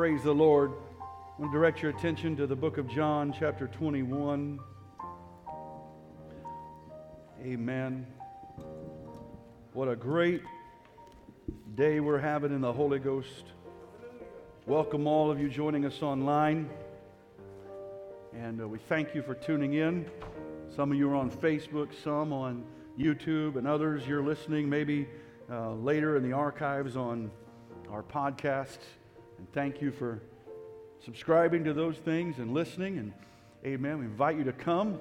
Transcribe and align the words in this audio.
Praise 0.00 0.22
the 0.22 0.32
Lord. 0.32 0.72
I 0.98 1.42
want 1.42 1.52
to 1.52 1.58
direct 1.58 1.82
your 1.82 1.90
attention 1.90 2.34
to 2.36 2.46
the 2.46 2.56
book 2.56 2.78
of 2.78 2.88
John, 2.88 3.34
chapter 3.38 3.66
21. 3.66 4.58
Amen. 7.44 8.06
What 9.74 9.88
a 9.88 9.96
great 9.96 10.40
day 11.74 12.00
we're 12.00 12.18
having 12.18 12.50
in 12.50 12.62
the 12.62 12.72
Holy 12.72 12.98
Ghost. 12.98 13.52
Welcome, 14.64 15.06
all 15.06 15.30
of 15.30 15.38
you 15.38 15.50
joining 15.50 15.84
us 15.84 16.00
online. 16.00 16.70
And 18.32 18.62
uh, 18.62 18.68
we 18.68 18.78
thank 18.78 19.14
you 19.14 19.20
for 19.20 19.34
tuning 19.34 19.74
in. 19.74 20.06
Some 20.74 20.92
of 20.92 20.96
you 20.96 21.10
are 21.10 21.16
on 21.16 21.30
Facebook, 21.30 21.88
some 22.02 22.32
on 22.32 22.64
YouTube, 22.98 23.56
and 23.56 23.68
others 23.68 24.06
you're 24.06 24.24
listening 24.24 24.66
maybe 24.66 25.06
uh, 25.50 25.74
later 25.74 26.16
in 26.16 26.22
the 26.22 26.32
archives 26.32 26.96
on 26.96 27.30
our 27.90 28.02
podcasts. 28.02 28.78
And 29.40 29.50
thank 29.54 29.80
you 29.80 29.90
for 29.90 30.20
subscribing 31.02 31.64
to 31.64 31.72
those 31.72 31.96
things 31.96 32.36
and 32.36 32.52
listening. 32.52 32.98
And 32.98 33.14
amen. 33.64 34.00
We 34.00 34.04
invite 34.04 34.36
you 34.36 34.44
to 34.44 34.52
come 34.52 35.00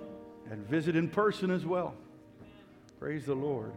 and 0.50 0.66
visit 0.66 0.96
in 0.96 1.10
person 1.10 1.52
as 1.52 1.66
well. 1.66 1.94
Praise 3.02 3.26
the 3.26 3.36
Lord. 3.36 3.74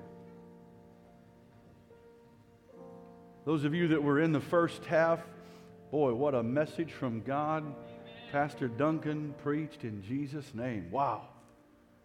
Those 3.45 3.65
of 3.65 3.75
you 3.75 3.89
that 3.89 4.05
were 4.05 4.21
in 4.21 4.31
the 4.31 4.41
first 4.41 4.85
half, 4.85 5.19
boy, 5.91 6.15
what 6.15 6.37
a 6.37 6.45
message 6.45 6.93
from 6.93 7.23
God. 7.23 7.65
Pastor 8.31 8.69
Duncan 8.69 9.35
preached 9.43 9.83
in 9.83 10.01
Jesus' 10.05 10.55
name. 10.55 10.93
Wow. 10.93 11.23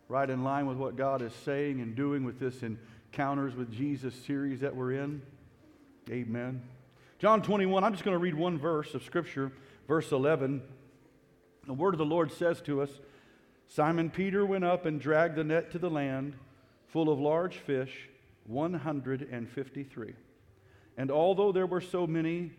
Right 0.10 0.28
in 0.28 0.44
line 0.44 0.66
with 0.66 0.78
what 0.78 0.96
God 0.96 1.22
is 1.22 1.34
saying 1.46 1.80
and 1.80 1.96
doing 1.96 2.24
with 2.24 2.40
this 2.40 2.64
Encounters 2.64 3.56
with 3.56 3.72
Jesus 3.72 4.16
series 4.26 4.62
that 4.62 4.76
we're 4.76 4.94
in. 4.94 5.22
Amen. 6.10 6.64
John 7.20 7.42
21, 7.42 7.84
I'm 7.84 7.94
just 7.94 8.04
going 8.04 8.14
to 8.14 8.20
read 8.20 8.36
one 8.36 8.60
verse 8.60 8.94
of 8.94 9.02
Scripture, 9.04 9.52
verse 9.88 10.12
11. 10.12 10.62
The 11.66 11.74
word 11.74 11.96
of 11.96 11.98
the 11.98 12.06
Lord 12.06 12.32
says 12.32 12.62
to 12.62 12.82
us 12.82 12.92
Simon 13.68 14.12
Peter 14.12 14.46
went 14.46 14.64
up 14.64 14.86
and 14.86 15.02
dragged 15.02 15.36
the 15.36 15.44
net 15.44 15.72
to 15.72 15.80
the 15.80 15.90
land, 15.90 16.36
full 16.86 17.12
of 17.12 17.20
large 17.20 17.58
fish, 17.58 18.08
153. 18.46 20.14
And 20.96 21.12
although 21.12 21.52
there 21.52 21.66
were 21.66 21.82
so 21.82 22.06
many, 22.06 22.52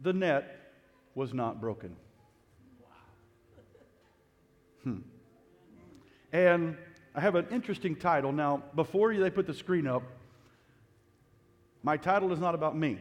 the 0.00 0.12
net 0.12 0.72
was 1.14 1.32
not 1.32 1.58
broken. 1.58 1.96
Hmm. 4.84 4.98
And 6.30 6.76
I 7.14 7.20
have 7.20 7.36
an 7.36 7.46
interesting 7.50 7.96
title. 7.96 8.32
Now, 8.32 8.62
before 8.74 9.16
they 9.16 9.30
put 9.30 9.46
the 9.46 9.54
screen 9.54 9.86
up, 9.86 10.02
my 11.82 11.96
title 11.96 12.32
is 12.32 12.38
not 12.38 12.54
about 12.54 12.76
me. 12.76 12.98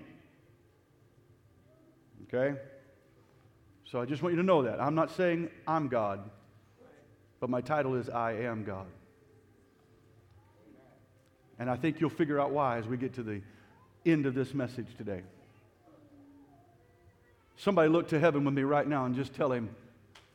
Okay? 2.27 2.57
So 3.85 4.01
I 4.01 4.05
just 4.05 4.21
want 4.21 4.33
you 4.35 4.41
to 4.41 4.45
know 4.45 4.63
that. 4.63 4.81
I'm 4.81 4.95
not 4.95 5.11
saying 5.11 5.49
I'm 5.67 5.87
God, 5.87 6.29
but 7.39 7.49
my 7.49 7.61
title 7.61 7.95
is 7.95 8.09
I 8.09 8.33
am 8.33 8.63
God. 8.63 8.87
And 11.59 11.69
I 11.69 11.75
think 11.75 11.99
you'll 11.99 12.09
figure 12.09 12.39
out 12.39 12.51
why 12.51 12.77
as 12.77 12.87
we 12.87 12.97
get 12.97 13.13
to 13.15 13.23
the 13.23 13.41
end 14.05 14.25
of 14.25 14.35
this 14.35 14.53
message 14.53 14.87
today. 14.97 15.21
Somebody 17.55 17.89
look 17.89 18.09
to 18.09 18.19
heaven 18.19 18.45
with 18.45 18.53
me 18.53 18.61
right 18.61 18.87
now 18.87 19.05
and 19.05 19.15
just 19.15 19.33
tell 19.33 19.51
him, 19.51 19.69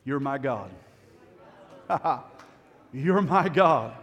You're 0.04 0.18
my 0.18 0.38
God. 0.38 0.70
You're 2.92 3.22
my 3.22 3.48
God. 3.48 3.94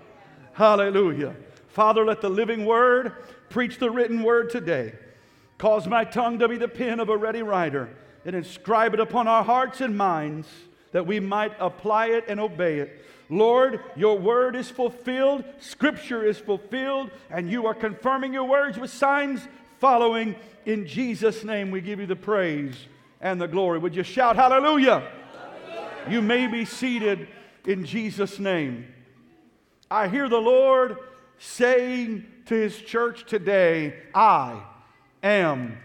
Hallelujah. 0.54 1.36
Father, 1.68 2.06
let 2.06 2.22
the 2.22 2.30
living 2.30 2.66
word 2.66 3.14
preach 3.50 3.78
the 3.78 3.90
written 3.90 4.24
word 4.24 4.50
today. 4.50 4.94
Cause 5.60 5.88
my 5.88 6.06
tongue 6.06 6.40
to 6.40 6.48
be 6.48 6.58
the 6.58 6.70
pen 6.70 7.02
of 7.02 7.10
a 7.10 7.18
ready 7.18 7.44
writer 7.44 7.90
and 8.26 8.34
inscribe 8.34 8.94
it 8.94 9.00
upon 9.02 9.28
our 9.28 9.44
hearts 9.44 9.82
and 9.82 9.96
minds 9.96 10.48
that 10.94 11.06
we 11.06 11.20
might 11.20 11.52
apply 11.60 12.08
it 12.08 12.26
and 12.30 12.40
obey 12.40 12.80
it. 12.80 13.06
Lord, 13.30 13.82
your 13.96 14.18
word 14.18 14.56
is 14.56 14.70
fulfilled, 14.70 15.44
scripture 15.60 16.24
is 16.26 16.40
fulfilled, 16.40 17.12
and 17.30 17.52
you 17.52 17.68
are 17.68 17.76
confirming 17.76 18.34
your 18.34 18.46
words 18.46 18.80
with 18.80 18.90
signs 18.90 19.42
following. 19.80 20.36
In 20.66 20.88
Jesus' 20.88 21.44
name, 21.44 21.72
we 21.72 21.82
give 21.82 22.00
you 22.00 22.08
the 22.08 22.16
praise 22.16 22.76
and 23.20 23.40
the 23.40 23.48
glory. 23.48 23.80
Would 23.80 23.96
you 23.96 24.04
shout 24.04 24.38
hallelujah? 24.38 25.04
hallelujah. 25.34 25.92
You 26.10 26.22
may 26.22 26.48
be 26.48 26.64
seated 26.64 27.28
in 27.66 27.86
Jesus' 27.86 28.40
name. 28.40 28.88
I 29.92 30.08
hear 30.08 30.30
the 30.30 30.38
Lord 30.38 30.98
saying 31.38 32.26
to 32.46 32.56
his 32.56 32.78
church 32.78 33.26
today, 33.26 33.94
I 34.16 34.64
am 35.24 35.78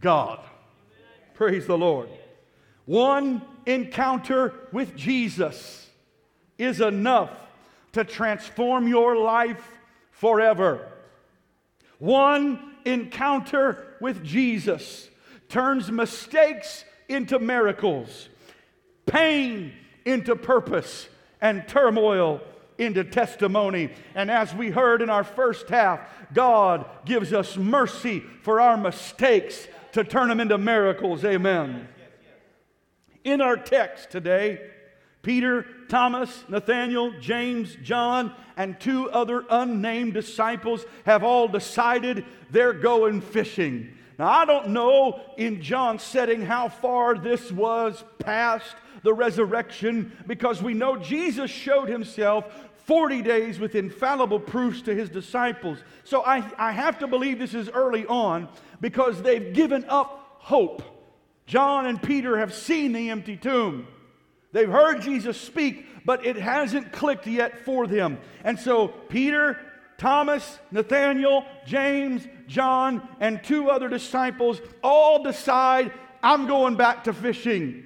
God. 0.00 0.40
Praise 1.34 1.66
the 1.66 1.78
Lord. 1.78 2.08
One 2.84 3.42
encounter 3.66 4.52
with 4.72 4.96
Jesus 4.96 5.88
is 6.58 6.80
enough 6.80 7.30
to 7.92 8.04
transform 8.04 8.88
your 8.88 9.16
life 9.16 9.78
forever. 10.10 10.88
One 11.98 12.74
encounter 12.84 13.96
with 14.00 14.24
Jesus 14.24 15.08
turns 15.48 15.90
mistakes 15.90 16.84
into 17.08 17.38
miracles, 17.38 18.28
pain 19.06 19.72
into 20.04 20.34
purpose, 20.34 21.08
and 21.40 21.66
turmoil 21.68 22.40
into 22.78 23.04
testimony. 23.04 23.90
And 24.14 24.30
as 24.30 24.54
we 24.54 24.70
heard 24.70 25.02
in 25.02 25.10
our 25.10 25.24
first 25.24 25.68
half, 25.68 26.00
God 26.32 26.86
gives 27.04 27.32
us 27.32 27.56
mercy 27.56 28.20
for 28.42 28.60
our 28.60 28.76
mistakes 28.76 29.68
to 29.92 30.04
turn 30.04 30.28
them 30.28 30.40
into 30.40 30.58
miracles. 30.58 31.24
Amen. 31.24 31.88
In 33.24 33.40
our 33.40 33.56
text 33.56 34.10
today, 34.10 34.60
Peter, 35.22 35.66
Thomas, 35.88 36.44
Nathaniel, 36.48 37.12
James, 37.20 37.76
John, 37.82 38.34
and 38.56 38.78
two 38.80 39.08
other 39.10 39.44
unnamed 39.48 40.14
disciples 40.14 40.84
have 41.06 41.22
all 41.22 41.46
decided 41.46 42.24
they're 42.50 42.72
going 42.72 43.20
fishing. 43.20 43.96
Now, 44.18 44.28
I 44.28 44.44
don't 44.44 44.68
know 44.68 45.20
in 45.36 45.62
John's 45.62 46.02
setting 46.02 46.42
how 46.42 46.68
far 46.68 47.14
this 47.14 47.52
was 47.52 48.02
past 48.18 48.74
the 49.02 49.12
resurrection 49.12 50.12
because 50.26 50.62
we 50.62 50.74
know 50.74 50.96
Jesus 50.96 51.50
showed 51.50 51.88
himself 51.88 52.46
40 52.84 53.22
days 53.22 53.58
with 53.58 53.74
infallible 53.74 54.40
proofs 54.40 54.82
to 54.82 54.94
his 54.94 55.08
disciples. 55.08 55.78
So 56.04 56.22
I, 56.24 56.44
I 56.58 56.72
have 56.72 56.98
to 56.98 57.06
believe 57.06 57.38
this 57.38 57.54
is 57.54 57.68
early 57.68 58.06
on 58.06 58.48
because 58.80 59.22
they've 59.22 59.52
given 59.52 59.84
up 59.88 60.36
hope. 60.38 60.82
John 61.46 61.86
and 61.86 62.02
Peter 62.02 62.38
have 62.38 62.54
seen 62.54 62.92
the 62.92 63.10
empty 63.10 63.36
tomb. 63.36 63.86
They've 64.52 64.68
heard 64.68 65.02
Jesus 65.02 65.40
speak, 65.40 65.86
but 66.04 66.26
it 66.26 66.36
hasn't 66.36 66.92
clicked 66.92 67.26
yet 67.26 67.64
for 67.64 67.86
them. 67.86 68.18
And 68.44 68.58
so 68.58 68.88
Peter, 68.88 69.58
Thomas, 69.98 70.58
Nathaniel, 70.70 71.44
James, 71.64 72.26
John, 72.48 73.08
and 73.20 73.42
two 73.42 73.70
other 73.70 73.88
disciples 73.88 74.60
all 74.82 75.22
decide, 75.22 75.92
I'm 76.22 76.46
going 76.46 76.76
back 76.76 77.04
to 77.04 77.12
fishing. 77.12 77.84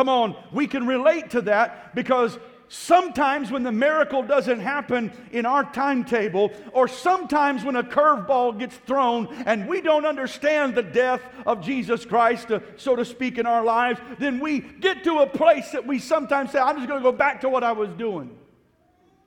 Come 0.00 0.08
on, 0.08 0.34
we 0.50 0.66
can 0.66 0.86
relate 0.86 1.28
to 1.32 1.42
that 1.42 1.94
because 1.94 2.38
sometimes 2.68 3.50
when 3.50 3.64
the 3.64 3.70
miracle 3.70 4.22
doesn't 4.22 4.60
happen 4.60 5.12
in 5.30 5.44
our 5.44 5.62
timetable, 5.62 6.52
or 6.72 6.88
sometimes 6.88 7.64
when 7.64 7.76
a 7.76 7.82
curveball 7.82 8.58
gets 8.58 8.74
thrown 8.74 9.28
and 9.44 9.68
we 9.68 9.82
don't 9.82 10.06
understand 10.06 10.74
the 10.74 10.82
death 10.82 11.20
of 11.44 11.60
Jesus 11.60 12.06
Christ, 12.06 12.50
uh, 12.50 12.60
so 12.78 12.96
to 12.96 13.04
speak, 13.04 13.36
in 13.36 13.44
our 13.44 13.62
lives, 13.62 14.00
then 14.18 14.40
we 14.40 14.60
get 14.60 15.04
to 15.04 15.18
a 15.18 15.26
place 15.26 15.70
that 15.72 15.86
we 15.86 15.98
sometimes 15.98 16.52
say, 16.52 16.58
I'm 16.58 16.76
just 16.76 16.88
going 16.88 17.02
to 17.02 17.04
go 17.04 17.14
back 17.14 17.42
to 17.42 17.50
what 17.50 17.62
I 17.62 17.72
was 17.72 17.90
doing. 17.90 18.38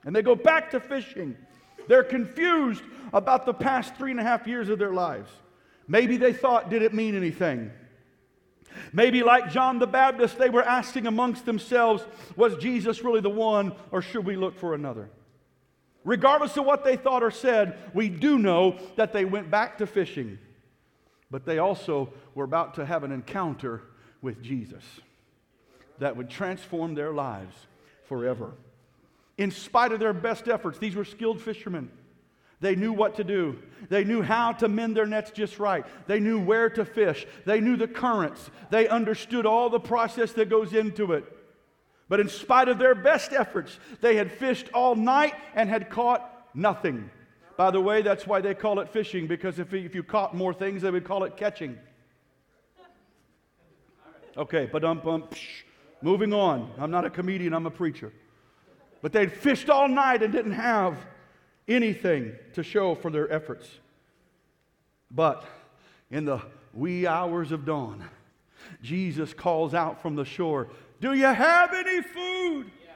And 0.05 0.15
they 0.15 0.23
go 0.23 0.33
back 0.33 0.71
to 0.71 0.79
fishing. 0.79 1.37
They're 1.87 2.03
confused 2.03 2.81
about 3.13 3.45
the 3.45 3.53
past 3.53 3.95
three 3.95 4.09
and 4.09 4.19
a 4.19 4.23
half 4.23 4.47
years 4.47 4.69
of 4.69 4.79
their 4.79 4.93
lives. 4.93 5.29
Maybe 5.87 6.17
they 6.17 6.33
thought, 6.33 6.71
did 6.71 6.81
it 6.81 6.95
mean 6.95 7.15
anything? 7.15 7.69
Maybe, 8.91 9.23
like 9.23 9.51
John 9.51 9.79
the 9.79 9.87
Baptist, 9.87 10.37
they 10.37 10.49
were 10.49 10.63
asking 10.63 11.07
amongst 11.07 11.45
themselves, 11.45 12.03
was 12.35 12.55
Jesus 12.57 13.03
really 13.03 13.21
the 13.21 13.29
one, 13.29 13.73
or 13.91 14.01
should 14.01 14.25
we 14.25 14.35
look 14.35 14.57
for 14.57 14.73
another? 14.73 15.09
Regardless 16.03 16.57
of 16.57 16.65
what 16.65 16.83
they 16.83 16.97
thought 16.97 17.23
or 17.23 17.31
said, 17.31 17.77
we 17.93 18.09
do 18.09 18.37
know 18.37 18.77
that 18.95 19.13
they 19.13 19.25
went 19.25 19.49
back 19.49 19.77
to 19.77 19.87
fishing. 19.87 20.37
But 21.31 21.45
they 21.45 21.59
also 21.59 22.13
were 22.35 22.43
about 22.43 22.75
to 22.75 22.85
have 22.85 23.03
an 23.03 23.11
encounter 23.11 23.81
with 24.21 24.41
Jesus 24.41 24.83
that 25.99 26.15
would 26.15 26.29
transform 26.29 26.95
their 26.95 27.13
lives 27.13 27.55
forever. 28.07 28.51
In 29.37 29.49
spite 29.49 29.91
of 29.91 29.99
their 29.99 30.13
best 30.13 30.47
efforts, 30.47 30.77
these 30.77 30.95
were 30.95 31.05
skilled 31.05 31.41
fishermen. 31.41 31.89
They 32.63 32.75
knew 32.77 32.93
what 32.93 33.17
to 33.17 33.25
do. 33.25 33.59
They 33.89 34.05
knew 34.05 34.21
how 34.21 34.53
to 34.53 34.69
mend 34.69 34.95
their 34.95 35.05
nets 35.05 35.31
just 35.31 35.59
right. 35.59 35.85
They 36.07 36.21
knew 36.21 36.39
where 36.39 36.69
to 36.69 36.85
fish. 36.85 37.27
They 37.45 37.59
knew 37.59 37.75
the 37.75 37.89
currents. 37.89 38.49
They 38.69 38.87
understood 38.87 39.45
all 39.45 39.69
the 39.69 39.81
process 39.81 40.31
that 40.31 40.49
goes 40.49 40.71
into 40.71 41.11
it. 41.11 41.25
But 42.07 42.21
in 42.21 42.29
spite 42.29 42.69
of 42.69 42.77
their 42.77 42.95
best 42.95 43.33
efforts, 43.33 43.77
they 43.99 44.15
had 44.15 44.31
fished 44.31 44.69
all 44.73 44.95
night 44.95 45.33
and 45.55 45.67
had 45.67 45.89
caught 45.89 46.47
nothing. 46.53 47.09
By 47.57 47.69
the 47.69 47.81
way, 47.81 48.01
that's 48.01 48.25
why 48.25 48.39
they 48.39 48.53
call 48.53 48.79
it 48.79 48.87
fishing, 48.87 49.27
because 49.27 49.59
if, 49.59 49.73
if 49.73 49.93
you 49.93 50.01
caught 50.01 50.33
more 50.33 50.53
things, 50.53 50.83
they 50.83 50.89
would 50.89 51.03
call 51.03 51.25
it 51.25 51.35
catching. 51.35 51.77
Okay, 54.37 54.69
but 54.71 54.85
um, 54.85 55.05
um, 55.05 55.27
moving 56.01 56.33
on. 56.33 56.71
I'm 56.77 56.91
not 56.91 57.03
a 57.03 57.09
comedian, 57.09 57.53
I'm 57.53 57.65
a 57.65 57.71
preacher. 57.71 58.13
But 59.01 59.11
they'd 59.11 59.33
fished 59.33 59.69
all 59.69 59.89
night 59.89 60.23
and 60.23 60.31
didn't 60.31 60.53
have 60.53 60.97
anything 61.67 62.33
to 62.53 62.63
show 62.63 62.95
for 62.95 63.09
their 63.09 63.31
efforts. 63.31 63.67
But 65.09 65.45
in 66.09 66.25
the 66.25 66.41
wee 66.73 67.05
hours 67.07 67.51
of 67.51 67.65
dawn, 67.65 68.03
Jesus 68.81 69.33
calls 69.33 69.73
out 69.73 70.01
from 70.01 70.15
the 70.15 70.25
shore, 70.25 70.69
Do 70.99 71.13
you 71.13 71.25
have 71.25 71.73
any 71.73 72.01
food? 72.01 72.71
Yeah. 72.83 72.91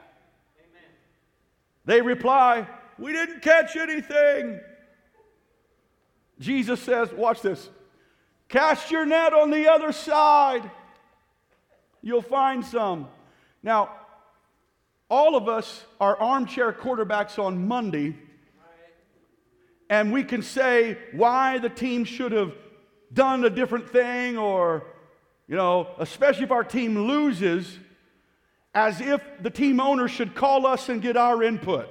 They 1.86 2.02
reply, 2.02 2.68
We 2.98 3.12
didn't 3.14 3.42
catch 3.42 3.76
anything. 3.76 4.60
Jesus 6.40 6.82
says, 6.82 7.12
Watch 7.12 7.42
this. 7.42 7.70
Cast 8.50 8.92
your 8.92 9.06
net 9.06 9.34
on 9.34 9.52
the 9.52 9.70
other 9.70 9.92
side. 9.92 10.70
You'll 12.02 12.22
find 12.22 12.64
some. 12.64 13.08
Now, 13.62 13.92
all 15.10 15.36
of 15.36 15.50
us 15.50 15.84
are 16.00 16.18
armchair 16.18 16.72
quarterbacks 16.72 17.38
on 17.38 17.68
Monday, 17.68 18.16
and 19.90 20.12
we 20.12 20.24
can 20.24 20.42
say 20.42 20.98
why 21.14 21.58
the 21.60 21.70
team 21.70 22.04
should 22.04 22.32
have 22.32 22.54
done 23.14 23.46
a 23.46 23.50
different 23.50 23.90
thing, 23.90 24.38
or, 24.38 24.84
you 25.48 25.56
know, 25.56 25.88
especially 26.00 26.44
if 26.44 26.52
our 26.52 26.64
team 26.64 27.08
loses, 27.08 27.80
as 28.74 29.00
if 29.00 29.22
the 29.42 29.50
team 29.50 29.80
owner 29.80 30.08
should 30.08 30.36
call 30.36 30.68
us 30.68 30.90
and 30.90 31.02
get 31.02 31.16
our 31.16 31.42
input. 31.42 31.88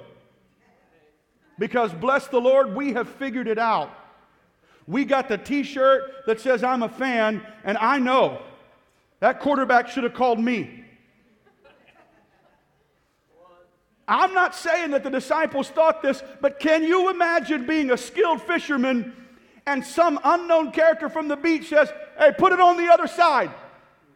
Because, 1.59 1.91
bless 1.91 2.27
the 2.27 2.39
Lord, 2.39 2.75
we 2.75 2.93
have 2.93 3.09
figured 3.09 3.47
it 3.47 3.57
out. 3.57 3.91
We 4.85 5.03
got 5.03 5.27
the 5.27 5.37
t 5.37 5.63
shirt 5.63 6.25
that 6.27 6.39
says, 6.39 6.63
I'm 6.63 6.83
a 6.83 6.89
fan, 6.89 7.45
and 7.63 7.77
I 7.79 7.97
know 7.99 8.41
that 9.19 9.39
quarterback 9.39 9.89
should 9.89 10.03
have 10.03 10.13
called 10.13 10.39
me. 10.39 10.85
I'm 14.07 14.33
not 14.33 14.55
saying 14.55 14.91
that 14.91 15.03
the 15.03 15.09
disciples 15.09 15.69
thought 15.69 16.01
this, 16.01 16.23
but 16.39 16.59
can 16.59 16.83
you 16.83 17.09
imagine 17.09 17.65
being 17.65 17.91
a 17.91 17.97
skilled 17.97 18.41
fisherman 18.41 19.13
and 19.65 19.85
some 19.85 20.19
unknown 20.23 20.71
character 20.71 21.09
from 21.09 21.27
the 21.27 21.35
beach 21.35 21.69
says, 21.69 21.91
Hey, 22.17 22.31
put 22.37 22.53
it 22.53 22.59
on 22.59 22.77
the 22.77 22.91
other 22.91 23.07
side? 23.07 23.51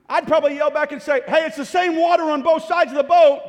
I'd 0.07 0.27
probably 0.27 0.55
yell 0.55 0.71
back 0.71 0.93
and 0.93 1.01
say, 1.01 1.21
Hey, 1.27 1.45
it's 1.45 1.57
the 1.57 1.65
same 1.65 1.97
water 1.97 2.23
on 2.23 2.41
both 2.41 2.63
sides 2.63 2.91
of 2.91 2.97
the 2.97 3.03
boat. 3.03 3.41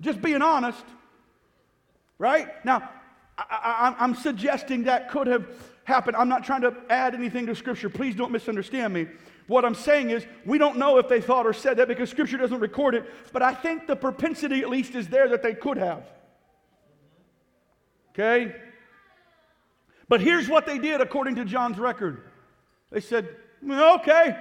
Just 0.00 0.20
being 0.20 0.42
honest. 0.42 0.84
Right? 2.18 2.48
Now, 2.64 2.90
I, 3.38 3.94
am 3.98 4.14
suggesting 4.14 4.84
that 4.84 5.10
could 5.10 5.26
have 5.26 5.46
happened. 5.86 6.16
I'm 6.16 6.28
not 6.28 6.44
trying 6.44 6.62
to 6.62 6.74
add 6.90 7.14
anything 7.14 7.46
to 7.46 7.54
Scripture. 7.54 7.88
Please 7.88 8.14
don't 8.14 8.32
misunderstand 8.32 8.92
me. 8.92 9.06
What 9.46 9.64
I'm 9.64 9.74
saying 9.74 10.10
is, 10.10 10.26
we 10.44 10.58
don't 10.58 10.76
know 10.76 10.98
if 10.98 11.08
they 11.08 11.20
thought 11.20 11.46
or 11.46 11.52
said 11.52 11.76
that 11.76 11.86
because 11.88 12.10
Scripture 12.10 12.36
doesn't 12.36 12.58
record 12.58 12.96
it, 12.96 13.04
but 13.32 13.42
I 13.42 13.54
think 13.54 13.86
the 13.86 13.94
propensity 13.94 14.60
at 14.60 14.68
least 14.68 14.96
is 14.96 15.06
there 15.08 15.28
that 15.28 15.42
they 15.42 15.54
could 15.54 15.76
have. 15.78 16.04
Okay? 18.10 18.54
But 20.08 20.20
here's 20.20 20.48
what 20.48 20.66
they 20.66 20.78
did 20.78 21.00
according 21.00 21.36
to 21.36 21.44
John's 21.44 21.78
record 21.78 22.22
they 22.90 23.00
said, 23.00 23.28
okay. 23.68 24.36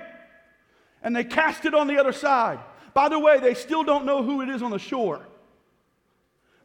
And 1.01 1.15
they 1.15 1.23
cast 1.23 1.65
it 1.65 1.73
on 1.73 1.87
the 1.87 1.97
other 1.97 2.11
side. 2.11 2.59
By 2.93 3.09
the 3.09 3.19
way, 3.19 3.39
they 3.39 3.53
still 3.53 3.83
don't 3.83 4.05
know 4.05 4.23
who 4.23 4.41
it 4.41 4.49
is 4.49 4.61
on 4.61 4.71
the 4.71 4.79
shore. 4.79 5.27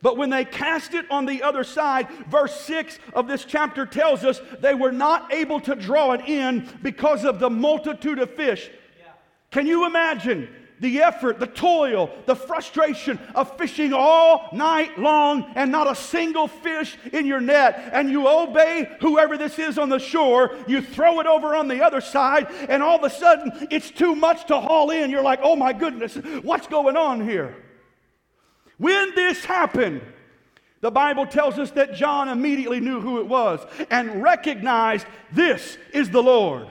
But 0.03 0.17
when 0.17 0.31
they 0.31 0.45
cast 0.47 0.95
it 0.95 1.11
on 1.11 1.27
the 1.27 1.43
other 1.43 1.63
side, 1.63 2.09
verse 2.29 2.59
6 2.63 2.99
of 3.13 3.29
this 3.29 3.45
chapter 3.45 3.85
tells 3.85 4.25
us 4.25 4.41
they 4.61 4.75
were 4.75 4.93
not 4.93 5.33
able 5.33 5.61
to 5.61 5.75
draw 5.75 6.13
it 6.13 6.23
in 6.23 6.67
because 6.83 7.25
of 7.25 7.39
the 7.39 7.51
multitude 7.51 8.19
of 8.19 8.31
fish. 8.31 8.71
Yeah. 8.99 9.13
Can 9.51 9.67
you 9.67 9.87
imagine 9.87 10.49
the 10.81 11.03
effort, 11.03 11.39
the 11.39 11.47
toil, 11.47 12.11
the 12.25 12.35
frustration 12.35 13.19
of 13.35 13.59
fishing 13.59 13.93
all 13.93 14.49
night 14.55 14.99
long 14.99 15.53
and 15.55 15.71
not 15.71 15.91
a 15.91 15.95
single 15.95 16.49
fish 16.49 16.97
in 17.13 17.27
your 17.27 17.41
net? 17.43 17.91
And 17.93 18.11
you 18.11 18.27
obey 18.27 18.91
whoever 19.03 19.37
this 19.37 19.59
is 19.59 19.77
on 19.77 19.91
the 19.91 19.99
shore, 19.99 20.57
you 20.67 20.81
throw 20.81 21.21
it 21.21 21.27
over 21.27 21.55
on 21.55 21.69
the 21.69 21.85
other 21.85 22.01
side, 22.01 22.47
and 22.71 22.83
all 22.83 22.97
of 22.97 23.05
a 23.05 23.15
sudden 23.15 23.69
it's 23.71 23.91
too 23.91 24.15
much 24.15 24.47
to 24.47 24.59
haul 24.59 24.89
in. 24.89 25.11
You're 25.11 25.23
like, 25.23 25.41
oh 25.43 25.57
my 25.57 25.75
goodness, 25.75 26.15
what's 26.43 26.67
going 26.67 26.97
on 26.97 27.29
here? 27.29 27.55
When 28.81 29.15
this 29.15 29.45
happened, 29.45 30.01
the 30.81 30.91
Bible 30.91 31.27
tells 31.27 31.59
us 31.59 31.71
that 31.73 31.95
John 31.95 32.31
immediately 32.31 32.81
knew 32.81 32.99
who 32.99 33.21
it 33.21 33.27
was 33.27 33.61
and 33.91 34.23
recognized 34.23 35.07
this 35.31 35.77
is 35.93 36.09
the 36.09 36.23
Lord. 36.23 36.67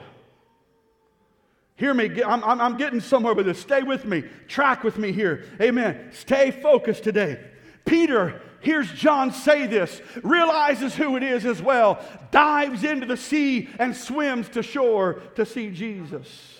Hear 1.76 1.94
me, 1.94 2.20
I'm, 2.20 2.42
I'm, 2.42 2.76
getting 2.76 2.98
somewhere 2.98 3.32
with 3.32 3.46
this. 3.46 3.60
Stay 3.60 3.84
with 3.84 4.06
me, 4.06 4.24
track 4.48 4.82
with 4.82 4.98
me 4.98 5.12
here. 5.12 5.44
Amen. 5.60 6.10
Stay 6.10 6.50
focused 6.50 7.04
today. 7.04 7.38
Peter 7.84 8.42
hears 8.60 8.90
John 8.90 9.32
say 9.32 9.68
this, 9.68 10.02
realizes 10.24 10.96
who 10.96 11.16
it 11.16 11.22
is 11.22 11.46
as 11.46 11.62
well, 11.62 12.04
dives 12.32 12.82
into 12.82 13.06
the 13.06 13.16
sea 13.16 13.68
and 13.78 13.94
swims 13.94 14.48
to 14.48 14.64
shore 14.64 15.22
to 15.36 15.46
see 15.46 15.70
Jesus. 15.70 16.59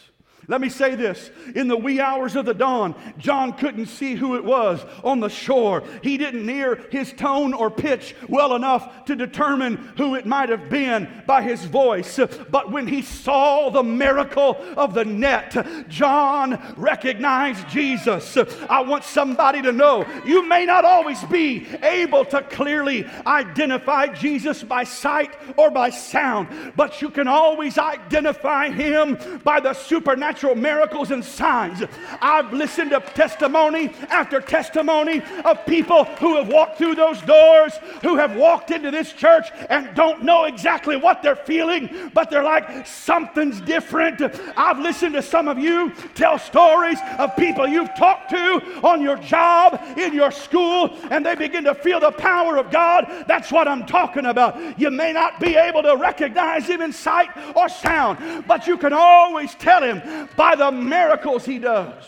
Let 0.51 0.61
me 0.61 0.69
say 0.69 0.97
this 0.97 1.31
in 1.55 1.69
the 1.69 1.77
wee 1.77 2.01
hours 2.01 2.35
of 2.35 2.45
the 2.45 2.53
dawn, 2.53 2.97
John 3.19 3.53
couldn't 3.53 3.87
see 3.87 4.17
who 4.17 4.35
it 4.35 4.45
was 4.45 4.85
on 5.05 5.21
the 5.21 5.29
shore. 5.29 5.85
He 6.03 6.19
didn't 6.19 6.49
hear 6.49 6.75
his 6.91 7.13
tone 7.13 7.55
or 7.55 7.71
pitch 7.71 8.17
well 8.29 8.57
enough 8.57 9.05
to 9.05 9.15
determine 9.15 9.77
who 9.97 10.17
it 10.17 10.27
might 10.27 10.49
have 10.49 10.69
been 10.69 11.09
by 11.25 11.43
his 11.43 11.65
voice. 11.67 12.19
But 12.51 12.73
when 12.73 12.89
he 12.89 13.01
saw 13.01 13.71
the 13.71 13.85
miracle 13.85 14.57
of 14.77 14.93
the 14.93 15.05
net, 15.05 15.55
John 15.89 16.75
recognized 16.77 17.69
Jesus. 17.69 18.37
I 18.69 18.81
want 18.81 19.05
somebody 19.05 19.63
to 19.63 19.71
know 19.71 20.05
you 20.27 20.49
may 20.49 20.67
not 20.67 20.85
always 20.85 21.23
be 21.27 21.69
able 21.81 22.25
to 22.25 22.43
clearly 22.43 23.07
identify 23.25 24.09
Jesus 24.09 24.65
by 24.65 24.83
sight 24.83 25.33
or 25.57 25.71
by 25.71 25.91
sound, 25.91 26.73
but 26.75 27.01
you 27.01 27.11
can 27.11 27.29
always 27.29 27.79
identify 27.79 28.69
him 28.69 29.17
by 29.45 29.61
the 29.61 29.75
supernatural 29.75 30.40
supernatural 30.41 30.55
miracles 30.57 31.11
and 31.11 31.25
signs. 31.25 31.83
I've 32.21 32.53
listened 32.53 32.91
to 32.91 33.01
testimony 33.01 33.91
after 34.09 34.41
testimony 34.41 35.23
of 35.45 35.65
people 35.67 36.05
who 36.05 36.37
have 36.37 36.49
walked 36.49 36.79
through 36.79 36.95
those 36.95 37.21
doors, 37.23 37.75
who 38.03 38.17
have 38.17 38.37
walked 38.37 38.71
into 38.71 38.91
this 38.91 39.13
church 39.13 39.49
and 39.69 39.95
don't 39.95 40.23
know 40.23 40.45
exactly 40.45 40.97
what 40.97 41.23
they're 41.23 41.37
feeling, 41.37 42.11
but 42.15 42.31
they're 42.31 42.43
like, 42.43 42.87
something's 42.87 43.61
different. 43.61 44.23
I've 44.57 44.79
listened 44.79 45.15
to 45.15 45.23
some 45.23 45.49
of 45.49 45.59
you 45.59 45.93
tell 46.15 46.39
stories 46.39 46.99
of 47.19 47.37
people 47.37 47.67
you've 47.67 47.95
talked 47.95 48.31
to 48.31 48.81
on 48.83 49.03
your 49.03 49.17
job, 49.17 49.81
in 49.99 50.15
your 50.15 50.31
school, 50.31 50.97
and 51.11 51.25
they 51.25 51.35
begin 51.35 51.65
to 51.65 51.75
feel 51.75 52.01
the 52.01 52.13
power 52.13 52.57
of 52.57 52.71
God. 52.71 53.25
That's 53.27 53.53
what 53.53 53.69
I'm 53.69 53.87
talking 53.87 54.27
about. 54.27 54.79
You 54.79 54.91
may 54.91 55.13
not 55.13 55.41
be 55.41 55.57
able 55.57 55.83
to 55.83 55.97
recognize 55.97 56.67
Him 56.67 56.81
in 56.81 56.93
sight 56.93 57.29
or 57.55 57.69
sound, 57.69 58.47
but 58.47 58.67
you 58.67 58.79
can 58.79 58.93
always 58.93 59.55
tell 59.55 59.83
Him 59.83 60.29
by 60.37 60.57
the 60.57 60.71
miracles 60.71 61.45
he 61.45 61.59
does. 61.59 62.05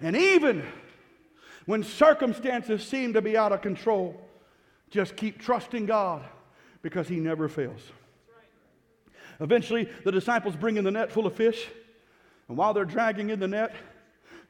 And 0.00 0.16
even 0.16 0.64
when 1.66 1.82
circumstances 1.82 2.86
seem 2.86 3.14
to 3.14 3.22
be 3.22 3.36
out 3.36 3.52
of 3.52 3.62
control, 3.62 4.20
just 4.90 5.16
keep 5.16 5.40
trusting 5.40 5.86
God 5.86 6.22
because 6.82 7.08
he 7.08 7.16
never 7.16 7.48
fails. 7.48 7.80
Eventually, 9.40 9.88
the 10.04 10.12
disciples 10.12 10.54
bring 10.54 10.76
in 10.76 10.84
the 10.84 10.90
net 10.90 11.10
full 11.10 11.26
of 11.26 11.34
fish, 11.34 11.66
and 12.48 12.56
while 12.56 12.74
they're 12.74 12.84
dragging 12.84 13.30
in 13.30 13.40
the 13.40 13.48
net, 13.48 13.74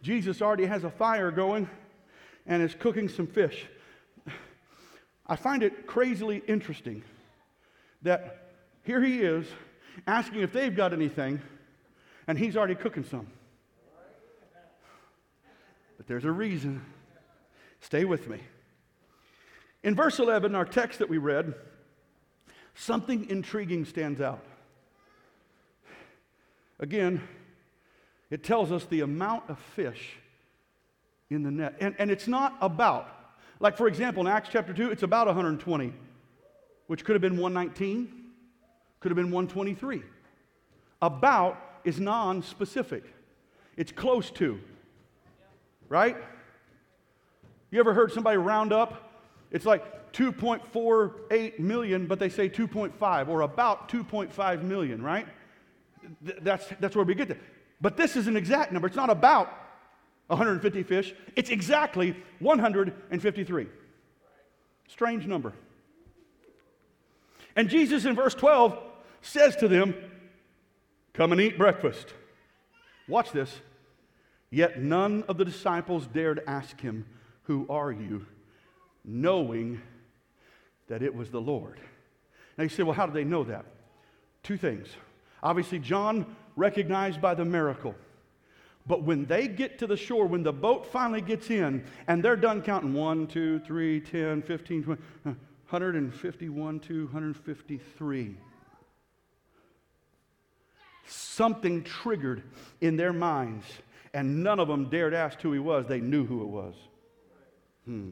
Jesus 0.03 0.43
already 0.43 0.67
has 0.67 0.85
a 0.85 0.91
fire 0.91 1.31
going 1.31 1.69
and 2.47 2.63
is 2.63 2.75
cooking 2.75 3.09
some 3.09 3.27
fish. 3.27 3.67
I 5.27 5.37
find 5.37 5.63
it 5.63 5.87
crazily 5.87 6.43
interesting 6.47 7.03
that 8.03 8.51
here 8.83 9.03
he 9.03 9.21
is 9.21 9.47
asking 10.07 10.41
if 10.41 10.53
they've 10.53 10.75
got 10.75 10.93
anything, 10.93 11.41
and 12.27 12.39
he's 12.39 12.57
already 12.57 12.75
cooking 12.75 13.05
some. 13.05 13.27
But 15.97 16.07
there's 16.07 16.25
a 16.25 16.33
reason. 16.33 16.85
Stay 17.81 18.05
with 18.05 18.29
me. 18.29 18.41
In 19.83 19.95
verse 19.95 20.19
11, 20.19 20.55
our 20.55 20.65
text 20.65 20.99
that 21.01 21.09
we 21.09 21.19
read, 21.19 21.55
something 22.75 23.29
intriguing 23.29 23.85
stands 23.85 24.21
out. 24.21 24.43
Again, 26.81 27.23
it 28.31 28.43
tells 28.43 28.73
us 28.73 28.85
the 28.87 29.01
amount 29.01 29.49
of 29.49 29.59
fish 29.59 30.17
in 31.31 31.43
the 31.43 31.51
net. 31.51 31.77
And, 31.81 31.95
and 31.99 32.11
it's 32.11 32.27
not 32.27 32.57
about, 32.61 33.09
like 33.61 33.77
for 33.77 33.87
example, 33.87 34.23
in 34.23 34.33
Acts 34.33 34.49
chapter 34.51 34.73
2, 34.73 34.91
it's 34.91 35.03
about 35.03 35.27
120, 35.27 35.93
which 36.87 37.05
could 37.05 37.15
have 37.15 37.23
been 37.23 37.37
119 37.37 38.24
could 39.05 39.11
have 39.11 39.17
been 39.17 39.31
123. 39.31 40.03
About 41.03 41.59
is 41.85 42.01
non 42.01 42.43
specific, 42.43 43.05
it's 43.77 43.93
close 43.93 44.31
to. 44.31 44.59
Right? 45.91 46.17
You 47.71 47.81
ever 47.81 47.93
heard 47.93 48.13
somebody 48.13 48.39
round 48.39 48.73
up? 48.73 49.13
It's 49.51 49.67
like 49.67 50.15
2.48 50.15 51.59
million, 51.59 52.07
but 52.07 52.19
they 52.19 52.31
say 52.31 52.49
2.5 52.49 53.29
or 53.29 53.43
about 53.43 53.91
2.5 53.91 54.63
million, 54.63 55.03
right? 55.03 55.27
Th- 56.25 56.39
that's, 56.41 56.67
that's 56.81 56.97
where 56.97 57.05
we 57.05 57.15
get 57.15 57.29
there. 57.29 57.41
But 57.83 57.99
this 57.99 58.17
is 58.17 58.27
an 58.27 58.39
exact 58.39 58.73
number. 58.73 58.89
It's 58.89 58.97
not 58.97 59.11
about 59.11 59.53
150 60.29 60.83
fish, 60.85 61.15
it's 61.37 61.51
exactly 61.51 62.17
153. 62.39 63.67
Strange 64.89 65.27
number. 65.27 65.53
And 67.55 67.69
Jesus 67.69 68.07
in 68.07 68.15
verse 68.15 68.35
12 68.35 68.93
says 69.25 69.57
to 69.57 69.69
them, 69.69 69.95
Come 71.13 71.33
and 71.33 71.41
eat 71.41 71.57
breakfast. 71.57 72.13
Watch 73.09 73.31
this. 73.33 73.61
Yet 74.51 74.81
none 74.81 75.25
of 75.29 75.39
the 75.39 75.45
disciples 75.45 76.07
dared 76.07 76.43
ask 76.47 76.81
him, 76.81 77.07
Who 77.45 77.67
are 77.69 77.93
you? 77.93 78.27
knowing 79.05 79.81
that 80.89 81.03
it 81.03 81.15
was 81.15 81.31
the 81.31 81.41
Lord. 81.41 81.79
Now 82.57 82.65
you 82.65 82.71
say, 82.71 82.83
Well, 82.83 82.95
how 82.95 83.07
did 83.07 83.15
they 83.15 83.25
know 83.25 83.45
that? 83.45 83.67
Two 84.43 84.57
things. 84.57 84.89
Obviously, 85.43 85.79
John 85.79 86.37
recognized 86.57 87.21
by 87.21 87.35
the 87.35 87.45
miracle. 87.45 87.95
But 88.87 89.03
when 89.03 89.25
they 89.25 89.49
get 89.49 89.79
to 89.79 89.87
the 89.87 89.97
shore, 89.97 90.27
when 90.27 90.43
the 90.43 90.53
boat 90.53 90.87
finally 90.87 91.23
gets 91.23 91.51
in, 91.51 91.85
and 92.07 92.23
they're 92.23 92.37
done 92.37 92.61
counting 92.61 92.93
1, 92.93 93.27
2, 93.27 93.61
3, 93.61 94.01
10, 94.01 94.43
15, 94.43 94.83
20, 94.85 95.03
uh, 95.27 95.33
151, 95.71 96.81
253. 96.81 98.37
Something 101.07 101.83
triggered 101.83 102.43
in 102.81 102.97
their 102.97 103.13
minds, 103.13 103.67
and 104.13 104.43
none 104.43 104.59
of 104.59 104.69
them 104.69 104.89
dared 104.89 105.15
ask 105.15 105.41
who 105.41 105.53
he 105.53 105.59
was. 105.59 105.87
They 105.87 106.01
knew 106.01 106.25
who 106.25 106.43
it 106.43 106.49
was. 106.49 106.75
Hmm. 107.85 108.11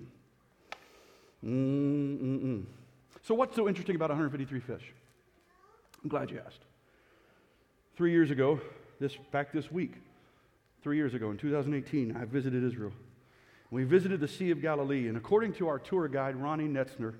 So, 3.23 3.35
what's 3.35 3.57
so 3.57 3.69
interesting 3.69 3.97
about 3.97 4.11
153 4.11 4.61
fish? 4.61 4.93
I'm 6.03 6.09
glad 6.09 6.31
you 6.31 6.41
asked. 6.45 6.61
Three 7.97 8.13
years 8.13 8.31
ago, 8.31 8.61
this 9.01 9.17
back 9.31 9.53
this 9.53 9.71
week, 9.71 9.95
three 10.83 10.97
years 10.97 11.15
ago 11.15 11.31
in 11.31 11.39
2018, 11.39 12.17
I 12.17 12.25
visited 12.25 12.65
Israel. 12.65 12.93
We 13.71 13.85
visited 13.85 14.21
the 14.21 14.29
Sea 14.29 14.51
of 14.51 14.61
Galilee, 14.61 15.09
and 15.09 15.17
according 15.17 15.55
to 15.55 15.69
our 15.69 15.79
tour 15.79 16.07
guide, 16.09 16.37
Ronnie 16.37 16.69
Netzner, 16.69 17.15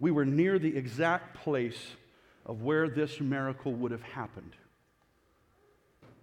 we 0.00 0.10
were 0.10 0.24
near 0.24 0.58
the 0.58 0.76
exact 0.76 1.36
place 1.36 1.80
of 2.44 2.62
where 2.62 2.88
this 2.88 3.20
miracle 3.20 3.72
would 3.72 3.92
have 3.92 4.02
happened. 4.02 4.56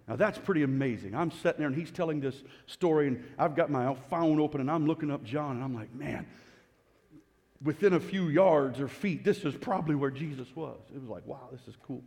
Now 0.08 0.16
that's 0.16 0.38
pretty 0.38 0.62
amazing. 0.62 1.14
I'm 1.14 1.30
sitting 1.30 1.58
there 1.58 1.68
and 1.68 1.76
he's 1.76 1.90
telling 1.90 2.20
this 2.20 2.42
story, 2.66 3.08
and 3.08 3.24
I've 3.38 3.54
got 3.54 3.70
my 3.70 3.94
phone 4.08 4.40
open 4.40 4.60
and 4.60 4.70
I'm 4.70 4.86
looking 4.86 5.10
up 5.10 5.24
John, 5.24 5.56
and 5.56 5.64
I'm 5.64 5.74
like, 5.74 5.94
man, 5.94 6.26
within 7.62 7.94
a 7.94 8.00
few 8.00 8.28
yards 8.28 8.80
or 8.80 8.88
feet, 8.88 9.24
this 9.24 9.44
is 9.44 9.54
probably 9.54 9.94
where 9.94 10.10
Jesus 10.10 10.48
was. 10.54 10.78
It 10.94 11.00
was 11.00 11.08
like, 11.08 11.26
wow, 11.26 11.48
this 11.52 11.66
is 11.68 11.74
cool. 11.86 12.02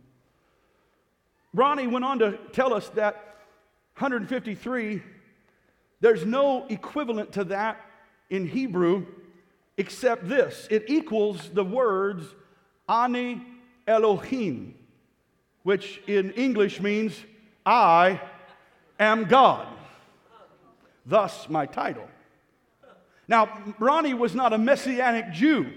Ronnie 1.54 1.86
went 1.86 2.04
on 2.04 2.18
to 2.18 2.38
tell 2.52 2.74
us 2.74 2.88
that 2.90 3.14
153, 3.98 5.02
there's 6.00 6.26
no 6.26 6.66
equivalent 6.68 7.32
to 7.32 7.44
that 7.44 7.80
in 8.28 8.46
Hebrew 8.46 9.06
except 9.76 10.28
this 10.28 10.68
it 10.70 10.84
equals 10.88 11.50
the 11.52 11.64
words 11.64 12.26
Ani 12.88 13.42
Elohim, 13.86 14.74
which 15.62 16.00
in 16.06 16.30
English 16.32 16.80
means 16.80 17.16
I 17.64 18.20
am 18.98 19.24
God. 19.24 19.68
Thus, 21.06 21.48
my 21.48 21.66
title. 21.66 22.08
Now, 23.26 23.58
Ronnie 23.78 24.14
was 24.14 24.34
not 24.34 24.52
a 24.52 24.58
Messianic 24.58 25.32
Jew. 25.32 25.72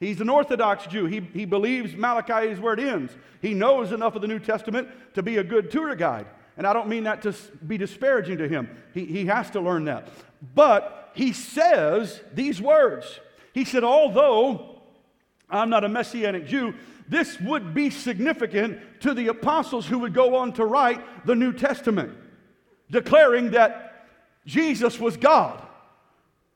He's 0.00 0.20
an 0.20 0.28
Orthodox 0.28 0.86
Jew. 0.86 1.06
He, 1.06 1.20
he 1.20 1.44
believes 1.44 1.94
Malachi 1.94 2.48
is 2.48 2.60
where 2.60 2.74
it 2.74 2.80
ends. 2.80 3.16
He 3.40 3.54
knows 3.54 3.92
enough 3.92 4.14
of 4.14 4.22
the 4.22 4.28
New 4.28 4.38
Testament 4.38 4.88
to 5.14 5.22
be 5.22 5.38
a 5.38 5.44
good 5.44 5.70
tour 5.70 5.94
guide. 5.94 6.26
And 6.56 6.66
I 6.66 6.72
don't 6.72 6.88
mean 6.88 7.04
that 7.04 7.22
to 7.22 7.34
be 7.66 7.78
disparaging 7.78 8.38
to 8.38 8.48
him. 8.48 8.68
He, 8.92 9.04
he 9.06 9.26
has 9.26 9.50
to 9.50 9.60
learn 9.60 9.86
that. 9.86 10.08
But 10.54 11.12
he 11.14 11.32
says 11.32 12.20
these 12.32 12.60
words. 12.60 13.20
He 13.52 13.64
said, 13.64 13.84
Although 13.84 14.80
I'm 15.48 15.70
not 15.70 15.84
a 15.84 15.88
Messianic 15.88 16.46
Jew, 16.46 16.74
this 17.08 17.38
would 17.40 17.74
be 17.74 17.90
significant 17.90 18.78
to 19.00 19.14
the 19.14 19.28
apostles 19.28 19.86
who 19.86 19.98
would 20.00 20.14
go 20.14 20.36
on 20.36 20.52
to 20.54 20.64
write 20.64 21.26
the 21.26 21.34
New 21.34 21.52
Testament, 21.52 22.16
declaring 22.90 23.50
that 23.52 24.06
Jesus 24.46 24.98
was 24.98 25.16
God. 25.16 25.60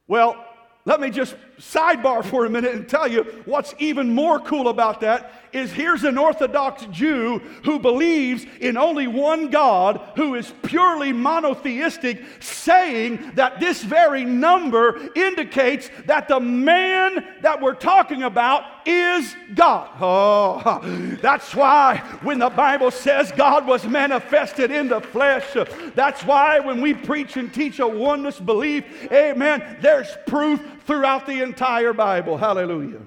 Well, 0.06 0.42
let 0.84 1.00
me 1.00 1.10
just 1.10 1.36
sidebar 1.58 2.24
for 2.24 2.46
a 2.46 2.50
minute 2.50 2.74
and 2.74 2.88
tell 2.88 3.08
you 3.08 3.24
what's 3.44 3.74
even 3.78 4.14
more 4.14 4.38
cool 4.40 4.68
about 4.68 5.00
that 5.00 5.32
is 5.52 5.72
here's 5.72 6.04
an 6.04 6.18
Orthodox 6.18 6.84
Jew 6.86 7.38
who 7.64 7.78
believes 7.78 8.44
in 8.60 8.76
only 8.76 9.06
one 9.06 9.48
God 9.50 10.00
who 10.16 10.34
is 10.34 10.52
purely 10.62 11.12
monotheistic, 11.12 12.22
saying 12.40 13.32
that 13.34 13.60
this 13.60 13.82
very 13.82 14.24
number 14.24 15.08
indicates 15.14 15.90
that 16.06 16.28
the 16.28 16.40
man 16.40 17.24
that 17.42 17.60
we're 17.60 17.74
talking 17.74 18.22
about 18.22 18.64
is 18.86 19.34
God. 19.54 19.88
Oh, 20.00 21.18
that's 21.20 21.54
why 21.54 21.98
when 22.22 22.38
the 22.38 22.50
Bible 22.50 22.90
says 22.90 23.32
God 23.32 23.66
was 23.66 23.86
manifested 23.86 24.70
in 24.70 24.88
the 24.88 25.00
flesh, 25.00 25.56
that's 25.94 26.22
why 26.24 26.60
when 26.60 26.80
we 26.80 26.94
preach 26.94 27.36
and 27.36 27.52
teach 27.52 27.78
a 27.78 27.86
oneness 27.86 28.38
belief, 28.38 28.84
amen, 29.12 29.78
there's 29.80 30.16
proof 30.26 30.60
throughout 30.88 31.26
the 31.26 31.42
entire 31.42 31.92
Bible. 31.92 32.38
Hallelujah. 32.38 33.02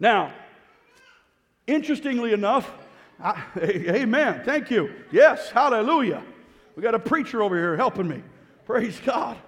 Now, 0.00 0.34
interestingly 1.68 2.32
enough, 2.32 2.68
I, 3.20 3.44
amen. 3.62 4.42
Thank 4.44 4.72
you. 4.72 4.92
Yes, 5.12 5.50
hallelujah. 5.52 6.24
We 6.74 6.82
got 6.82 6.96
a 6.96 6.98
preacher 6.98 7.42
over 7.42 7.56
here 7.56 7.76
helping 7.76 8.08
me. 8.08 8.24
Praise 8.64 9.00
God. 9.06 9.38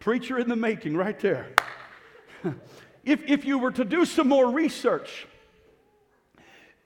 Preacher 0.00 0.38
in 0.38 0.48
the 0.48 0.56
making 0.56 0.96
right 0.96 1.20
there. 1.20 1.50
if, 3.04 3.20
if 3.26 3.44
you 3.44 3.58
were 3.58 3.72
to 3.72 3.84
do 3.84 4.06
some 4.06 4.26
more 4.26 4.50
research 4.50 5.26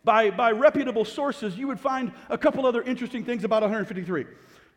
by, 0.03 0.31
by 0.31 0.51
reputable 0.51 1.05
sources, 1.05 1.57
you 1.57 1.69
would 1.69 1.79
find 1.79 2.11
a 2.29 2.37
couple 2.37 2.67
other 2.67 2.83
interesting 2.83 3.25
things 3.25 3.45
about 3.45 3.63
153. 3.63 4.27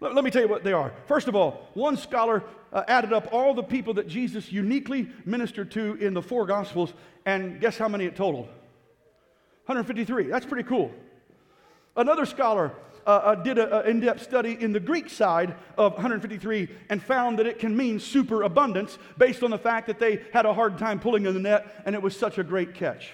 Let, 0.02 0.16
let 0.16 0.26
me 0.26 0.32
tell 0.32 0.42
you 0.42 0.50
what 0.50 0.66
they 0.66 0.74
are. 0.74 0.92
First 1.08 1.30
of 1.30 1.36
all, 1.36 1.70
one 1.74 1.96
scholar 1.96 2.44
uh, 2.74 2.84
added 2.88 3.14
up 3.14 3.32
all 3.32 3.54
the 3.54 3.64
people 3.64 3.94
that 3.94 4.08
Jesus 4.08 4.52
uniquely 4.52 5.08
ministered 5.24 5.72
to 5.72 5.94
in 5.96 6.14
the 6.14 6.22
four 6.22 6.46
Gospels, 6.46 6.94
and 7.26 7.62
guess 7.62 7.78
how 7.78 7.88
many 7.88 8.06
it 8.06 8.16
totaled? 8.16 8.48
153. 9.68 10.26
That's 10.26 10.46
pretty 10.46 10.68
cool. 10.68 10.92
Another 11.96 12.26
scholar 12.26 12.74
uh, 13.06 13.10
uh, 13.10 13.36
did 13.36 13.58
an 13.58 13.86
in 13.88 14.00
depth 14.00 14.24
study 14.24 14.58
in 14.60 14.74
the 14.74 14.80
Greek 14.80 15.10
side 15.10 15.56
of 15.78 15.94
153 15.94 16.68
and 16.90 17.02
found 17.02 17.40
that 17.40 17.46
it 17.46 17.60
can 17.60 17.76
mean 17.76 18.00
superabundance 18.00 18.98
based 19.18 19.44
on 19.44 19.52
the 19.52 19.58
fact 19.58 19.88
that 19.88 20.00
they 20.00 20.22
had 20.34 20.46
a 20.46 20.54
hard 20.54 20.78
time 20.78 21.00
pulling 21.00 21.26
in 21.26 21.34
the 21.34 21.40
net 21.40 21.84
and 21.86 21.96
it 21.96 22.02
was 22.02 22.18
such 22.18 22.38
a 22.38 22.44
great 22.44 22.74
catch. 22.74 23.12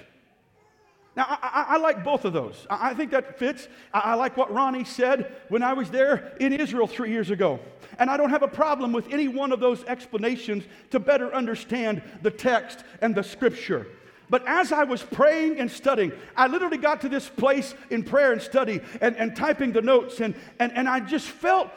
Now, 1.17 1.25
I, 1.41 1.65
I, 1.69 1.77
like 1.77 2.03
both 2.03 2.25
of 2.25 2.33
those. 2.33 2.67
I, 2.69 2.91
I 2.91 2.93
think 2.93 3.09
that 3.09 3.39
fits. 3.39 3.67
I, 3.91 3.99
I, 3.99 4.13
like 4.13 4.37
what 4.37 4.53
Ronnie 4.53 4.83
said 4.83 5.35
when 5.49 5.63
I 5.63 5.73
was 5.73 5.89
there 5.89 6.33
in 6.39 6.53
Israel 6.53 6.85
three 6.85 7.09
years 7.09 7.31
ago. 7.31 7.59
And 7.97 8.07
I 8.07 8.17
don't 8.17 8.29
have 8.29 8.43
a 8.43 8.47
problem 8.47 8.93
with 8.93 9.11
any 9.11 9.27
one 9.27 9.51
of 9.51 9.59
those 9.59 9.83
explanations 9.85 10.63
to 10.91 10.99
better 10.99 11.33
understand 11.33 12.03
the 12.21 12.29
text 12.29 12.83
and 13.01 13.15
the 13.15 13.23
scripture. 13.23 13.87
But 14.29 14.47
as 14.47 14.71
I 14.71 14.83
was 14.83 15.01
praying 15.01 15.59
and 15.59 15.71
studying, 15.71 16.11
I 16.35 16.45
literally 16.45 16.77
got 16.77 17.01
to 17.01 17.09
this 17.09 17.27
place 17.27 17.73
in 17.89 18.03
prayer 18.03 18.31
and 18.31 18.41
study 18.41 18.79
and, 19.01 19.15
and 19.17 19.35
typing 19.35 19.71
the 19.71 19.81
notes, 19.81 20.19
and, 20.19 20.35
and, 20.59 20.71
and 20.73 20.87
I 20.87 20.99
just 20.99 21.25
felt 21.25 21.71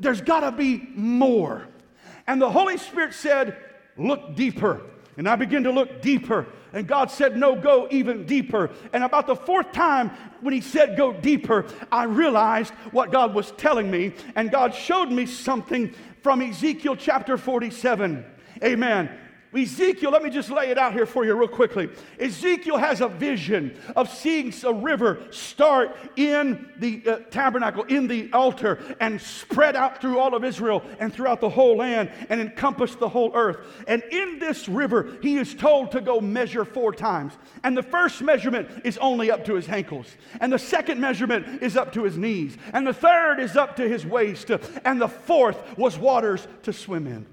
there's 0.00 0.22
got 0.22 0.40
to 0.40 0.52
be 0.52 0.88
more. 0.94 1.68
And 2.26 2.40
the 2.40 2.50
Holy 2.50 2.78
Spirit 2.78 3.12
said, 3.12 3.58
Look 3.98 4.34
deeper. 4.36 4.82
And 5.16 5.28
I 5.28 5.36
began 5.36 5.64
to 5.64 5.70
look 5.70 6.02
deeper. 6.02 6.46
And 6.72 6.86
God 6.86 7.10
said, 7.10 7.36
No, 7.36 7.56
go 7.56 7.88
even 7.90 8.26
deeper. 8.26 8.70
And 8.92 9.02
about 9.02 9.26
the 9.26 9.36
fourth 9.36 9.72
time, 9.72 10.10
when 10.40 10.52
He 10.52 10.60
said, 10.60 10.96
Go 10.96 11.12
deeper, 11.12 11.66
I 11.90 12.04
realized 12.04 12.72
what 12.92 13.10
God 13.10 13.34
was 13.34 13.52
telling 13.52 13.90
me. 13.90 14.12
And 14.34 14.50
God 14.50 14.74
showed 14.74 15.10
me 15.10 15.26
something 15.26 15.94
from 16.22 16.42
Ezekiel 16.42 16.96
chapter 16.96 17.38
47. 17.38 18.24
Amen. 18.62 19.10
Ezekiel, 19.54 20.10
let 20.10 20.22
me 20.22 20.30
just 20.30 20.50
lay 20.50 20.70
it 20.70 20.78
out 20.78 20.92
here 20.92 21.06
for 21.06 21.24
you 21.24 21.34
real 21.34 21.48
quickly. 21.48 21.88
Ezekiel 22.18 22.76
has 22.76 23.00
a 23.00 23.08
vision 23.08 23.76
of 23.94 24.10
seeing 24.10 24.52
a 24.64 24.72
river 24.72 25.20
start 25.30 25.96
in 26.16 26.68
the 26.78 27.02
uh, 27.06 27.16
tabernacle, 27.30 27.84
in 27.84 28.06
the 28.06 28.30
altar, 28.32 28.78
and 29.00 29.20
spread 29.20 29.76
out 29.76 30.00
through 30.00 30.18
all 30.18 30.34
of 30.34 30.44
Israel 30.44 30.82
and 30.98 31.12
throughout 31.12 31.40
the 31.40 31.48
whole 31.48 31.76
land 31.76 32.10
and 32.28 32.40
encompass 32.40 32.94
the 32.94 33.08
whole 33.08 33.32
earth. 33.34 33.58
And 33.86 34.02
in 34.10 34.38
this 34.38 34.68
river, 34.68 35.16
he 35.22 35.38
is 35.38 35.54
told 35.54 35.92
to 35.92 36.00
go 36.00 36.20
measure 36.20 36.64
four 36.64 36.92
times. 36.92 37.32
And 37.64 37.76
the 37.76 37.82
first 37.82 38.20
measurement 38.22 38.68
is 38.84 38.98
only 38.98 39.30
up 39.30 39.44
to 39.46 39.54
his 39.54 39.68
ankles, 39.68 40.06
and 40.40 40.52
the 40.52 40.58
second 40.58 41.00
measurement 41.00 41.62
is 41.62 41.76
up 41.76 41.92
to 41.92 42.04
his 42.04 42.18
knees, 42.18 42.56
and 42.72 42.86
the 42.86 42.94
third 42.94 43.38
is 43.38 43.56
up 43.56 43.76
to 43.76 43.88
his 43.88 44.04
waist, 44.04 44.50
and 44.84 45.00
the 45.00 45.08
fourth 45.08 45.78
was 45.78 45.98
waters 45.98 46.46
to 46.62 46.72
swim 46.72 47.06
in. 47.06 47.26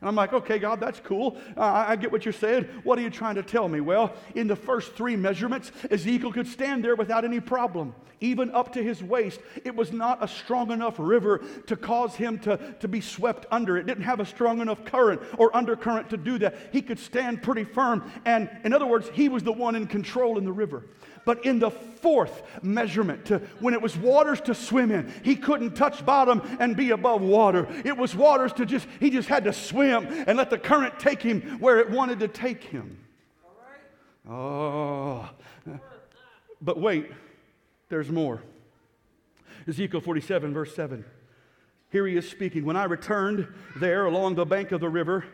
And 0.00 0.08
I'm 0.08 0.14
like, 0.14 0.32
okay, 0.32 0.58
God, 0.58 0.80
that's 0.80 0.98
cool. 1.00 1.36
Uh, 1.56 1.84
I 1.88 1.96
get 1.96 2.10
what 2.10 2.24
you're 2.24 2.32
saying. 2.32 2.64
What 2.84 2.98
are 2.98 3.02
you 3.02 3.10
trying 3.10 3.34
to 3.34 3.42
tell 3.42 3.68
me? 3.68 3.80
Well, 3.80 4.14
in 4.34 4.46
the 4.46 4.56
first 4.56 4.94
three 4.94 5.14
measurements, 5.14 5.72
Ezekiel 5.90 6.32
could 6.32 6.46
stand 6.46 6.82
there 6.82 6.96
without 6.96 7.22
any 7.22 7.38
problem, 7.38 7.94
even 8.20 8.50
up 8.52 8.72
to 8.72 8.82
his 8.82 9.02
waist. 9.02 9.40
It 9.62 9.76
was 9.76 9.92
not 9.92 10.24
a 10.24 10.28
strong 10.28 10.70
enough 10.70 10.94
river 10.98 11.42
to 11.66 11.76
cause 11.76 12.14
him 12.14 12.38
to, 12.40 12.56
to 12.80 12.88
be 12.88 13.02
swept 13.02 13.44
under. 13.50 13.76
It 13.76 13.86
didn't 13.86 14.04
have 14.04 14.20
a 14.20 14.24
strong 14.26 14.60
enough 14.60 14.86
current 14.86 15.20
or 15.36 15.54
undercurrent 15.54 16.08
to 16.10 16.16
do 16.16 16.38
that. 16.38 16.56
He 16.72 16.80
could 16.80 16.98
stand 16.98 17.42
pretty 17.42 17.64
firm. 17.64 18.10
And 18.24 18.48
in 18.64 18.72
other 18.72 18.86
words, 18.86 19.10
he 19.12 19.28
was 19.28 19.42
the 19.42 19.52
one 19.52 19.76
in 19.76 19.86
control 19.86 20.38
in 20.38 20.46
the 20.46 20.52
river. 20.52 20.84
But 21.24 21.44
in 21.44 21.58
the 21.58 21.70
fourth 21.70 22.42
measurement, 22.62 23.26
to, 23.26 23.38
when 23.60 23.74
it 23.74 23.82
was 23.82 23.96
waters 23.96 24.40
to 24.42 24.54
swim 24.54 24.90
in, 24.90 25.12
he 25.22 25.36
couldn't 25.36 25.74
touch 25.74 26.04
bottom 26.04 26.42
and 26.58 26.76
be 26.76 26.90
above 26.90 27.20
water. 27.20 27.66
It 27.84 27.96
was 27.96 28.14
waters 28.14 28.52
to 28.54 28.66
just, 28.66 28.86
he 28.98 29.10
just 29.10 29.28
had 29.28 29.44
to 29.44 29.52
swim 29.52 30.06
and 30.26 30.38
let 30.38 30.50
the 30.50 30.58
current 30.58 30.98
take 30.98 31.22
him 31.22 31.60
where 31.60 31.78
it 31.78 31.90
wanted 31.90 32.20
to 32.20 32.28
take 32.28 32.64
him. 32.64 32.98
Oh. 34.28 35.28
But 36.60 36.78
wait, 36.78 37.10
there's 37.88 38.10
more. 38.10 38.42
Ezekiel 39.66 40.00
47, 40.00 40.52
verse 40.52 40.74
7. 40.74 41.04
Here 41.90 42.06
he 42.06 42.16
is 42.16 42.28
speaking. 42.28 42.64
When 42.64 42.76
I 42.76 42.84
returned 42.84 43.48
there 43.76 44.06
along 44.06 44.34
the 44.34 44.44
bank 44.44 44.72
of 44.72 44.80
the 44.80 44.88
river, 44.88 45.24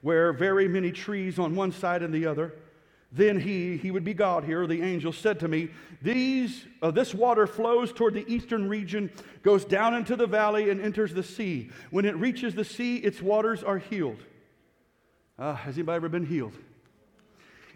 where 0.00 0.32
very 0.32 0.68
many 0.68 0.90
trees 0.90 1.38
on 1.38 1.54
one 1.54 1.72
side 1.72 2.02
and 2.02 2.12
the 2.12 2.26
other, 2.26 2.54
then 3.14 3.38
he, 3.38 3.76
he 3.76 3.92
would 3.92 4.02
be 4.02 4.12
God 4.12 4.42
here, 4.42 4.66
the 4.66 4.82
angel 4.82 5.12
said 5.12 5.38
to 5.40 5.48
me, 5.48 5.68
These, 6.02 6.64
uh, 6.82 6.90
This 6.90 7.14
water 7.14 7.46
flows 7.46 7.92
toward 7.92 8.14
the 8.14 8.26
eastern 8.26 8.68
region, 8.68 9.08
goes 9.44 9.64
down 9.64 9.94
into 9.94 10.16
the 10.16 10.26
valley, 10.26 10.68
and 10.68 10.80
enters 10.80 11.14
the 11.14 11.22
sea. 11.22 11.70
When 11.90 12.04
it 12.04 12.16
reaches 12.16 12.56
the 12.56 12.64
sea, 12.64 12.96
its 12.96 13.22
waters 13.22 13.62
are 13.62 13.78
healed. 13.78 14.18
Uh, 15.38 15.54
has 15.54 15.76
anybody 15.76 15.96
ever 15.96 16.08
been 16.08 16.26
healed? 16.26 16.54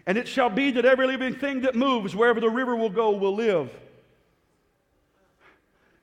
And 0.05 0.17
it 0.17 0.27
shall 0.27 0.49
be 0.49 0.71
that 0.71 0.83
every 0.83 1.07
living 1.07 1.35
thing 1.35 1.61
that 1.61 1.73
moves, 1.73 2.13
wherever 2.13 2.41
the 2.41 2.49
river 2.49 2.75
will 2.75 2.89
go, 2.89 3.11
will 3.11 3.35
live. 3.35 3.71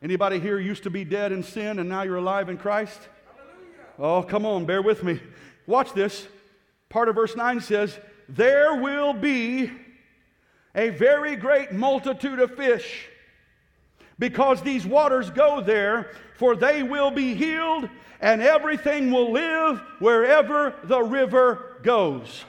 Anybody 0.02 0.40
here 0.40 0.58
used 0.58 0.84
to 0.84 0.90
be 0.90 1.04
dead 1.04 1.32
in 1.32 1.42
sin 1.42 1.78
and 1.78 1.88
now 1.90 2.02
you're 2.02 2.16
alive 2.16 2.48
in 2.48 2.56
Christ? 2.56 3.00
Oh, 3.98 4.22
come 4.22 4.46
on, 4.46 4.64
bear 4.64 4.80
with 4.80 5.02
me. 5.02 5.20
Watch 5.66 5.92
this. 5.92 6.26
Part 6.88 7.08
of 7.08 7.16
verse 7.16 7.36
9 7.36 7.60
says, 7.60 7.98
there 8.28 8.76
will 8.76 9.12
be 9.12 9.70
a 10.74 10.90
very 10.90 11.36
great 11.36 11.72
multitude 11.72 12.38
of 12.38 12.54
fish 12.56 13.08
because 14.18 14.62
these 14.62 14.86
waters 14.86 15.30
go 15.30 15.60
there, 15.60 16.10
for 16.36 16.56
they 16.56 16.82
will 16.82 17.10
be 17.10 17.34
healed 17.34 17.88
and 18.20 18.42
everything 18.42 19.10
will 19.10 19.32
live 19.32 19.80
wherever 19.98 20.74
the 20.84 21.02
river 21.02 21.78
goes. 21.82 22.44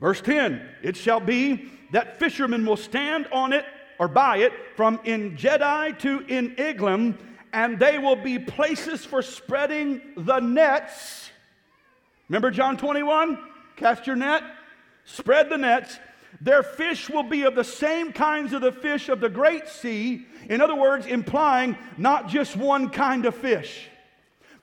Verse 0.00 0.20
10 0.20 0.60
It 0.82 0.96
shall 0.96 1.20
be 1.20 1.70
that 1.92 2.18
fishermen 2.18 2.66
will 2.66 2.76
stand 2.76 3.28
on 3.32 3.52
it 3.52 3.64
or 3.98 4.08
by 4.08 4.38
it 4.38 4.52
from 4.76 4.98
En 5.04 5.36
Gedi 5.36 5.92
to 6.00 6.24
En 6.28 6.56
Eglaim, 6.56 7.16
and 7.52 7.78
they 7.78 7.98
will 7.98 8.16
be 8.16 8.38
places 8.38 9.04
for 9.04 9.22
spreading 9.22 10.00
the 10.16 10.40
nets. 10.40 11.30
Remember 12.28 12.50
John 12.50 12.76
21? 12.76 13.38
Cast 13.76 14.06
your 14.06 14.16
net, 14.16 14.42
spread 15.04 15.50
the 15.50 15.58
nets. 15.58 15.98
Their 16.40 16.62
fish 16.62 17.08
will 17.08 17.22
be 17.22 17.44
of 17.44 17.54
the 17.54 17.64
same 17.64 18.12
kinds 18.12 18.52
of 18.52 18.60
the 18.60 18.72
fish 18.72 19.08
of 19.08 19.20
the 19.20 19.28
great 19.28 19.68
sea. 19.68 20.26
In 20.48 20.60
other 20.60 20.74
words, 20.74 21.06
implying 21.06 21.78
not 21.96 22.28
just 22.28 22.56
one 22.56 22.90
kind 22.90 23.24
of 23.24 23.34
fish 23.34 23.88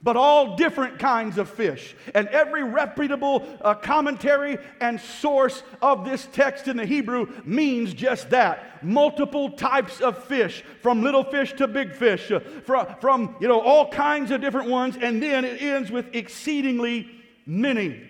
but 0.03 0.15
all 0.15 0.56
different 0.56 1.00
kinds 1.00 1.38
of 1.38 1.50
fish. 1.50 1.96
And 2.15 2.27
every 2.30 2.63
reputable 2.63 3.48
uh, 3.62 3.75
commentary 3.75 4.58
and 4.80 5.00
source 5.00 5.63
of 5.82 6.06
this 6.06 6.27
text 6.32 6.68
in 6.68 6.77
the 6.77 6.86
Hebrew 6.86 7.27
means 7.46 7.94
just 7.94 8.30
that. 8.32 8.84
Multiple 8.84 9.51
types 9.51 10.01
of 10.01 10.24
fish, 10.24 10.63
from 10.82 11.03
little 11.03 11.24
fish 11.24 11.53
to 11.53 11.68
big 11.68 11.94
fish, 11.94 12.32
uh, 12.32 12.39
from, 12.65 12.88
from 13.00 13.36
you 13.39 13.47
know 13.47 13.62
all 13.62 13.89
kinds 13.89 14.32
of 14.32 14.41
different 14.41 14.69
ones, 14.69 14.97
and 15.00 15.21
then 15.21 15.45
it 15.45 15.62
ends 15.62 15.91
with 15.91 16.08
exceedingly 16.15 17.08
many. 17.45 18.10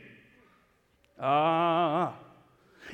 Ah. 1.22 2.16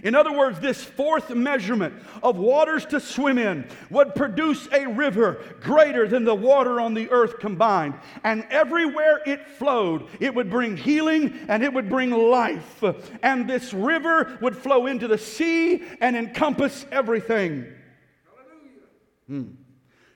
In 0.04 0.13
other 0.13 0.32
words, 0.32 0.60
this 0.60 0.84
fourth 0.84 1.34
measurement 1.34 1.96
of 2.22 2.38
waters 2.38 2.86
to 2.88 3.00
swim 3.00 3.38
in 3.38 3.68
would 3.90 4.13
produce 4.16 4.68
a 4.72 4.86
river 4.86 5.44
greater 5.62 6.08
than 6.08 6.24
the 6.24 6.36
water 6.36 6.80
on 6.80 6.94
the 6.94 7.10
earth 7.10 7.40
combined. 7.40 7.96
And 8.24 8.46
everywhere 8.50 9.22
it 9.26 9.48
flowed, 9.48 10.08
it 10.20 10.36
would 10.36 10.50
bring 10.50 10.78
healing 10.78 11.40
and 11.48 11.63
it 11.63 11.74
would 11.74 11.90
bring 11.90 12.12
life. 12.12 12.84
And 13.24 13.50
this 13.50 13.74
river 13.74 14.38
would 14.42 14.56
flow 14.56 14.86
into 14.86 15.08
the 15.08 15.18
sea 15.18 15.84
and 16.00 16.16
encompass 16.16 16.86
everything. 16.92 17.66
Hmm. 19.28 19.52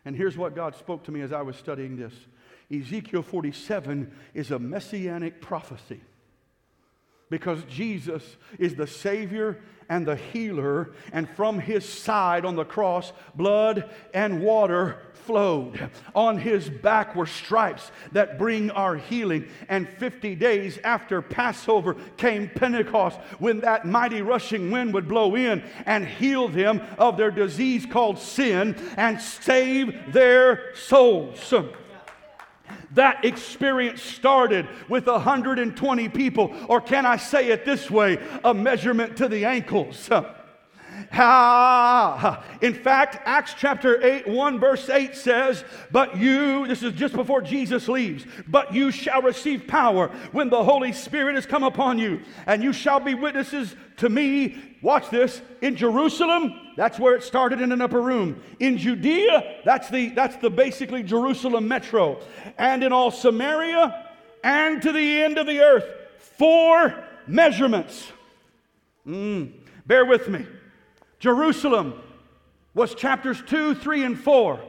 And 0.06 0.16
here's 0.16 0.38
what 0.38 0.56
God 0.56 0.76
spoke 0.76 1.04
to 1.06 1.12
me 1.12 1.22
as 1.22 1.32
I 1.32 1.42
was 1.42 1.56
studying 1.56 1.96
this 1.96 2.14
Ezekiel 2.72 3.22
47 3.22 4.12
is 4.34 4.52
a 4.52 4.60
messianic 4.60 5.42
prophecy 5.42 6.02
because 7.32 7.64
Jesus 7.64 8.36
is 8.60 8.76
the 8.76 8.86
Savior 8.86 9.58
and 9.90 10.06
the 10.06 10.16
healer, 10.16 10.92
and 11.12 11.30
from 11.32 11.60
his 11.60 11.88
side 11.88 12.46
on 12.46 12.56
the 12.56 12.64
cross, 12.64 13.12
blood 13.36 13.90
and 14.14 14.42
water 14.42 14.98
flowed. 15.26 15.90
On 16.16 16.38
his 16.38 16.70
back 16.70 17.16
were 17.16 17.26
stripes 17.26 17.92
that 18.12 18.38
bring 18.38 18.72
our 18.72 18.96
healing. 18.96 19.48
And 19.68 19.90
50 19.90 20.36
days 20.36 20.80
after 20.84 21.22
Passover 21.22 21.96
came 22.18 22.50
Pentecost, 22.50 23.20
when 23.40 23.60
that 23.62 23.86
mighty 23.86 24.22
rushing 24.22 24.72
wind 24.72 24.94
would 24.94 25.08
blow 25.08 25.36
in 25.36 25.64
and 25.86 26.08
heal 26.08 26.48
them 26.48 26.82
of 26.98 27.18
their 27.18 27.32
disease 27.32 27.86
called 27.86 28.18
sin 28.20 28.76
and 28.98 29.20
save 29.22 30.14
their 30.14 30.74
souls. 30.76 31.54
That 32.94 33.24
experience 33.24 34.02
started 34.02 34.68
with 34.90 35.08
120 35.08 36.10
people, 36.10 36.54
or 36.68 36.82
can 36.82 37.06
I 37.06 37.18
say 37.18 37.50
it 37.50 37.64
this 37.66 37.90
way 37.90 38.20
a 38.44 38.54
measurement 38.54 39.18
to 39.18 39.28
the 39.28 39.46
ankles. 39.46 40.10
Ah, 41.14 42.44
in 42.62 42.74
fact, 42.74 43.20
Acts 43.26 43.54
chapter 43.58 44.04
8, 44.04 44.28
1 44.28 44.60
verse 44.60 44.90
8 44.90 45.16
says, 45.16 45.64
But 45.92 46.18
you, 46.18 46.68
this 46.68 46.84
is 46.84 46.94
just 46.94 47.16
before 47.16 47.42
Jesus 47.42 47.88
leaves, 47.88 48.26
but 48.48 48.74
you 48.74 48.92
shall 48.92 49.22
receive 49.22 49.68
power 49.68 50.10
when 50.32 50.50
the 50.50 50.64
Holy 50.64 50.92
Spirit 50.92 51.36
has 51.36 51.46
come 51.46 51.64
upon 51.64 51.98
you, 51.98 52.22
and 52.46 52.64
you 52.64 52.72
shall 52.72 53.00
be 53.00 53.14
witnesses 53.14 53.76
to 53.98 54.10
me. 54.10 54.58
Watch 54.82 55.10
this 55.10 55.42
in 55.62 55.76
Jerusalem, 55.76 56.54
that's 56.76 57.00
where 57.00 57.16
it 57.16 57.24
started 57.24 57.62
in 57.62 57.72
an 57.72 57.82
upper 57.82 58.02
room. 58.02 58.42
In 58.60 58.78
Judea, 58.78 59.62
that's 59.66 59.90
the 59.90 60.10
that's 60.10 60.38
the 60.38 60.50
basically 60.50 61.04
Jerusalem 61.04 61.68
metro, 61.68 62.20
and 62.58 62.84
in 62.84 62.92
all 62.92 63.12
Samaria, 63.12 64.08
and 64.44 64.82
to 64.82 64.92
the 64.92 65.22
end 65.22 65.38
of 65.38 65.48
the 65.48 65.60
earth. 65.60 65.86
Four 66.18 67.04
measurements. 67.28 68.12
Mm, 69.06 69.52
bear 69.86 70.06
with 70.06 70.28
me. 70.30 70.46
Jerusalem 71.20 71.94
was 72.74 72.96
chapters 72.96 73.42
2, 73.46 73.76
3, 73.76 74.04
and 74.06 74.20
4. 74.20 74.60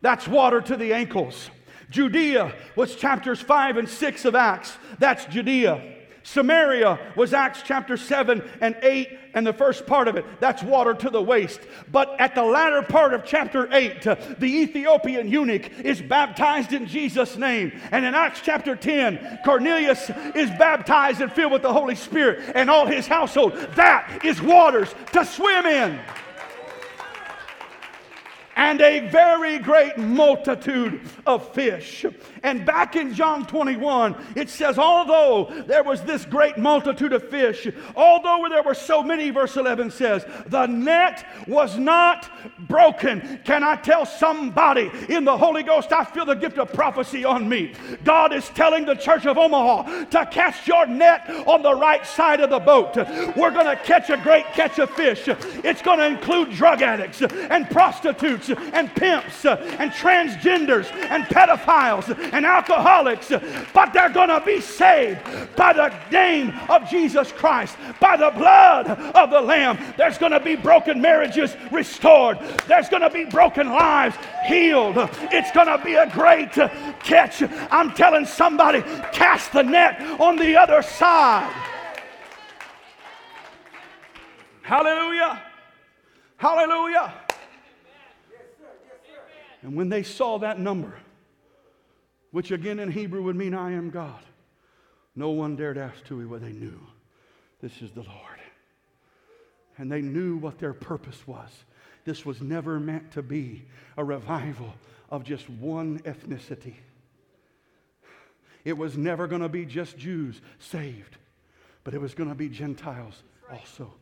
That's 0.00 0.26
water 0.26 0.60
to 0.60 0.76
the 0.76 0.92
ankles. 0.92 1.50
Judea 1.90 2.54
was 2.74 2.96
chapters 2.96 3.40
5 3.40 3.76
and 3.76 3.88
6 3.88 4.24
of 4.24 4.34
Acts. 4.34 4.76
That's 4.98 5.26
Judea. 5.26 6.01
Samaria 6.22 6.98
was 7.16 7.34
Acts 7.34 7.62
chapter 7.62 7.96
7 7.96 8.42
and 8.60 8.76
8 8.82 9.18
and 9.34 9.46
the 9.46 9.52
first 9.52 9.86
part 9.86 10.08
of 10.08 10.16
it. 10.16 10.24
That's 10.40 10.62
water 10.62 10.94
to 10.94 11.10
the 11.10 11.22
waist. 11.22 11.60
But 11.90 12.20
at 12.20 12.34
the 12.34 12.44
latter 12.44 12.82
part 12.82 13.14
of 13.14 13.24
chapter 13.24 13.68
8, 13.72 14.06
uh, 14.06 14.16
the 14.38 14.46
Ethiopian 14.46 15.28
eunuch 15.28 15.70
is 15.80 16.00
baptized 16.00 16.72
in 16.72 16.86
Jesus' 16.86 17.36
name. 17.36 17.72
And 17.90 18.04
in 18.04 18.14
Acts 18.14 18.40
chapter 18.42 18.76
10, 18.76 19.40
Cornelius 19.44 20.10
is 20.34 20.50
baptized 20.50 21.20
and 21.20 21.32
filled 21.32 21.52
with 21.52 21.62
the 21.62 21.72
Holy 21.72 21.94
Spirit 21.94 22.52
and 22.54 22.70
all 22.70 22.86
his 22.86 23.06
household. 23.06 23.54
That 23.74 24.24
is 24.24 24.40
waters 24.40 24.94
to 25.12 25.24
swim 25.24 25.66
in 25.66 25.98
and 28.56 28.80
a 28.80 29.08
very 29.08 29.58
great 29.58 29.96
multitude 29.98 31.00
of 31.26 31.52
fish. 31.54 32.04
And 32.42 32.66
back 32.66 32.96
in 32.96 33.14
John 33.14 33.46
21, 33.46 34.16
it 34.34 34.48
says, 34.48 34.78
although 34.78 35.64
there 35.66 35.84
was 35.84 36.02
this 36.02 36.24
great 36.24 36.58
multitude 36.58 37.12
of 37.12 37.28
fish, 37.28 37.68
although 37.94 38.46
there 38.48 38.62
were 38.62 38.74
so 38.74 39.02
many, 39.02 39.30
verse 39.30 39.56
11 39.56 39.90
says, 39.90 40.24
the 40.46 40.66
net 40.66 41.24
was 41.46 41.78
not 41.78 42.28
broken. 42.58 43.40
Can 43.44 43.62
I 43.62 43.76
tell 43.76 44.04
somebody 44.04 44.90
in 45.08 45.24
the 45.24 45.36
Holy 45.36 45.62
Ghost, 45.62 45.92
I 45.92 46.04
feel 46.04 46.24
the 46.24 46.34
gift 46.34 46.58
of 46.58 46.72
prophecy 46.72 47.24
on 47.24 47.48
me? 47.48 47.74
God 48.02 48.32
is 48.32 48.48
telling 48.50 48.86
the 48.86 48.94
church 48.94 49.26
of 49.26 49.38
Omaha 49.38 50.04
to 50.06 50.26
cast 50.26 50.66
your 50.66 50.86
net 50.86 51.28
on 51.46 51.62
the 51.62 51.74
right 51.74 52.04
side 52.04 52.40
of 52.40 52.50
the 52.50 52.58
boat. 52.58 52.96
We're 53.36 53.50
going 53.50 53.66
to 53.66 53.76
catch 53.76 54.10
a 54.10 54.16
great 54.16 54.46
catch 54.46 54.78
of 54.78 54.90
fish. 54.90 55.28
It's 55.28 55.82
going 55.82 55.98
to 55.98 56.06
include 56.06 56.50
drug 56.50 56.82
addicts 56.82 57.22
and 57.22 57.70
prostitutes 57.70 58.50
and 58.50 58.92
pimps 58.96 59.44
and 59.44 59.92
transgenders 59.92 60.90
and 60.92 61.24
pedophiles 61.24 62.31
and 62.32 62.44
alcoholics, 62.44 63.30
but 63.72 63.92
they're 63.92 64.10
going 64.10 64.28
to 64.28 64.42
be 64.44 64.60
saved 64.60 65.20
by 65.54 65.72
the 65.72 65.94
name 66.10 66.52
of 66.68 66.88
Jesus 66.88 67.30
Christ, 67.30 67.76
by 68.00 68.16
the 68.16 68.30
blood 68.30 68.88
of 68.88 69.30
the 69.30 69.40
Lamb. 69.40 69.78
There's 69.96 70.18
going 70.18 70.32
to 70.32 70.40
be 70.40 70.56
broken 70.56 71.00
marriages 71.00 71.54
restored, 71.70 72.38
there's 72.66 72.88
going 72.88 73.02
to 73.02 73.10
be 73.10 73.24
broken 73.24 73.68
lives 73.68 74.16
healed. 74.46 74.96
It's 75.30 75.52
going 75.52 75.66
to 75.66 75.82
be 75.84 75.94
a 75.94 76.10
great 76.10 76.52
catch. 77.04 77.42
I'm 77.70 77.92
telling 77.92 78.26
somebody, 78.26 78.82
cast 79.12 79.52
the 79.52 79.62
net 79.62 80.00
on 80.20 80.36
the 80.36 80.56
other 80.56 80.82
side. 80.82 81.54
Hallelujah. 84.62 85.42
Hallelujah. 86.36 87.12
And 89.62 89.76
when 89.76 89.88
they 89.88 90.02
saw 90.02 90.38
that 90.38 90.58
number, 90.58 90.94
which 92.32 92.50
again 92.50 92.80
in 92.80 92.90
Hebrew 92.90 93.22
would 93.22 93.36
mean 93.36 93.54
I 93.54 93.72
am 93.72 93.90
God, 93.90 94.22
no 95.14 95.30
one 95.30 95.54
dared 95.54 95.78
ask 95.78 96.04
to 96.06 96.28
what 96.28 96.40
they 96.40 96.52
knew. 96.52 96.80
This 97.60 97.80
is 97.80 97.92
the 97.92 98.02
Lord. 98.02 98.40
And 99.78 99.90
they 99.90 100.02
knew 100.02 100.36
what 100.36 100.58
their 100.58 100.74
purpose 100.74 101.26
was. 101.26 101.50
This 102.04 102.26
was 102.26 102.40
never 102.40 102.80
meant 102.80 103.12
to 103.12 103.22
be 103.22 103.62
a 103.96 104.04
revival 104.04 104.74
of 105.10 105.22
just 105.22 105.48
one 105.48 106.00
ethnicity. 106.00 106.74
It 108.64 108.76
was 108.76 108.96
never 108.96 109.26
going 109.26 109.42
to 109.42 109.48
be 109.48 109.64
just 109.64 109.96
Jews 109.96 110.40
saved, 110.58 111.16
but 111.84 111.94
it 111.94 112.00
was 112.00 112.14
going 112.14 112.28
to 112.28 112.34
be 112.34 112.48
Gentiles 112.48 113.22
also 113.50 113.92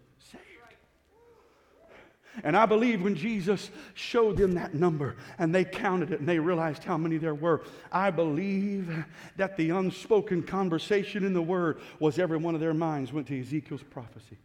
and 2.44 2.56
I 2.56 2.64
believe 2.64 3.02
when 3.02 3.16
Jesus 3.16 3.70
showed 3.94 4.36
them 4.36 4.54
that 4.54 4.74
number 4.74 5.16
and 5.38 5.54
they 5.54 5.64
counted 5.64 6.12
it 6.12 6.20
and 6.20 6.28
they 6.28 6.38
realized 6.38 6.84
how 6.84 6.96
many 6.96 7.18
there 7.18 7.34
were, 7.34 7.62
I 7.90 8.10
believe 8.10 9.04
that 9.36 9.56
the 9.56 9.70
unspoken 9.70 10.44
conversation 10.44 11.24
in 11.24 11.32
the 11.32 11.42
Word 11.42 11.80
was 11.98 12.18
every 12.18 12.38
one 12.38 12.54
of 12.54 12.60
their 12.60 12.74
minds 12.74 13.12
went 13.12 13.26
to 13.28 13.40
Ezekiel's 13.40 13.82
prophecy. 13.82 14.38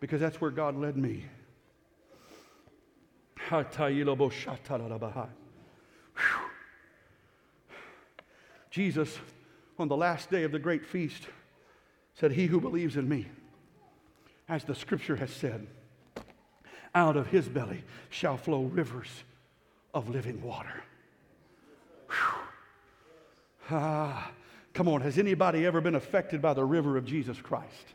Because 0.00 0.20
that's 0.20 0.40
where 0.40 0.50
God 0.50 0.76
led 0.76 0.96
me. 0.96 1.26
Jesus, 8.70 9.18
on 9.78 9.88
the 9.88 9.96
last 9.96 10.30
day 10.30 10.42
of 10.44 10.52
the 10.52 10.58
great 10.58 10.84
feast, 10.84 11.24
said, 12.14 12.32
He 12.32 12.46
who 12.46 12.60
believes 12.60 12.96
in 12.96 13.08
me, 13.08 13.26
as 14.48 14.64
the 14.64 14.74
scripture 14.74 15.16
has 15.16 15.30
said, 15.30 15.66
out 16.94 17.16
of 17.16 17.26
his 17.28 17.48
belly 17.48 17.82
shall 18.10 18.36
flow 18.36 18.62
rivers 18.62 19.08
of 19.94 20.08
living 20.08 20.42
water. 20.42 20.82
Ah, 23.70 24.30
come 24.74 24.88
on, 24.88 25.00
has 25.00 25.18
anybody 25.18 25.66
ever 25.66 25.80
been 25.80 25.96
affected 25.96 26.40
by 26.40 26.54
the 26.54 26.64
river 26.64 26.96
of 26.96 27.04
Jesus 27.04 27.40
Christ? 27.40 27.94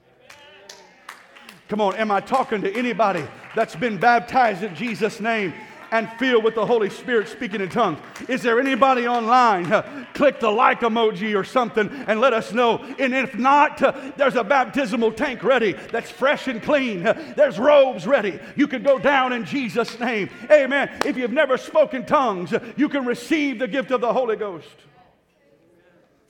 Come 1.69 1.79
on, 1.79 1.95
am 1.95 2.11
I 2.11 2.19
talking 2.19 2.61
to 2.63 2.77
anybody 2.77 3.25
that's 3.55 3.77
been 3.77 3.97
baptized 3.97 4.63
in 4.63 4.75
Jesus' 4.75 5.21
name 5.21 5.53
and 5.91 6.09
filled 6.13 6.43
with 6.43 6.55
the 6.55 6.65
Holy 6.65 6.89
Spirit 6.89 7.27
speaking 7.27 7.61
in 7.61 7.69
tongues. 7.69 7.99
Is 8.27 8.41
there 8.41 8.59
anybody 8.59 9.07
online? 9.07 9.71
Uh, 9.71 10.05
click 10.13 10.39
the 10.39 10.49
like 10.49 10.79
emoji 10.79 11.37
or 11.37 11.43
something 11.43 11.89
and 12.07 12.19
let 12.21 12.33
us 12.33 12.53
know. 12.53 12.77
And 12.97 13.13
if 13.13 13.35
not, 13.35 13.81
uh, 13.81 14.11
there's 14.15 14.35
a 14.35 14.43
baptismal 14.43 15.11
tank 15.11 15.43
ready 15.43 15.73
that's 15.73 16.09
fresh 16.09 16.47
and 16.47 16.63
clean. 16.63 17.05
Uh, 17.05 17.33
there's 17.35 17.59
robes 17.59 18.07
ready. 18.07 18.39
You 18.55 18.67
can 18.67 18.83
go 18.83 18.97
down 18.97 19.33
in 19.33 19.45
Jesus' 19.45 19.99
name. 19.99 20.29
Amen. 20.49 20.89
If 21.05 21.17
you've 21.17 21.33
never 21.33 21.57
spoken 21.57 22.05
tongues, 22.05 22.53
uh, 22.53 22.73
you 22.77 22.87
can 22.87 23.05
receive 23.05 23.59
the 23.59 23.67
gift 23.67 23.91
of 23.91 24.01
the 24.01 24.13
Holy 24.13 24.37
Ghost. 24.37 24.67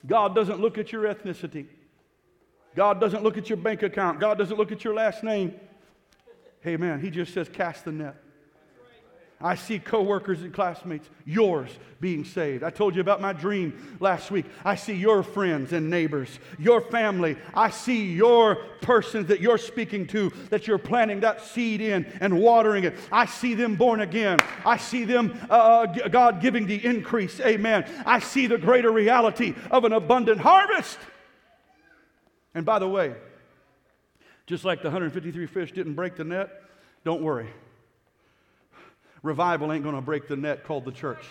God 0.06 0.34
doesn't 0.34 0.60
look 0.60 0.78
at 0.78 0.92
your 0.92 1.04
ethnicity. 1.04 1.68
God 2.76 3.00
doesn't 3.00 3.22
look 3.22 3.38
at 3.38 3.50
your 3.50 3.58
bank 3.58 3.84
account. 3.84 4.20
God 4.20 4.38
doesn't 4.38 4.58
look 4.58 4.72
at 4.72 4.84
your 4.84 4.94
last 4.94 5.24
name. 5.24 5.54
Amen. 6.66 7.00
He 7.00 7.10
just 7.10 7.34
says, 7.34 7.50
cast 7.50 7.86
the 7.86 7.92
net. 7.92 8.21
I 9.44 9.56
see 9.56 9.80
coworkers 9.80 10.42
and 10.42 10.54
classmates, 10.54 11.10
yours, 11.26 11.70
being 12.00 12.26
saved. 12.26 12.64
I 12.64 12.70
told 12.70 12.96
you 12.96 13.02
about 13.02 13.22
my 13.22 13.34
dream 13.34 13.98
last 14.00 14.32
week. 14.32 14.46
I 14.66 14.76
see 14.76 14.94
your 14.94 15.24
friends 15.24 15.74
and 15.74 15.90
neighbors, 15.90 16.40
your 16.58 16.82
family. 16.82 17.38
I 17.54 17.70
see 17.70 18.12
your 18.12 18.56
persons 18.82 19.28
that 19.28 19.40
you're 19.40 19.58
speaking 19.58 20.08
to, 20.08 20.32
that 20.50 20.68
you're 20.68 20.78
planting 20.78 21.20
that 21.22 21.42
seed 21.42 21.82
in 21.82 22.06
and 22.20 22.40
watering 22.40 22.84
it. 22.84 22.96
I 23.12 23.26
see 23.26 23.54
them 23.54 23.76
born 23.76 24.02
again. 24.02 24.40
I 24.66 24.78
see 24.78 25.04
them, 25.06 25.40
uh, 25.50 25.54
uh 25.54 26.08
God 26.08 26.42
giving 26.42 26.66
the 26.66 26.84
increase. 26.84 27.40
Amen. 27.40 27.86
I 28.06 28.20
see 28.20 28.48
the 28.48 28.58
greater 28.58 28.92
reality 28.92 29.54
of 29.70 29.86
an 29.86 29.94
abundant 29.94 30.42
harvest. 30.42 30.98
And 32.54 32.66
by 32.66 32.80
the 32.80 32.88
way, 32.88 33.16
just 34.46 34.66
like 34.66 34.82
the 34.82 34.88
153 34.90 35.46
fish 35.46 35.72
didn't 35.72 35.94
break 35.94 36.16
the 36.16 36.24
net, 36.24 36.50
don't 37.04 37.22
worry. 37.22 37.48
Revival 39.24 39.72
ain't 39.72 39.84
going 39.84 39.96
to 39.96 40.02
break 40.02 40.28
the 40.28 40.36
net 40.36 40.64
called 40.64 40.86
the 40.86 40.92
church. 40.92 41.24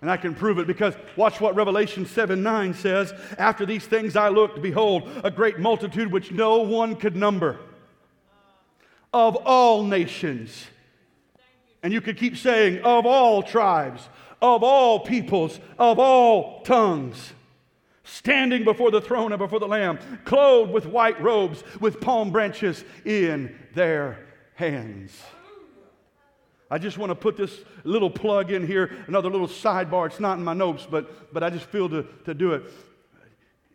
And 0.00 0.10
I 0.10 0.16
can 0.16 0.34
prove 0.34 0.58
it 0.58 0.66
because 0.66 0.94
watch 1.16 1.40
what 1.40 1.54
Revelation 1.54 2.04
7 2.04 2.42
9 2.42 2.74
says. 2.74 3.14
After 3.38 3.64
these 3.64 3.86
things 3.86 4.16
I 4.16 4.28
looked, 4.28 4.60
behold, 4.60 5.08
a 5.24 5.30
great 5.30 5.58
multitude 5.58 6.12
which 6.12 6.30
no 6.30 6.58
one 6.58 6.96
could 6.96 7.16
number 7.16 7.58
of 9.14 9.36
all 9.36 9.84
nations. 9.84 10.66
And 11.82 11.92
you 11.92 12.00
could 12.00 12.18
keep 12.18 12.36
saying, 12.36 12.82
of 12.82 13.06
all 13.06 13.42
tribes, 13.42 14.08
of 14.42 14.62
all 14.62 15.00
peoples, 15.00 15.60
of 15.78 15.98
all 15.98 16.62
tongues, 16.62 17.32
standing 18.02 18.64
before 18.64 18.90
the 18.90 19.00
throne 19.00 19.32
and 19.32 19.38
before 19.38 19.60
the 19.60 19.68
Lamb, 19.68 19.98
clothed 20.24 20.72
with 20.72 20.86
white 20.86 21.20
robes, 21.22 21.62
with 21.80 22.00
palm 22.00 22.30
branches 22.30 22.84
in 23.04 23.56
their 23.74 24.18
hands. 24.54 25.12
I 26.70 26.78
just 26.78 26.98
want 26.98 27.10
to 27.10 27.14
put 27.14 27.36
this 27.36 27.60
little 27.84 28.10
plug 28.10 28.50
in 28.50 28.66
here, 28.66 28.90
another 29.06 29.30
little 29.30 29.46
sidebar. 29.46 30.06
It's 30.06 30.20
not 30.20 30.38
in 30.38 30.44
my 30.44 30.54
notes, 30.54 30.86
but, 30.90 31.32
but 31.32 31.42
I 31.42 31.50
just 31.50 31.66
feel 31.66 31.88
to, 31.90 32.06
to 32.24 32.34
do 32.34 32.54
it. 32.54 32.64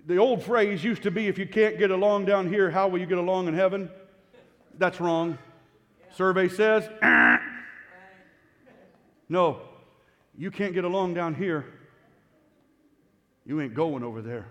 The 0.08 0.17
old 0.17 0.43
phrase 0.43 0.84
used 0.84 1.04
to 1.04 1.12
be 1.12 1.28
if 1.28 1.38
you 1.38 1.45
can't 1.45 1.78
get 1.78 1.91
along 1.91 2.25
down 2.25 2.49
here, 2.49 2.71
how 2.71 2.88
will 2.88 2.99
you 2.99 3.06
get 3.06 3.19
along 3.19 3.47
in 3.47 3.54
heaven? 3.54 3.91
That's 4.78 4.99
wrong. 4.99 5.38
Survey 6.15 6.49
says, 6.49 6.89
no, 9.30 9.62
you 10.38 10.49
can't 10.49 10.73
get 10.73 10.84
along 10.84 11.13
down 11.13 11.36
here. 11.36 11.65
You 13.45 13.62
ain't 13.62 13.75
going 13.75 14.04
over 14.04 14.21
there. 14.21 14.47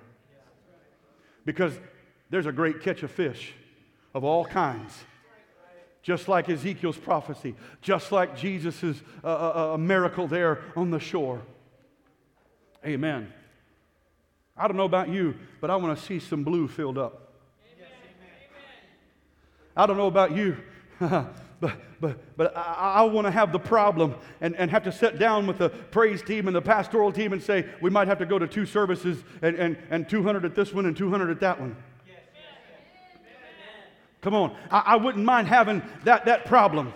Because 1.44 1.72
there's 2.30 2.46
a 2.46 2.52
great 2.52 2.82
catch 2.82 3.02
of 3.02 3.10
fish 3.10 3.54
of 4.14 4.22
all 4.22 4.44
kinds 4.44 4.92
just 6.08 6.26
like 6.26 6.48
Ezekiel's 6.48 6.96
prophecy, 6.96 7.54
just 7.82 8.12
like 8.12 8.34
Jesus' 8.34 9.02
uh, 9.22 9.26
uh, 9.26 9.72
uh, 9.74 9.76
miracle 9.76 10.26
there 10.26 10.62
on 10.74 10.90
the 10.90 10.98
shore. 10.98 11.42
Amen. 12.82 13.30
I 14.56 14.68
don't 14.68 14.78
know 14.78 14.86
about 14.86 15.10
you, 15.10 15.34
but 15.60 15.68
I 15.68 15.76
want 15.76 15.98
to 15.98 16.02
see 16.02 16.18
some 16.18 16.44
blue 16.44 16.66
filled 16.66 16.96
up. 16.96 17.34
I 19.76 19.84
don't 19.84 19.98
know 19.98 20.06
about 20.06 20.34
you, 20.34 20.56
but, 20.98 21.28
but, 22.00 22.36
but 22.38 22.56
I, 22.56 22.94
I 22.94 23.02
want 23.02 23.26
to 23.26 23.30
have 23.30 23.52
the 23.52 23.58
problem 23.58 24.14
and, 24.40 24.56
and 24.56 24.70
have 24.70 24.84
to 24.84 24.92
sit 24.92 25.18
down 25.18 25.46
with 25.46 25.58
the 25.58 25.68
praise 25.68 26.22
team 26.22 26.46
and 26.46 26.56
the 26.56 26.62
pastoral 26.62 27.12
team 27.12 27.34
and 27.34 27.42
say, 27.42 27.66
we 27.82 27.90
might 27.90 28.08
have 28.08 28.18
to 28.20 28.26
go 28.26 28.38
to 28.38 28.46
two 28.46 28.64
services 28.64 29.22
and, 29.42 29.56
and, 29.56 29.76
and 29.90 30.08
200 30.08 30.46
at 30.46 30.54
this 30.54 30.72
one 30.72 30.86
and 30.86 30.96
200 30.96 31.28
at 31.28 31.40
that 31.40 31.60
one. 31.60 31.76
Come 34.28 34.34
on. 34.34 34.54
I, 34.70 34.82
I 34.84 34.96
wouldn't 34.96 35.24
mind 35.24 35.48
having 35.48 35.80
that, 36.04 36.26
that 36.26 36.44
problem. 36.44 36.92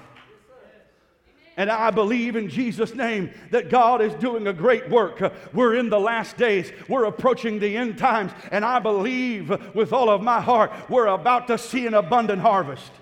And 1.56 1.70
I 1.70 1.90
believe 1.90 2.36
in 2.36 2.50
Jesus' 2.50 2.94
name 2.94 3.30
that 3.50 3.70
God 3.70 4.02
is 4.02 4.12
doing 4.16 4.48
a 4.48 4.52
great 4.52 4.90
work. 4.90 5.32
We're 5.54 5.76
in 5.76 5.88
the 5.88 5.98
last 5.98 6.36
days, 6.36 6.70
we're 6.88 7.04
approaching 7.04 7.58
the 7.58 7.74
end 7.74 7.96
times, 7.96 8.32
and 8.50 8.66
I 8.66 8.80
believe 8.80 9.48
with 9.74 9.94
all 9.94 10.10
of 10.10 10.20
my 10.20 10.42
heart 10.42 10.72
we're 10.90 11.06
about 11.06 11.46
to 11.46 11.56
see 11.56 11.86
an 11.86 11.94
abundant 11.94 12.42
harvest. 12.42 12.92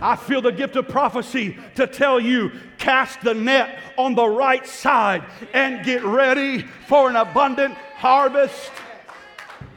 I 0.00 0.14
feel 0.14 0.40
the 0.40 0.52
gift 0.52 0.76
of 0.76 0.86
prophecy 0.88 1.56
to 1.74 1.88
tell 1.88 2.20
you 2.20 2.52
cast 2.78 3.20
the 3.22 3.34
net 3.34 3.80
on 3.96 4.14
the 4.14 4.26
right 4.26 4.66
side 4.66 5.24
and 5.52 5.84
get 5.84 6.04
ready 6.04 6.62
for 6.86 7.10
an 7.10 7.16
abundant 7.16 7.76
harvest. 7.98 8.70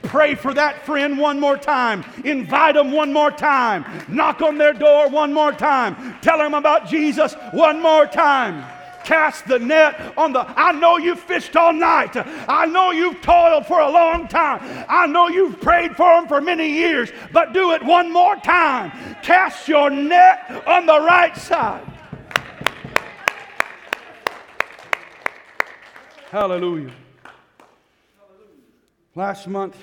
Pray 0.04 0.36
for 0.36 0.54
that 0.54 0.86
friend 0.86 1.18
one 1.18 1.40
more 1.40 1.58
time. 1.58 2.04
Invite 2.24 2.76
them 2.76 2.92
one 2.92 3.14
more 3.14 3.32
time. 3.32 3.86
Knock 4.08 4.42
on 4.42 4.58
their 4.58 4.74
door 4.74 5.10
one 5.10 5.34
more 5.34 5.52
time. 5.52 6.20
Tell 6.22 6.38
them 6.38 6.54
about 6.54 6.88
Jesus 6.88 7.34
one 7.52 7.82
more 7.82 8.06
time. 8.06 8.64
Cast 9.04 9.48
the 9.48 9.58
net 9.58 10.14
on 10.18 10.34
the. 10.34 10.42
I 10.42 10.72
know 10.74 10.98
you've 10.98 11.20
fished 11.20 11.56
all 11.56 11.74
night. 11.74 12.16
I 12.16 12.66
know 12.68 12.92
you've 12.92 13.22
toiled 13.22 13.66
for 13.66 13.80
a 13.80 13.90
long 13.90 14.28
time. 14.28 14.60
I 14.88 15.08
know 15.08 15.28
you've 15.28 15.60
prayed 15.60 15.96
for 15.96 16.16
them 16.16 16.28
for 16.28 16.40
many 16.40 16.70
years, 16.70 17.10
but 17.34 17.54
do 17.54 17.72
it 17.72 17.84
one 17.84 18.12
more 18.14 18.36
time. 18.36 18.92
Cast 19.24 19.68
your 19.68 19.90
net 19.90 20.64
on 20.68 20.86
the 20.86 21.00
right 21.00 21.36
side. 21.36 21.88
Hallelujah. 26.30 26.94
Last 29.14 29.46
month, 29.46 29.76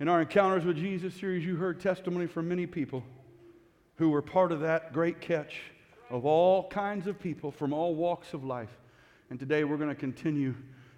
in 0.00 0.08
our 0.08 0.22
Encounters 0.22 0.64
with 0.64 0.78
Jesus 0.78 1.14
series, 1.14 1.44
you 1.44 1.56
heard 1.56 1.78
testimony 1.78 2.26
from 2.26 2.48
many 2.48 2.64
people 2.64 3.04
who 3.96 4.08
were 4.08 4.22
part 4.22 4.52
of 4.52 4.60
that 4.60 4.94
great 4.94 5.20
catch 5.20 5.60
of 6.08 6.24
all 6.24 6.66
kinds 6.70 7.06
of 7.06 7.20
people 7.20 7.50
from 7.50 7.74
all 7.74 7.94
walks 7.94 8.32
of 8.32 8.42
life. 8.42 8.70
And 9.28 9.38
today 9.38 9.64
we're 9.64 9.76
going 9.76 9.90
to 9.90 9.94
continue 9.94 10.54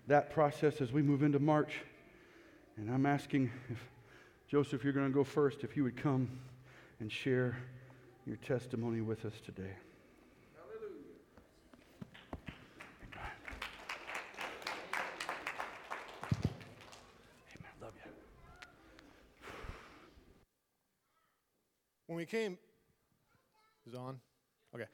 that 0.07 0.31
process 0.31 0.81
as 0.81 0.92
we 0.92 1.03
move 1.03 1.25
into 1.25 1.40
March. 1.40 1.73
And 2.77 2.88
I'm 2.88 3.05
asking 3.05 3.51
if, 3.68 3.79
Joseph, 4.47 4.85
you're 4.85 4.92
going 4.92 5.09
to 5.09 5.12
go 5.12 5.25
first, 5.25 5.64
if 5.64 5.77
you 5.77 5.83
would 5.83 5.97
come 5.97 6.31
and 7.01 7.11
share 7.11 7.59
your 8.29 8.37
testimony 8.37 9.01
with 9.01 9.25
us 9.25 9.35
today. 9.44 9.73
When 22.07 22.17
we 22.17 22.27
came, 22.27 22.59
is 23.87 23.95
on? 23.95 24.21
Okay. 24.75 24.85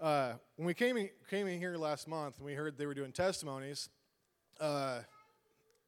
Uh, 0.00 0.34
when 0.56 0.66
we 0.66 0.74
came 0.74 0.96
in, 0.96 1.08
came 1.28 1.46
in 1.46 1.58
here 1.58 1.76
last 1.76 2.08
month 2.08 2.36
and 2.38 2.46
we 2.46 2.54
heard 2.54 2.76
they 2.76 2.86
were 2.86 2.94
doing 2.94 3.12
testimonies, 3.12 3.88
uh, 4.60 5.00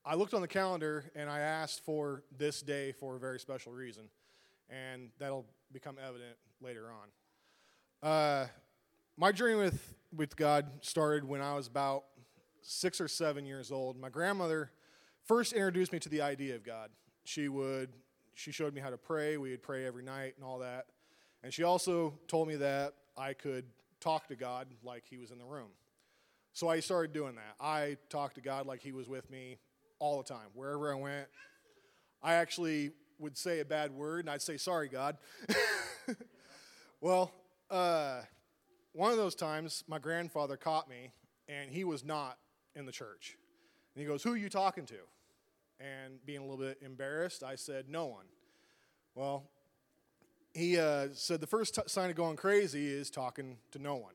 I 0.04 0.14
looked 0.14 0.34
on 0.34 0.40
the 0.40 0.48
calendar 0.48 1.04
and 1.14 1.28
I 1.28 1.40
asked 1.40 1.84
for 1.84 2.22
this 2.36 2.62
day 2.62 2.92
for 2.92 3.16
a 3.16 3.18
very 3.18 3.40
special 3.40 3.72
reason, 3.72 4.08
and 4.70 5.10
that'll 5.18 5.46
become 5.72 5.96
evident 6.04 6.36
later 6.60 6.86
on. 6.90 8.08
Uh, 8.08 8.46
my 9.16 9.32
journey 9.32 9.56
with, 9.56 9.94
with 10.14 10.36
God 10.36 10.66
started 10.82 11.24
when 11.24 11.40
I 11.40 11.54
was 11.54 11.66
about 11.66 12.04
six 12.62 13.00
or 13.00 13.08
seven 13.08 13.46
years 13.46 13.70
old. 13.70 13.98
My 13.98 14.08
grandmother 14.08 14.70
first 15.24 15.52
introduced 15.52 15.92
me 15.92 15.98
to 16.00 16.08
the 16.08 16.22
idea 16.22 16.54
of 16.54 16.64
God. 16.64 16.90
She 17.24 17.48
would 17.48 17.90
she 18.36 18.52
showed 18.52 18.74
me 18.74 18.82
how 18.82 18.90
to 18.90 18.98
pray. 18.98 19.38
We 19.38 19.50
would 19.50 19.62
pray 19.62 19.86
every 19.86 20.04
night 20.04 20.34
and 20.36 20.44
all 20.44 20.58
that. 20.58 20.86
And 21.42 21.52
she 21.52 21.62
also 21.62 22.12
told 22.28 22.48
me 22.48 22.56
that 22.56 22.92
I 23.16 23.32
could 23.32 23.64
talk 23.98 24.28
to 24.28 24.36
God 24.36 24.68
like 24.84 25.04
He 25.08 25.16
was 25.16 25.30
in 25.30 25.38
the 25.38 25.44
room. 25.44 25.70
So 26.52 26.68
I 26.68 26.80
started 26.80 27.14
doing 27.14 27.34
that. 27.36 27.56
I 27.58 27.96
talked 28.10 28.34
to 28.34 28.42
God 28.42 28.66
like 28.66 28.82
He 28.82 28.92
was 28.92 29.08
with 29.08 29.30
me 29.30 29.58
all 29.98 30.18
the 30.18 30.24
time, 30.24 30.48
wherever 30.52 30.92
I 30.92 30.96
went. 30.96 31.28
I 32.22 32.34
actually 32.34 32.90
would 33.18 33.38
say 33.38 33.60
a 33.60 33.64
bad 33.64 33.90
word 33.90 34.20
and 34.20 34.30
I'd 34.30 34.42
say, 34.42 34.58
Sorry, 34.58 34.88
God. 34.88 35.16
well, 37.00 37.32
uh, 37.70 38.20
one 38.92 39.12
of 39.12 39.16
those 39.16 39.34
times, 39.34 39.82
my 39.88 39.98
grandfather 39.98 40.58
caught 40.58 40.90
me 40.90 41.10
and 41.48 41.70
he 41.70 41.84
was 41.84 42.04
not 42.04 42.36
in 42.74 42.84
the 42.84 42.92
church. 42.92 43.38
And 43.94 44.02
he 44.02 44.06
goes, 44.06 44.22
Who 44.22 44.32
are 44.34 44.36
you 44.36 44.50
talking 44.50 44.84
to? 44.86 44.98
And 45.80 46.24
being 46.24 46.38
a 46.38 46.42
little 46.42 46.56
bit 46.56 46.78
embarrassed, 46.82 47.42
I 47.42 47.56
said, 47.56 47.88
No 47.88 48.06
one. 48.06 48.26
Well, 49.14 49.44
he 50.54 50.78
uh, 50.78 51.08
said 51.12 51.40
the 51.40 51.46
first 51.46 51.74
t- 51.74 51.82
sign 51.86 52.10
of 52.10 52.16
going 52.16 52.36
crazy 52.36 52.86
is 52.86 53.10
talking 53.10 53.58
to 53.72 53.78
no 53.78 53.96
one. 53.96 54.14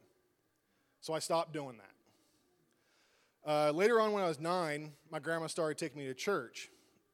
So 1.00 1.14
I 1.14 1.20
stopped 1.20 1.54
doing 1.54 1.78
that. 1.78 3.50
Uh, 3.52 3.72
later 3.72 4.00
on, 4.00 4.12
when 4.12 4.24
I 4.24 4.28
was 4.28 4.40
nine, 4.40 4.92
my 5.12 5.20
grandma 5.20 5.48
started 5.48 5.78
taking 5.78 6.00
me 6.00 6.08
to 6.08 6.14
church. 6.14 6.70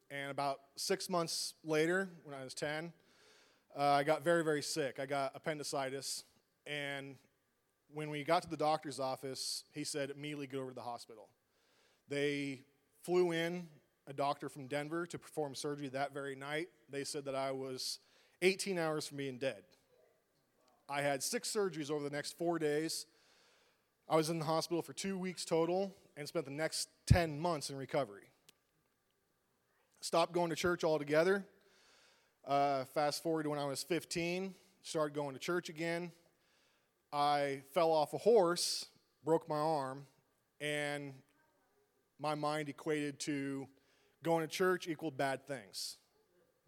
And 0.10 0.32
about 0.32 0.60
six 0.76 1.10
months 1.10 1.54
later, 1.64 2.10
when 2.24 2.36
I 2.36 2.44
was 2.44 2.54
10, 2.54 2.92
uh, 3.78 3.82
I 3.82 4.04
got 4.04 4.24
very, 4.24 4.44
very 4.44 4.62
sick. 4.62 5.00
I 5.00 5.06
got 5.06 5.32
appendicitis. 5.36 6.24
And 6.66 7.16
when 7.94 8.10
we 8.10 8.24
got 8.24 8.44
to 8.44 8.50
the 8.50 8.58
doctor's 8.58 9.00
office, 9.00 9.64
he 9.74 9.84
said, 9.84 10.10
immediately 10.10 10.48
go 10.48 10.60
over 10.60 10.70
to 10.70 10.76
the 10.76 10.82
hospital. 10.82 11.30
They 12.10 12.62
flew 13.04 13.32
in 13.32 13.68
a 14.08 14.14
doctor 14.14 14.50
from 14.50 14.68
Denver 14.68 15.06
to 15.06 15.20
perform 15.20 15.54
surgery 15.54 15.90
that 15.90 16.14
very 16.14 16.36
night. 16.36 16.70
They 16.90 17.04
said 17.04 17.26
that 17.26 17.36
I 17.36 17.52
was 17.52 18.00
18 18.42 18.80
hours 18.80 19.06
from 19.06 19.18
being 19.18 19.38
dead. 19.38 19.64
I 20.90 21.02
had 21.02 21.22
six 21.22 21.54
surgeries 21.54 21.92
over 21.92 22.04
the 22.04 22.16
next 22.16 22.38
four 22.38 22.58
days. 22.58 23.06
I 24.10 24.16
was 24.16 24.30
in 24.30 24.40
the 24.40 24.46
hospital 24.46 24.82
for 24.82 24.94
two 24.94 25.18
weeks 25.18 25.44
total 25.44 25.94
and 26.16 26.28
spent 26.28 26.46
the 26.46 26.52
next 26.52 26.88
10 27.08 27.40
months 27.40 27.70
in 27.70 27.76
recovery. 27.76 28.30
Stopped 30.00 30.32
going 30.32 30.50
to 30.50 30.56
church 30.56 30.86
altogether. 30.86 31.44
Uh, 32.48 32.86
fast 32.86 33.22
forward 33.22 33.44
to 33.44 33.50
when 33.50 33.60
I 33.60 33.66
was 33.66 33.84
15, 33.84 34.56
started 34.82 35.14
going 35.14 35.34
to 35.34 35.40
church 35.40 35.68
again. 35.68 36.14
I 37.12 37.64
fell 37.74 37.92
off 37.92 38.14
a 38.14 38.18
horse, 38.18 38.86
broke 39.26 39.50
my 39.50 39.58
arm, 39.58 40.06
and 40.62 41.14
my 42.20 42.36
mind 42.36 42.70
equated 42.70 43.20
to 43.22 43.68
Going 44.24 44.42
to 44.42 44.48
church 44.48 44.88
equaled 44.88 45.18
bad 45.18 45.46
things. 45.48 45.98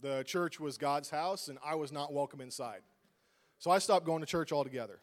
The 0.02 0.24
church 0.24 0.60
was 0.60 0.78
God's 0.78 1.10
house, 1.10 1.48
and 1.48 1.58
I 1.66 1.76
was 1.76 1.92
not 1.92 2.14
welcome 2.14 2.42
inside. 2.42 2.82
So 3.58 3.72
I 3.72 3.80
stopped 3.80 4.06
going 4.06 4.22
to 4.22 4.26
church 4.26 4.52
altogether. 4.52 5.00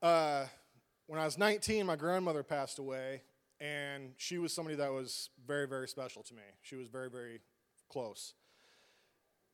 Uh, 0.00 0.46
when 1.06 1.18
I 1.18 1.24
was 1.24 1.36
19, 1.36 1.84
my 1.84 1.96
grandmother 1.96 2.42
passed 2.42 2.78
away, 2.78 3.22
and 3.60 4.12
she 4.16 4.38
was 4.38 4.52
somebody 4.52 4.76
that 4.76 4.92
was 4.92 5.30
very, 5.46 5.66
very 5.66 5.88
special 5.88 6.22
to 6.22 6.34
me. 6.34 6.42
She 6.62 6.76
was 6.76 6.88
very, 6.88 7.10
very 7.10 7.40
close. 7.88 8.34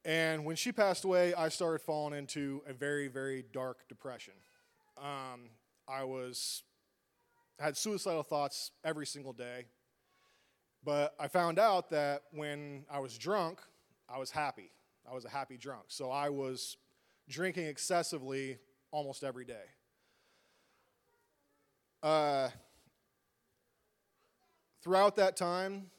And 0.05 0.45
when 0.45 0.55
she 0.55 0.71
passed 0.71 1.05
away, 1.05 1.35
I 1.35 1.49
started 1.49 1.81
falling 1.81 2.17
into 2.17 2.63
a 2.69 2.73
very, 2.73 3.09
very 3.09 3.45
dark 3.53 3.89
depression. 3.89 4.35
Um, 4.99 5.51
I 5.89 6.05
was 6.05 6.63
had 7.59 7.77
suicidal 7.77 8.23
thoughts 8.23 8.71
every 8.85 9.07
single 9.07 9.33
day. 9.33 9.65
But 10.87 11.17
I 11.19 11.27
found 11.27 11.59
out 11.59 11.91
that 11.91 12.23
when 12.31 12.85
I 12.89 13.01
was 13.01 13.19
drunk, 13.19 13.61
I 14.09 14.19
was 14.19 14.31
happy. 14.31 14.71
I 15.05 15.13
was 15.13 15.25
a 15.25 15.29
happy 15.29 15.57
drunk. 15.57 15.87
So 15.89 16.13
I 16.13 16.29
was 16.29 16.77
drinking 17.29 17.67
excessively 17.67 18.59
almost 18.93 19.25
every 19.25 19.45
day. 19.45 19.65
Uh, 22.05 22.51
throughout 24.81 25.17
that 25.17 25.37
time, 25.37 25.91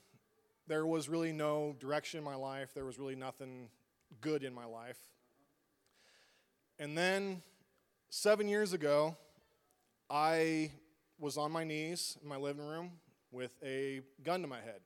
there 0.67 0.85
was 0.85 1.09
really 1.09 1.33
no 1.33 1.75
direction 1.81 2.19
in 2.19 2.23
my 2.23 2.35
life. 2.35 2.73
There 2.73 2.85
was 2.85 2.97
really 2.97 3.15
nothing 3.15 3.67
good 4.21 4.41
in 4.41 4.53
my 4.53 4.65
life. 4.65 4.99
And 6.79 6.97
then, 6.97 7.41
seven 8.09 8.47
years 8.47 8.71
ago, 8.71 9.17
I 10.09 10.71
was 11.19 11.35
on 11.35 11.51
my 11.51 11.65
knees 11.65 12.17
in 12.23 12.29
my 12.29 12.37
living 12.37 12.65
room 12.65 12.91
with 13.31 13.55
a 13.63 14.01
gun 14.23 14.41
to 14.41 14.47
my 14.47 14.59
head. 14.59 14.81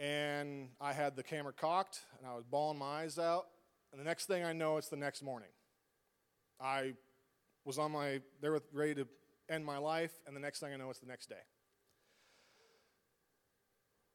And 0.00 0.68
I 0.80 0.92
had 0.92 1.16
the 1.16 1.22
camera 1.22 1.52
cocked, 1.52 2.00
and 2.18 2.26
I 2.26 2.34
was 2.34 2.44
bawling 2.44 2.78
my 2.78 3.02
eyes 3.02 3.18
out. 3.18 3.46
And 3.92 4.00
the 4.00 4.04
next 4.04 4.26
thing 4.26 4.44
I 4.44 4.52
know, 4.52 4.76
it's 4.78 4.88
the 4.88 4.96
next 4.96 5.22
morning. 5.22 5.50
I 6.60 6.94
was 7.64 7.78
on 7.78 7.92
my, 7.92 8.20
they 8.40 8.48
were 8.48 8.62
ready 8.72 8.94
to 8.96 9.06
end 9.48 9.64
my 9.64 9.78
life, 9.78 10.12
and 10.26 10.34
the 10.34 10.40
next 10.40 10.60
thing 10.60 10.72
I 10.72 10.76
know, 10.76 10.90
it's 10.90 10.98
the 10.98 11.06
next 11.06 11.28
day. 11.28 11.44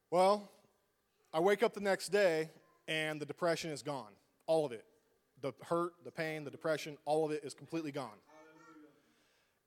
Well, 0.10 0.52
I 1.34 1.40
wake 1.40 1.64
up 1.64 1.74
the 1.74 1.82
next 1.82 2.10
day, 2.10 2.50
and 2.88 3.22
the 3.22 3.26
depression 3.26 3.72
is 3.72 3.84
gone. 3.84 4.12
All 4.46 4.66
of 4.66 4.72
it. 4.72 4.86
The 5.42 5.54
hurt, 5.64 5.94
the 6.04 6.12
pain, 6.12 6.44
the 6.44 6.52
depression, 6.52 6.98
all 7.06 7.26
of 7.26 7.32
it 7.32 7.44
is 7.44 7.54
completely 7.54 7.92
gone. 7.92 8.18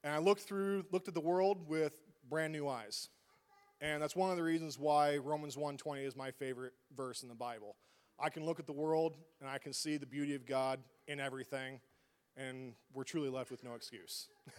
And 0.03 0.13
I 0.13 0.19
looked 0.19 0.41
through, 0.43 0.85
looked 0.91 1.09
at 1.09 1.15
the 1.15 1.21
world 1.21 1.69
with 1.69 1.93
brand 2.31 2.53
new 2.53 2.69
eyes. 2.69 3.09
And 3.81 4.03
that's 4.03 4.15
one 4.15 4.31
of 4.31 4.37
the 4.37 4.43
reasons 4.43 4.79
why 4.79 5.17
Romans 5.17 5.57
1:20 5.57 6.05
is 6.05 6.15
my 6.15 6.31
favorite 6.31 6.75
verse 6.97 7.23
in 7.23 7.29
the 7.29 7.35
Bible. 7.35 7.77
I 8.19 8.31
can 8.31 8.45
look 8.45 8.61
at 8.61 8.67
the 8.67 8.73
world 8.73 9.17
and 9.41 9.49
I 9.49 9.59
can 9.59 9.73
see 9.73 9.97
the 9.97 10.07
beauty 10.07 10.35
of 10.35 10.47
God 10.47 10.81
in 11.09 11.19
everything, 11.19 11.81
and 12.37 12.75
we're 12.93 13.05
truly 13.05 13.31
left 13.31 13.51
with 13.51 13.65
no 13.65 13.75
excuse. 13.75 14.29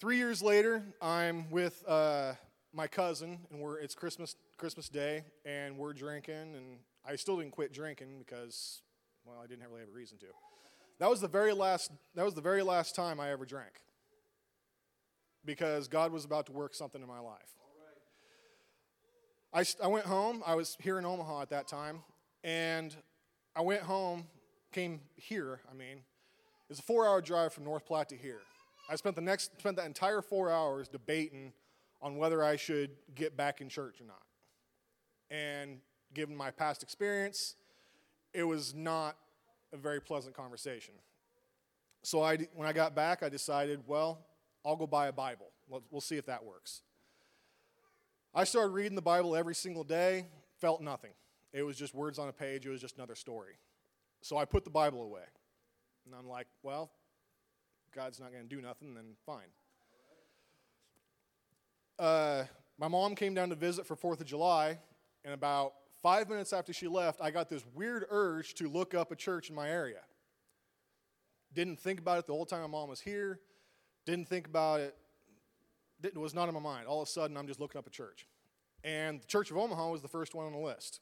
Three 0.00 0.16
years 0.16 0.40
later, 0.42 0.82
I'm 1.02 1.50
with 1.50 1.84
uh, 1.86 2.34
my 2.72 2.86
cousin, 2.86 3.40
and 3.50 3.60
we're 3.60 3.78
it's 3.78 3.94
Christmas 3.94 4.36
Christmas 4.56 4.88
Day, 4.88 5.24
and 5.44 5.76
we're 5.76 5.92
drinking, 5.92 6.54
and 6.56 6.78
I 7.04 7.16
still 7.16 7.38
didn't 7.38 7.52
quit 7.52 7.72
drinking 7.72 8.20
because, 8.20 8.82
well, 9.24 9.40
I 9.42 9.46
didn't 9.46 9.66
really 9.68 9.80
have 9.80 9.90
a 9.90 9.92
reason 9.92 10.16
to. 10.18 10.26
That 11.00 11.10
was 11.10 11.20
the 11.20 11.28
very 11.28 11.52
last. 11.52 11.90
That 12.14 12.24
was 12.24 12.34
the 12.34 12.40
very 12.40 12.62
last 12.62 12.94
time 12.94 13.18
I 13.18 13.30
ever 13.32 13.44
drank 13.44 13.82
because 15.44 15.88
God 15.88 16.12
was 16.12 16.24
about 16.24 16.46
to 16.46 16.52
work 16.52 16.74
something 16.74 17.00
in 17.00 17.08
my 17.08 17.20
life. 17.20 17.54
I, 19.52 19.64
I 19.82 19.88
went 19.88 20.06
home. 20.06 20.42
I 20.46 20.54
was 20.54 20.76
here 20.80 20.98
in 20.98 21.04
Omaha 21.04 21.42
at 21.42 21.50
that 21.50 21.66
time. 21.66 22.02
And 22.44 22.94
I 23.54 23.62
went 23.62 23.82
home, 23.82 24.26
came 24.72 25.00
here, 25.16 25.60
I 25.70 25.74
mean, 25.74 26.02
It's 26.68 26.78
a 26.78 26.82
four 26.82 27.06
hour 27.06 27.20
drive 27.20 27.52
from 27.52 27.64
North 27.64 27.84
Platte 27.84 28.08
to 28.10 28.16
here. 28.16 28.40
I 28.88 28.96
spent 28.96 29.16
the 29.16 29.22
next 29.22 29.58
spent 29.58 29.76
the 29.76 29.84
entire 29.84 30.22
four 30.22 30.50
hours 30.50 30.88
debating 30.88 31.52
on 32.00 32.16
whether 32.16 32.42
I 32.42 32.56
should 32.56 32.90
get 33.14 33.36
back 33.36 33.60
in 33.60 33.68
church 33.68 34.00
or 34.00 34.06
not. 34.06 34.22
And 35.30 35.78
given 36.14 36.34
my 36.36 36.50
past 36.50 36.82
experience, 36.82 37.56
it 38.32 38.44
was 38.44 38.74
not 38.74 39.16
a 39.72 39.76
very 39.76 40.00
pleasant 40.00 40.34
conversation. 40.34 40.94
So 42.02 42.22
I, 42.22 42.38
when 42.54 42.66
I 42.66 42.72
got 42.72 42.94
back, 42.94 43.22
I 43.22 43.28
decided, 43.28 43.80
well, 43.86 44.26
I'll 44.64 44.76
go 44.76 44.86
buy 44.86 45.08
a 45.08 45.12
Bible. 45.12 45.52
We'll 45.90 46.00
see 46.00 46.16
if 46.16 46.26
that 46.26 46.44
works. 46.44 46.82
I 48.34 48.44
started 48.44 48.70
reading 48.70 48.94
the 48.94 49.02
Bible 49.02 49.34
every 49.34 49.54
single 49.54 49.84
day, 49.84 50.26
felt 50.60 50.80
nothing. 50.80 51.12
It 51.52 51.62
was 51.62 51.76
just 51.76 51.94
words 51.94 52.18
on 52.18 52.28
a 52.28 52.32
page, 52.32 52.66
it 52.66 52.70
was 52.70 52.80
just 52.80 52.96
another 52.96 53.14
story. 53.16 53.54
So 54.20 54.36
I 54.36 54.44
put 54.44 54.64
the 54.64 54.70
Bible 54.70 55.02
away. 55.02 55.24
And 56.06 56.14
I'm 56.14 56.28
like, 56.28 56.46
well, 56.62 56.90
God's 57.94 58.20
not 58.20 58.32
going 58.32 58.48
to 58.48 58.48
do 58.48 58.62
nothing, 58.62 58.94
then 58.94 59.16
fine. 59.26 59.48
Uh, 61.98 62.44
my 62.78 62.88
mom 62.88 63.14
came 63.14 63.34
down 63.34 63.50
to 63.50 63.54
visit 63.54 63.86
for 63.86 63.96
4th 63.96 64.20
of 64.20 64.26
July, 64.26 64.78
and 65.24 65.34
about 65.34 65.74
five 66.02 66.28
minutes 66.28 66.52
after 66.52 66.72
she 66.72 66.88
left, 66.88 67.20
I 67.20 67.30
got 67.30 67.48
this 67.48 67.64
weird 67.74 68.06
urge 68.10 68.54
to 68.54 68.68
look 68.68 68.94
up 68.94 69.12
a 69.12 69.16
church 69.16 69.50
in 69.50 69.56
my 69.56 69.68
area. 69.68 70.00
Didn't 71.52 71.78
think 71.80 71.98
about 71.98 72.20
it 72.20 72.26
the 72.26 72.32
whole 72.32 72.46
time 72.46 72.62
my 72.62 72.68
mom 72.68 72.88
was 72.88 73.00
here. 73.00 73.40
Didn't 74.06 74.28
think 74.28 74.46
about 74.46 74.80
it. 74.80 74.96
It 76.02 76.16
was 76.16 76.34
not 76.34 76.48
in 76.48 76.54
my 76.54 76.60
mind. 76.60 76.86
All 76.86 77.02
of 77.02 77.08
a 77.08 77.10
sudden, 77.10 77.36
I'm 77.36 77.46
just 77.46 77.60
looking 77.60 77.78
up 77.78 77.86
a 77.86 77.90
church. 77.90 78.26
And 78.82 79.20
the 79.20 79.26
Church 79.26 79.50
of 79.50 79.56
Omaha 79.56 79.90
was 79.90 80.00
the 80.00 80.08
first 80.08 80.34
one 80.34 80.46
on 80.46 80.52
the 80.52 80.58
list. 80.58 81.00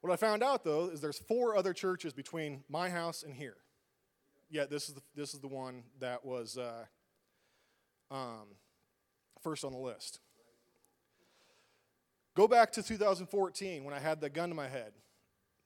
What 0.00 0.12
I 0.12 0.16
found 0.16 0.42
out, 0.42 0.64
though, 0.64 0.88
is 0.88 1.00
there's 1.00 1.18
four 1.18 1.56
other 1.56 1.72
churches 1.72 2.12
between 2.12 2.62
my 2.68 2.90
house 2.90 3.22
and 3.22 3.34
here. 3.34 3.56
Yeah, 4.50 4.66
this 4.66 4.88
is 4.88 4.94
the, 4.94 5.02
this 5.14 5.34
is 5.34 5.40
the 5.40 5.48
one 5.48 5.82
that 6.00 6.24
was 6.24 6.56
uh, 6.56 6.84
um, 8.10 8.46
first 9.42 9.64
on 9.64 9.72
the 9.72 9.78
list. 9.78 10.20
Go 12.34 12.46
back 12.46 12.70
to 12.72 12.82
2014 12.82 13.82
when 13.82 13.92
I 13.92 13.98
had 13.98 14.20
the 14.20 14.30
gun 14.30 14.50
to 14.50 14.54
my 14.54 14.68
head. 14.68 14.92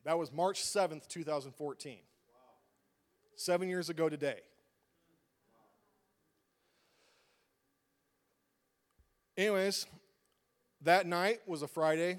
That 0.04 0.18
was 0.18 0.32
March 0.32 0.62
7th, 0.62 1.06
2014. 1.06 1.98
Seven 3.36 3.68
years 3.68 3.88
ago 3.88 4.08
today. 4.08 4.40
Anyways, 9.36 9.86
that 10.82 11.06
night 11.06 11.40
was 11.46 11.62
a 11.62 11.68
Friday, 11.68 12.18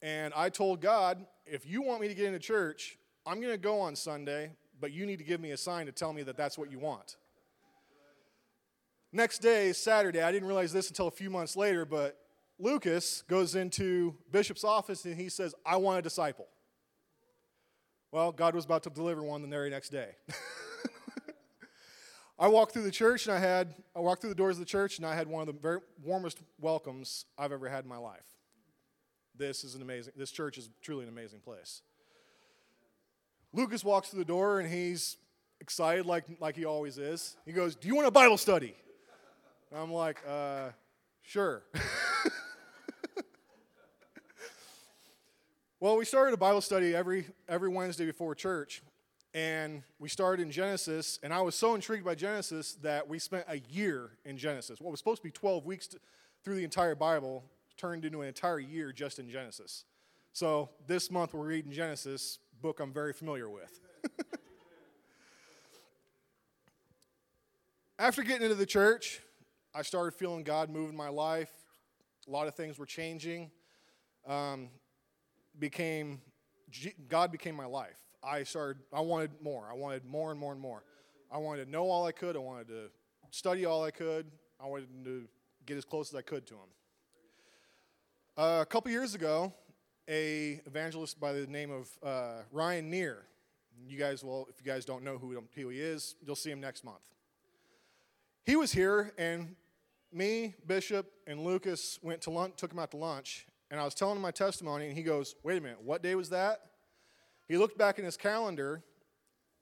and 0.00 0.34
I 0.34 0.48
told 0.48 0.80
God, 0.80 1.24
if 1.46 1.64
you 1.66 1.82
want 1.82 2.00
me 2.00 2.08
to 2.08 2.14
get 2.14 2.26
into 2.26 2.40
church, 2.40 2.98
I'm 3.24 3.40
going 3.40 3.52
to 3.52 3.58
go 3.58 3.78
on 3.80 3.94
Sunday, 3.94 4.50
but 4.80 4.90
you 4.90 5.06
need 5.06 5.18
to 5.18 5.24
give 5.24 5.40
me 5.40 5.52
a 5.52 5.56
sign 5.56 5.86
to 5.86 5.92
tell 5.92 6.12
me 6.12 6.24
that 6.24 6.36
that's 6.36 6.58
what 6.58 6.70
you 6.70 6.80
want. 6.80 7.16
Next 9.12 9.38
day, 9.38 9.72
Saturday, 9.72 10.22
I 10.22 10.32
didn't 10.32 10.48
realize 10.48 10.72
this 10.72 10.88
until 10.88 11.06
a 11.06 11.12
few 11.12 11.30
months 11.30 11.54
later, 11.54 11.84
but 11.84 12.18
Lucas 12.58 13.22
goes 13.28 13.54
into 13.54 14.16
Bishop's 14.32 14.64
office 14.64 15.04
and 15.04 15.16
he 15.16 15.28
says, 15.28 15.54
I 15.64 15.76
want 15.76 15.98
a 15.98 16.02
disciple. 16.02 16.48
Well, 18.10 18.32
God 18.32 18.54
was 18.54 18.64
about 18.64 18.82
to 18.84 18.90
deliver 18.90 19.22
one 19.22 19.42
the 19.42 19.48
very 19.48 19.70
next 19.70 19.90
day. 19.90 20.16
I 22.38 22.48
walked 22.48 22.72
through 22.72 22.82
the 22.82 22.90
church 22.90 23.26
and 23.26 23.36
I 23.36 23.38
had, 23.38 23.74
I 23.94 24.00
walked 24.00 24.20
through 24.20 24.30
the 24.30 24.36
doors 24.36 24.56
of 24.56 24.60
the 24.60 24.66
church 24.66 24.98
and 24.98 25.06
I 25.06 25.14
had 25.14 25.28
one 25.28 25.40
of 25.40 25.46
the 25.46 25.60
very 25.60 25.78
warmest 26.02 26.38
welcomes 26.60 27.26
I've 27.38 27.52
ever 27.52 27.68
had 27.68 27.84
in 27.84 27.90
my 27.90 27.98
life. 27.98 28.26
This 29.36 29.64
is 29.64 29.74
an 29.74 29.82
amazing, 29.82 30.12
this 30.16 30.30
church 30.30 30.58
is 30.58 30.68
truly 30.82 31.04
an 31.04 31.08
amazing 31.08 31.40
place. 31.40 31.82
Lucas 33.52 33.84
walks 33.84 34.08
through 34.08 34.20
the 34.20 34.24
door 34.24 34.60
and 34.60 34.70
he's 34.70 35.16
excited 35.60 36.06
like, 36.06 36.24
like 36.40 36.56
he 36.56 36.64
always 36.64 36.98
is. 36.98 37.36
He 37.44 37.52
goes, 37.52 37.76
Do 37.76 37.88
you 37.88 37.94
want 37.94 38.08
a 38.08 38.10
Bible 38.10 38.38
study? 38.38 38.74
And 39.70 39.80
I'm 39.80 39.92
like, 39.92 40.18
uh, 40.28 40.70
Sure. 41.22 41.62
well, 45.80 45.96
we 45.96 46.04
started 46.04 46.34
a 46.34 46.36
Bible 46.36 46.60
study 46.60 46.94
every, 46.94 47.26
every 47.48 47.70
Wednesday 47.70 48.04
before 48.04 48.34
church 48.34 48.82
and 49.34 49.82
we 49.98 50.08
started 50.08 50.42
in 50.42 50.50
Genesis, 50.50 51.18
and 51.22 51.32
I 51.32 51.40
was 51.40 51.54
so 51.54 51.74
intrigued 51.74 52.04
by 52.04 52.14
Genesis 52.14 52.74
that 52.82 53.08
we 53.08 53.18
spent 53.18 53.44
a 53.48 53.58
year 53.58 54.10
in 54.24 54.36
Genesis. 54.36 54.80
What 54.80 54.90
was 54.90 55.00
supposed 55.00 55.22
to 55.22 55.24
be 55.24 55.30
12 55.30 55.64
weeks 55.64 55.86
to, 55.88 55.98
through 56.44 56.56
the 56.56 56.64
entire 56.64 56.94
Bible 56.94 57.44
turned 57.76 58.04
into 58.04 58.20
an 58.20 58.28
entire 58.28 58.60
year 58.60 58.92
just 58.92 59.18
in 59.18 59.30
Genesis. 59.30 59.84
So 60.34 60.68
this 60.86 61.10
month 61.10 61.32
we're 61.32 61.46
reading 61.46 61.72
Genesis, 61.72 62.38
book 62.60 62.80
I'm 62.80 62.92
very 62.92 63.12
familiar 63.12 63.48
with. 63.48 63.80
After 67.98 68.22
getting 68.22 68.42
into 68.42 68.54
the 68.54 68.66
church, 68.66 69.20
I 69.74 69.82
started 69.82 70.14
feeling 70.14 70.42
God 70.42 70.68
moving 70.68 70.96
my 70.96 71.08
life. 71.08 71.50
A 72.28 72.30
lot 72.30 72.48
of 72.48 72.54
things 72.54 72.78
were 72.78 72.86
changing. 72.86 73.50
Um, 74.26 74.68
became 75.58 76.20
God 77.08 77.32
became 77.32 77.54
my 77.54 77.66
life. 77.66 77.98
I 78.22 78.44
started, 78.44 78.82
I 78.92 79.00
wanted 79.00 79.30
more. 79.42 79.66
I 79.70 79.74
wanted 79.74 80.04
more 80.04 80.30
and 80.30 80.38
more 80.38 80.52
and 80.52 80.60
more. 80.60 80.84
I 81.30 81.38
wanted 81.38 81.64
to 81.64 81.70
know 81.70 81.90
all 81.90 82.06
I 82.06 82.12
could. 82.12 82.36
I 82.36 82.40
wanted 82.40 82.68
to 82.68 82.90
study 83.30 83.64
all 83.64 83.82
I 83.84 83.90
could. 83.90 84.26
I 84.60 84.66
wanted 84.66 84.88
to 85.04 85.28
get 85.66 85.76
as 85.76 85.84
close 85.84 86.10
as 86.10 86.14
I 86.14 86.22
could 86.22 86.46
to 86.46 86.54
him. 86.54 86.60
Uh, 88.36 88.58
a 88.62 88.66
couple 88.66 88.90
years 88.90 89.14
ago, 89.14 89.52
a 90.08 90.60
evangelist 90.66 91.18
by 91.20 91.32
the 91.32 91.46
name 91.46 91.70
of 91.70 91.88
uh, 92.02 92.42
Ryan 92.50 92.90
Neer. 92.90 93.24
You 93.86 93.98
guys 93.98 94.22
will, 94.22 94.46
if 94.48 94.64
you 94.64 94.70
guys 94.70 94.84
don't 94.84 95.02
know 95.02 95.18
who, 95.18 95.42
who 95.54 95.68
he 95.68 95.80
is, 95.80 96.14
you'll 96.24 96.36
see 96.36 96.50
him 96.50 96.60
next 96.60 96.84
month. 96.84 97.08
He 98.44 98.56
was 98.56 98.72
here, 98.72 99.12
and 99.18 99.54
me, 100.12 100.54
Bishop, 100.66 101.10
and 101.26 101.44
Lucas 101.44 101.98
went 102.02 102.20
to 102.22 102.30
lunch, 102.30 102.54
took 102.56 102.72
him 102.72 102.78
out 102.78 102.90
to 102.90 102.96
lunch, 102.96 103.46
and 103.70 103.80
I 103.80 103.84
was 103.84 103.94
telling 103.94 104.16
him 104.16 104.22
my 104.22 104.30
testimony, 104.30 104.88
and 104.88 104.96
he 104.96 105.02
goes, 105.02 105.34
"Wait 105.42 105.58
a 105.58 105.60
minute, 105.60 105.80
what 105.80 106.02
day 106.02 106.14
was 106.14 106.28
that?" 106.30 106.60
He 107.52 107.58
looked 107.58 107.76
back 107.76 107.98
in 107.98 108.06
his 108.06 108.16
calendar 108.16 108.82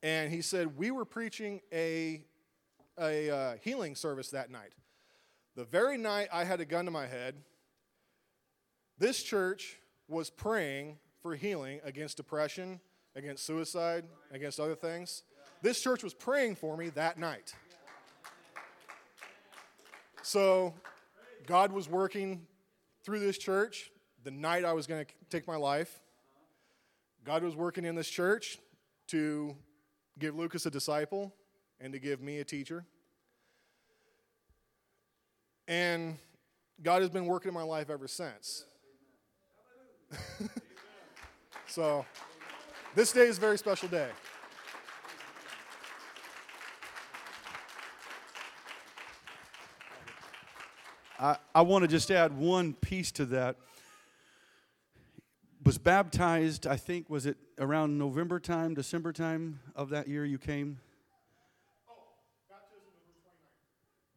and 0.00 0.30
he 0.30 0.42
said, 0.42 0.76
We 0.76 0.92
were 0.92 1.04
preaching 1.04 1.60
a, 1.72 2.22
a 2.96 3.28
uh, 3.28 3.54
healing 3.64 3.96
service 3.96 4.30
that 4.30 4.48
night. 4.48 4.74
The 5.56 5.64
very 5.64 5.98
night 5.98 6.28
I 6.32 6.44
had 6.44 6.60
a 6.60 6.64
gun 6.64 6.84
to 6.84 6.92
my 6.92 7.08
head, 7.08 7.34
this 8.96 9.24
church 9.24 9.80
was 10.06 10.30
praying 10.30 10.98
for 11.20 11.34
healing 11.34 11.80
against 11.82 12.16
depression, 12.16 12.78
against 13.16 13.44
suicide, 13.44 14.04
against 14.30 14.60
other 14.60 14.76
things. 14.76 15.24
This 15.60 15.82
church 15.82 16.04
was 16.04 16.14
praying 16.14 16.54
for 16.54 16.76
me 16.76 16.90
that 16.90 17.18
night. 17.18 17.56
So, 20.22 20.74
God 21.44 21.72
was 21.72 21.88
working 21.88 22.46
through 23.02 23.18
this 23.18 23.36
church 23.36 23.90
the 24.22 24.30
night 24.30 24.64
I 24.64 24.74
was 24.74 24.86
going 24.86 25.04
to 25.04 25.12
take 25.28 25.48
my 25.48 25.56
life. 25.56 26.00
God 27.24 27.42
was 27.42 27.54
working 27.54 27.84
in 27.84 27.94
this 27.94 28.08
church 28.08 28.58
to 29.08 29.54
give 30.18 30.34
Lucas 30.34 30.64
a 30.66 30.70
disciple 30.70 31.34
and 31.80 31.92
to 31.92 31.98
give 31.98 32.20
me 32.20 32.38
a 32.38 32.44
teacher. 32.44 32.84
And 35.68 36.16
God 36.82 37.02
has 37.02 37.10
been 37.10 37.26
working 37.26 37.48
in 37.48 37.54
my 37.54 37.62
life 37.62 37.90
ever 37.90 38.08
since. 38.08 38.64
so, 41.66 42.04
this 42.94 43.12
day 43.12 43.26
is 43.26 43.36
a 43.38 43.40
very 43.40 43.58
special 43.58 43.88
day. 43.88 44.08
I, 51.20 51.36
I 51.54 51.60
want 51.60 51.82
to 51.82 51.88
just 51.88 52.10
add 52.10 52.32
one 52.32 52.72
piece 52.72 53.12
to 53.12 53.26
that 53.26 53.56
was 55.64 55.78
baptized, 55.78 56.66
I 56.66 56.76
think, 56.76 57.10
was 57.10 57.26
it 57.26 57.36
around 57.58 57.98
November 57.98 58.40
time, 58.40 58.74
December 58.74 59.12
time 59.12 59.60
of 59.76 59.90
that 59.90 60.08
year 60.08 60.24
you 60.24 60.38
came? 60.38 60.80
Oh, 61.88 61.92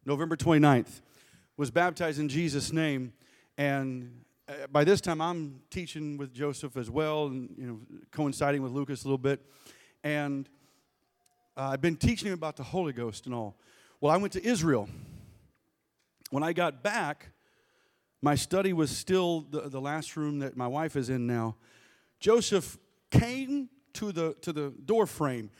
November 0.06 0.36
29th. 0.36 0.60
November 0.60 0.88
29th. 0.88 1.00
Was 1.56 1.70
baptized 1.70 2.18
in 2.18 2.28
Jesus' 2.28 2.72
name. 2.72 3.12
And 3.58 4.24
uh, 4.48 4.66
by 4.72 4.84
this 4.84 5.00
time, 5.00 5.20
I'm 5.20 5.60
teaching 5.70 6.16
with 6.16 6.32
Joseph 6.32 6.76
as 6.76 6.90
well, 6.90 7.26
and 7.26 7.54
you 7.58 7.66
know, 7.66 7.80
coinciding 8.10 8.62
with 8.62 8.72
Lucas 8.72 9.04
a 9.04 9.06
little 9.06 9.18
bit. 9.18 9.40
And 10.02 10.48
uh, 11.56 11.70
I've 11.72 11.80
been 11.80 11.96
teaching 11.96 12.28
him 12.28 12.34
about 12.34 12.56
the 12.56 12.64
Holy 12.64 12.92
Ghost 12.92 13.26
and 13.26 13.34
all. 13.34 13.54
Well, 14.00 14.12
I 14.12 14.16
went 14.16 14.32
to 14.32 14.44
Israel. 14.44 14.88
When 16.30 16.42
I 16.42 16.52
got 16.52 16.82
back, 16.82 17.28
my 18.24 18.34
study 18.34 18.72
was 18.72 18.90
still 18.90 19.42
the, 19.50 19.68
the 19.68 19.80
last 19.80 20.16
room 20.16 20.40
that 20.40 20.56
my 20.56 20.66
wife 20.66 20.96
is 20.96 21.10
in 21.10 21.26
now. 21.26 21.56
Joseph 22.18 22.78
came 23.10 23.68
to 23.92 24.10
the, 24.10 24.34
to 24.40 24.52
the 24.52 24.72
door 24.84 25.06
frame, 25.06 25.50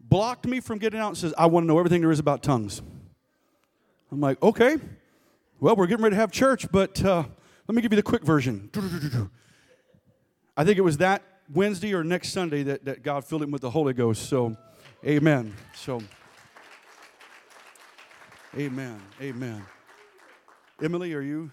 blocked 0.00 0.46
me 0.46 0.60
from 0.60 0.78
getting 0.78 1.00
out, 1.00 1.08
and 1.08 1.16
says, 1.16 1.32
I 1.38 1.46
want 1.46 1.64
to 1.64 1.68
know 1.68 1.78
everything 1.78 2.00
there 2.00 2.10
is 2.10 2.18
about 2.18 2.42
tongues. 2.42 2.82
I'm 4.10 4.20
like, 4.20 4.42
okay, 4.42 4.76
well, 5.60 5.76
we're 5.76 5.86
getting 5.86 6.02
ready 6.02 6.16
to 6.16 6.20
have 6.20 6.32
church, 6.32 6.70
but 6.70 7.02
uh, 7.04 7.24
let 7.68 7.74
me 7.74 7.80
give 7.80 7.92
you 7.92 7.96
the 7.96 8.02
quick 8.02 8.24
version. 8.24 8.68
I 10.56 10.64
think 10.64 10.76
it 10.76 10.82
was 10.82 10.98
that 10.98 11.22
Wednesday 11.50 11.94
or 11.94 12.04
next 12.04 12.32
Sunday 12.32 12.64
that, 12.64 12.84
that 12.84 13.02
God 13.02 13.24
filled 13.24 13.42
him 13.42 13.50
with 13.50 13.62
the 13.62 13.70
Holy 13.70 13.94
Ghost. 13.94 14.28
So 14.28 14.56
Amen. 15.04 15.52
So, 15.74 16.00
amen. 18.56 19.02
Amen. 19.20 19.66
Emily, 20.80 21.12
are 21.14 21.20
you? 21.20 21.50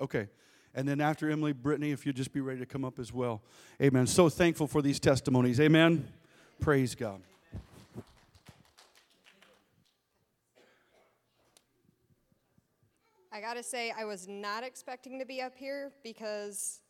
Okay. 0.00 0.28
And 0.74 0.88
then 0.88 1.00
after 1.00 1.30
Emily, 1.30 1.52
Brittany, 1.52 1.92
if 1.92 2.04
you'd 2.04 2.16
just 2.16 2.32
be 2.32 2.40
ready 2.40 2.58
to 2.58 2.66
come 2.66 2.84
up 2.84 2.98
as 2.98 3.12
well. 3.12 3.42
Amen. 3.80 4.06
So 4.06 4.28
thankful 4.28 4.66
for 4.66 4.82
these 4.82 4.98
testimonies. 4.98 5.60
Amen. 5.60 6.08
Praise 6.60 6.94
God. 6.94 7.20
I 13.32 13.40
gotta 13.40 13.64
say, 13.64 13.92
I 13.96 14.04
was 14.04 14.28
not 14.28 14.62
expecting 14.62 15.18
to 15.18 15.24
be 15.24 15.42
up 15.42 15.56
here 15.56 15.90
because 16.04 16.80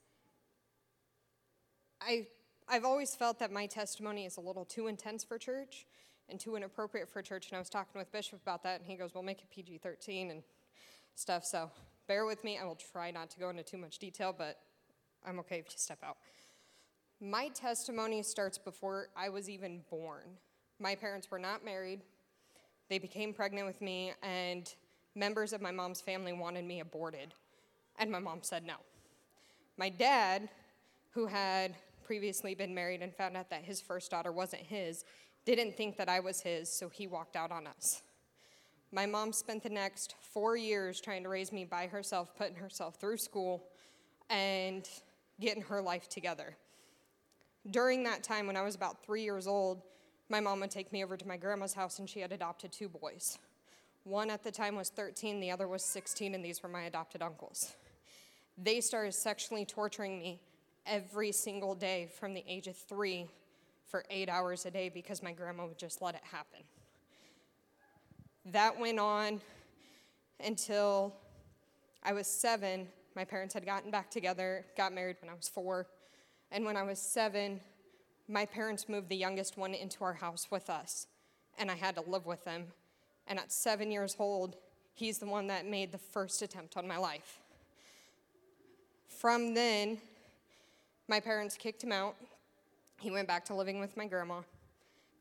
I, 2.02 2.26
I've 2.68 2.84
always 2.84 3.14
felt 3.14 3.38
that 3.38 3.50
my 3.50 3.66
testimony 3.66 4.26
is 4.26 4.36
a 4.36 4.42
little 4.42 4.66
too 4.66 4.86
intense 4.86 5.24
for 5.24 5.38
church 5.38 5.86
and 6.28 6.38
too 6.38 6.54
inappropriate 6.54 7.08
for 7.08 7.22
church. 7.22 7.48
And 7.48 7.56
I 7.56 7.58
was 7.58 7.70
talking 7.70 7.98
with 7.98 8.12
Bishop 8.12 8.42
about 8.42 8.62
that, 8.62 8.80
and 8.80 8.88
he 8.88 8.96
goes, 8.96 9.14
Well, 9.14 9.22
make 9.22 9.40
it 9.40 9.50
PG 9.50 9.78
13 9.78 10.30
and 10.30 10.42
stuff. 11.14 11.44
So 11.46 11.70
bear 12.06 12.26
with 12.26 12.44
me. 12.44 12.58
I 12.58 12.64
will 12.64 12.78
try 12.92 13.10
not 13.10 13.30
to 13.30 13.38
go 13.38 13.50
into 13.50 13.62
too 13.62 13.78
much 13.78 13.98
detail, 13.98 14.34
but 14.36 14.58
I'm 15.26 15.38
okay 15.40 15.58
if 15.58 15.66
you 15.66 15.76
step 15.76 15.98
out. 16.04 16.16
My 17.20 17.48
testimony 17.48 18.22
starts 18.22 18.58
before 18.58 19.08
I 19.16 19.28
was 19.28 19.48
even 19.48 19.82
born. 19.90 20.38
My 20.78 20.94
parents 20.94 21.30
were 21.30 21.38
not 21.38 21.64
married, 21.64 22.00
they 22.90 22.98
became 22.98 23.32
pregnant 23.32 23.66
with 23.66 23.80
me, 23.80 24.12
and 24.22 24.72
members 25.14 25.52
of 25.52 25.62
my 25.62 25.70
mom's 25.70 26.00
family 26.00 26.32
wanted 26.32 26.64
me 26.64 26.80
aborted, 26.80 27.32
and 27.98 28.10
my 28.10 28.18
mom 28.18 28.40
said 28.42 28.66
no. 28.66 28.74
My 29.78 29.88
dad, 29.88 30.48
who 31.10 31.26
had 31.26 31.76
previously 32.04 32.54
been 32.54 32.74
married 32.74 33.00
and 33.00 33.14
found 33.14 33.36
out 33.36 33.50
that 33.50 33.62
his 33.62 33.80
first 33.80 34.10
daughter 34.10 34.32
wasn't 34.32 34.62
his, 34.62 35.04
didn't 35.44 35.76
think 35.76 35.96
that 35.96 36.08
I 36.08 36.20
was 36.20 36.40
his, 36.40 36.70
so 36.70 36.88
he 36.88 37.06
walked 37.06 37.36
out 37.36 37.50
on 37.50 37.66
us. 37.66 38.02
My 38.92 39.06
mom 39.06 39.32
spent 39.32 39.62
the 39.62 39.70
next 39.70 40.14
four 40.20 40.56
years 40.56 41.00
trying 41.00 41.22
to 41.24 41.28
raise 41.28 41.52
me 41.52 41.64
by 41.64 41.86
herself, 41.86 42.34
putting 42.36 42.56
herself 42.56 42.96
through 42.96 43.16
school 43.16 43.64
and 44.30 44.88
getting 45.40 45.62
her 45.62 45.82
life 45.82 46.08
together. 46.08 46.56
During 47.70 48.04
that 48.04 48.22
time, 48.22 48.46
when 48.46 48.56
I 48.56 48.62
was 48.62 48.74
about 48.74 49.04
three 49.04 49.22
years 49.22 49.46
old, 49.46 49.82
my 50.28 50.40
mom 50.40 50.60
would 50.60 50.70
take 50.70 50.92
me 50.92 51.02
over 51.02 51.16
to 51.16 51.26
my 51.26 51.36
grandma's 51.36 51.74
house 51.74 51.98
and 51.98 52.08
she 52.08 52.20
had 52.20 52.32
adopted 52.32 52.72
two 52.72 52.88
boys. 52.88 53.38
One 54.04 54.30
at 54.30 54.42
the 54.42 54.50
time 54.50 54.76
was 54.76 54.90
13, 54.90 55.40
the 55.40 55.50
other 55.50 55.66
was 55.66 55.82
16, 55.82 56.34
and 56.34 56.44
these 56.44 56.62
were 56.62 56.68
my 56.68 56.82
adopted 56.82 57.22
uncles. 57.22 57.74
They 58.58 58.82
started 58.82 59.14
sexually 59.14 59.64
torturing 59.64 60.18
me 60.18 60.40
every 60.86 61.32
single 61.32 61.74
day 61.74 62.10
from 62.18 62.34
the 62.34 62.44
age 62.46 62.66
of 62.66 62.76
three 62.76 63.26
for 63.86 64.04
eight 64.10 64.28
hours 64.28 64.66
a 64.66 64.70
day 64.70 64.90
because 64.90 65.22
my 65.22 65.32
grandma 65.32 65.66
would 65.66 65.78
just 65.78 66.02
let 66.02 66.14
it 66.14 66.20
happen. 66.22 66.60
That 68.46 68.78
went 68.78 68.98
on 68.98 69.40
until 70.44 71.14
I 72.02 72.12
was 72.12 72.26
seven. 72.26 72.88
My 73.16 73.24
parents 73.24 73.54
had 73.54 73.64
gotten 73.64 73.90
back 73.90 74.10
together, 74.10 74.66
got 74.76 74.92
married 74.92 75.16
when 75.20 75.30
I 75.30 75.34
was 75.34 75.48
four. 75.48 75.86
And 76.50 76.64
when 76.64 76.76
I 76.76 76.82
was 76.82 76.98
seven, 76.98 77.60
my 78.28 78.44
parents 78.46 78.88
moved 78.88 79.08
the 79.08 79.16
youngest 79.16 79.56
one 79.56 79.74
into 79.74 80.04
our 80.04 80.14
house 80.14 80.48
with 80.50 80.70
us, 80.70 81.06
and 81.58 81.70
I 81.70 81.74
had 81.74 81.94
to 81.96 82.02
live 82.02 82.26
with 82.26 82.44
them 82.44 82.66
and 83.26 83.38
at 83.38 83.52
seven 83.52 83.90
years 83.90 84.16
old, 84.18 84.56
he's 84.92 85.18
the 85.18 85.26
one 85.26 85.46
that 85.48 85.66
made 85.66 85.92
the 85.92 85.98
first 85.98 86.42
attempt 86.42 86.76
on 86.76 86.86
my 86.86 86.96
life. 86.96 87.40
From 89.08 89.54
then, 89.54 89.98
my 91.08 91.20
parents 91.20 91.56
kicked 91.56 91.82
him 91.82 91.92
out. 91.92 92.16
He 93.00 93.10
went 93.10 93.28
back 93.28 93.44
to 93.46 93.54
living 93.54 93.80
with 93.80 93.96
my 93.96 94.06
grandma, 94.06 94.40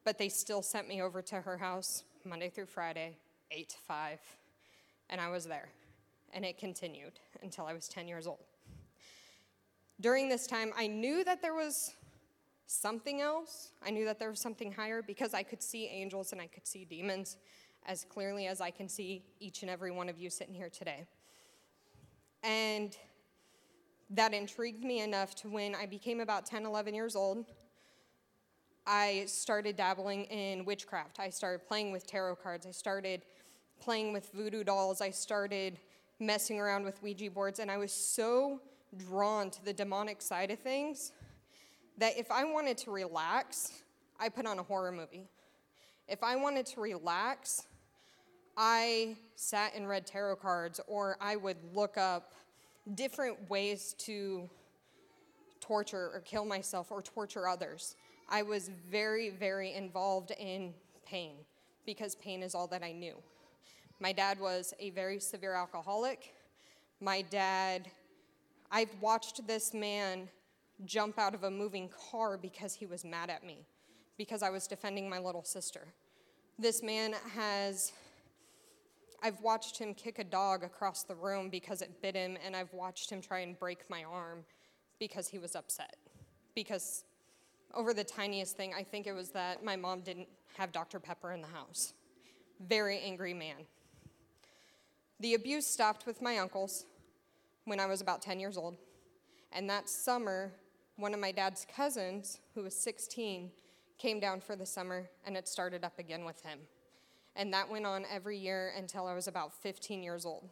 but 0.03 0.17
they 0.17 0.29
still 0.29 0.61
sent 0.61 0.87
me 0.87 1.01
over 1.01 1.21
to 1.21 1.41
her 1.41 1.57
house 1.57 2.03
Monday 2.25 2.49
through 2.49 2.67
Friday, 2.67 3.17
8 3.51 3.69
to 3.69 3.77
5, 3.87 4.19
and 5.09 5.19
I 5.19 5.29
was 5.29 5.45
there. 5.45 5.69
And 6.33 6.45
it 6.45 6.57
continued 6.57 7.19
until 7.41 7.65
I 7.65 7.73
was 7.73 7.87
10 7.87 8.07
years 8.07 8.27
old. 8.27 8.45
During 10.01 10.29
this 10.29 10.47
time, 10.47 10.71
I 10.77 10.87
knew 10.87 11.23
that 11.23 11.41
there 11.41 11.53
was 11.53 11.93
something 12.65 13.21
else. 13.21 13.71
I 13.85 13.91
knew 13.91 14.05
that 14.05 14.19
there 14.19 14.29
was 14.29 14.39
something 14.39 14.71
higher 14.71 15.01
because 15.01 15.33
I 15.33 15.43
could 15.43 15.61
see 15.61 15.87
angels 15.87 16.31
and 16.31 16.41
I 16.41 16.47
could 16.47 16.65
see 16.65 16.85
demons 16.85 17.37
as 17.85 18.05
clearly 18.05 18.47
as 18.47 18.61
I 18.61 18.71
can 18.71 18.87
see 18.87 19.23
each 19.39 19.61
and 19.61 19.69
every 19.69 19.91
one 19.91 20.09
of 20.09 20.17
you 20.17 20.29
sitting 20.29 20.53
here 20.53 20.69
today. 20.69 21.05
And 22.41 22.97
that 24.09 24.33
intrigued 24.33 24.83
me 24.83 25.01
enough 25.01 25.35
to 25.35 25.49
when 25.49 25.75
I 25.75 25.85
became 25.85 26.19
about 26.19 26.45
10, 26.45 26.65
11 26.65 26.93
years 26.93 27.15
old, 27.15 27.45
I 28.85 29.23
started 29.27 29.77
dabbling 29.77 30.25
in 30.25 30.65
witchcraft. 30.65 31.19
I 31.19 31.29
started 31.29 31.65
playing 31.67 31.91
with 31.91 32.05
tarot 32.05 32.35
cards. 32.37 32.65
I 32.65 32.71
started 32.71 33.21
playing 33.79 34.13
with 34.13 34.31
voodoo 34.33 34.63
dolls. 34.63 35.01
I 35.01 35.09
started 35.09 35.77
messing 36.19 36.59
around 36.59 36.83
with 36.83 37.01
Ouija 37.01 37.31
boards. 37.31 37.59
And 37.59 37.71
I 37.71 37.77
was 37.77 37.91
so 37.91 38.59
drawn 38.97 39.49
to 39.51 39.63
the 39.63 39.73
demonic 39.73 40.21
side 40.21 40.51
of 40.51 40.59
things 40.59 41.13
that 41.97 42.17
if 42.17 42.29
I 42.31 42.43
wanted 42.43 42.77
to 42.79 42.91
relax, 42.91 43.71
I 44.19 44.29
put 44.29 44.45
on 44.45 44.59
a 44.59 44.63
horror 44.63 44.91
movie. 44.91 45.27
If 46.07 46.21
I 46.21 46.35
wanted 46.35 46.65
to 46.67 46.81
relax, 46.81 47.63
I 48.57 49.15
sat 49.35 49.73
and 49.75 49.87
read 49.87 50.05
tarot 50.05 50.35
cards, 50.37 50.79
or 50.87 51.17
I 51.21 51.37
would 51.37 51.57
look 51.73 51.97
up 51.97 52.33
different 52.95 53.49
ways 53.49 53.95
to 53.99 54.49
torture 55.61 56.11
or 56.13 56.21
kill 56.25 56.43
myself 56.43 56.91
or 56.91 57.01
torture 57.01 57.47
others. 57.47 57.95
I 58.29 58.41
was 58.41 58.69
very, 58.89 59.29
very 59.29 59.73
involved 59.73 60.31
in 60.31 60.73
pain 61.05 61.35
because 61.85 62.15
pain 62.15 62.41
is 62.43 62.55
all 62.55 62.67
that 62.67 62.83
I 62.83 62.91
knew. 62.91 63.15
My 63.99 64.11
dad 64.11 64.39
was 64.39 64.73
a 64.79 64.89
very 64.91 65.19
severe 65.19 65.53
alcoholic. 65.53 66.33
My 66.99 67.21
dad, 67.21 67.89
I've 68.71 68.89
watched 69.01 69.45
this 69.47 69.73
man 69.73 70.29
jump 70.85 71.19
out 71.19 71.33
of 71.35 71.43
a 71.43 71.51
moving 71.51 71.89
car 72.11 72.37
because 72.37 72.73
he 72.73 72.85
was 72.85 73.05
mad 73.05 73.29
at 73.29 73.45
me, 73.45 73.65
because 74.17 74.41
I 74.41 74.49
was 74.49 74.67
defending 74.67 75.09
my 75.09 75.19
little 75.19 75.43
sister. 75.43 75.81
This 76.59 76.83
man 76.83 77.13
has 77.35 77.93
I've 79.25 79.39
watched 79.39 79.77
him 79.77 79.93
kick 79.93 80.19
a 80.19 80.23
dog 80.25 80.65
across 80.65 81.03
the 81.03 81.15
room 81.15 81.49
because 81.49 81.81
it 81.81 82.01
bit 82.01 82.13
him, 82.13 82.37
and 82.45 82.57
I've 82.57 82.73
watched 82.73 83.09
him 83.09 83.21
try 83.21 83.39
and 83.39 83.57
break 83.57 83.89
my 83.89 84.03
arm 84.03 84.43
because 84.99 85.29
he 85.29 85.39
was 85.39 85.55
upset. 85.55 85.95
Because 86.53 87.05
over 87.73 87.93
the 87.93 88.03
tiniest 88.03 88.55
thing, 88.55 88.73
I 88.77 88.83
think 88.83 89.07
it 89.07 89.13
was 89.13 89.29
that 89.29 89.63
my 89.63 89.75
mom 89.75 90.01
didn't 90.01 90.27
have 90.57 90.71
Dr. 90.71 90.99
Pepper 90.99 91.31
in 91.31 91.41
the 91.41 91.47
house. 91.47 91.93
Very 92.59 92.99
angry 92.99 93.33
man. 93.33 93.65
The 95.19 95.33
abuse 95.33 95.65
stopped 95.65 96.05
with 96.05 96.21
my 96.21 96.37
uncles 96.37 96.85
when 97.65 97.79
I 97.79 97.85
was 97.85 98.01
about 98.01 98.21
10 98.21 98.39
years 98.39 98.57
old. 98.57 98.77
And 99.51 99.69
that 99.69 99.89
summer, 99.89 100.51
one 100.97 101.13
of 101.13 101.19
my 101.19 101.31
dad's 101.31 101.65
cousins, 101.75 102.39
who 102.55 102.63
was 102.63 102.75
16, 102.75 103.51
came 103.97 104.19
down 104.19 104.41
for 104.41 104.55
the 104.55 104.65
summer, 104.65 105.09
and 105.25 105.37
it 105.37 105.47
started 105.47 105.83
up 105.83 105.97
again 105.99 106.25
with 106.25 106.41
him 106.43 106.59
and 107.35 107.53
that 107.53 107.69
went 107.69 107.85
on 107.85 108.05
every 108.11 108.37
year 108.37 108.73
until 108.77 109.07
I 109.07 109.13
was 109.13 109.27
about 109.27 109.53
15 109.53 110.03
years 110.03 110.25
old. 110.25 110.49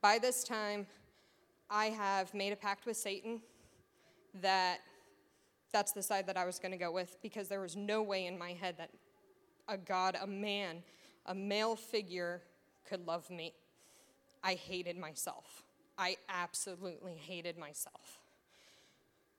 By 0.00 0.18
this 0.18 0.44
time, 0.44 0.86
I 1.70 1.86
have 1.86 2.32
made 2.34 2.52
a 2.52 2.56
pact 2.56 2.86
with 2.86 2.96
Satan 2.96 3.40
that 4.40 4.78
that's 5.72 5.92
the 5.92 6.02
side 6.02 6.26
that 6.26 6.36
I 6.36 6.44
was 6.44 6.58
going 6.58 6.72
to 6.72 6.78
go 6.78 6.92
with 6.92 7.16
because 7.22 7.48
there 7.48 7.60
was 7.60 7.76
no 7.76 8.02
way 8.02 8.26
in 8.26 8.38
my 8.38 8.52
head 8.52 8.76
that 8.78 8.90
a 9.68 9.76
God, 9.76 10.16
a 10.20 10.26
man, 10.26 10.82
a 11.26 11.34
male 11.34 11.76
figure 11.76 12.42
could 12.88 13.06
love 13.06 13.30
me. 13.30 13.52
I 14.44 14.54
hated 14.54 14.98
myself. 14.98 15.62
I 15.96 16.16
absolutely 16.28 17.14
hated 17.14 17.56
myself. 17.56 18.18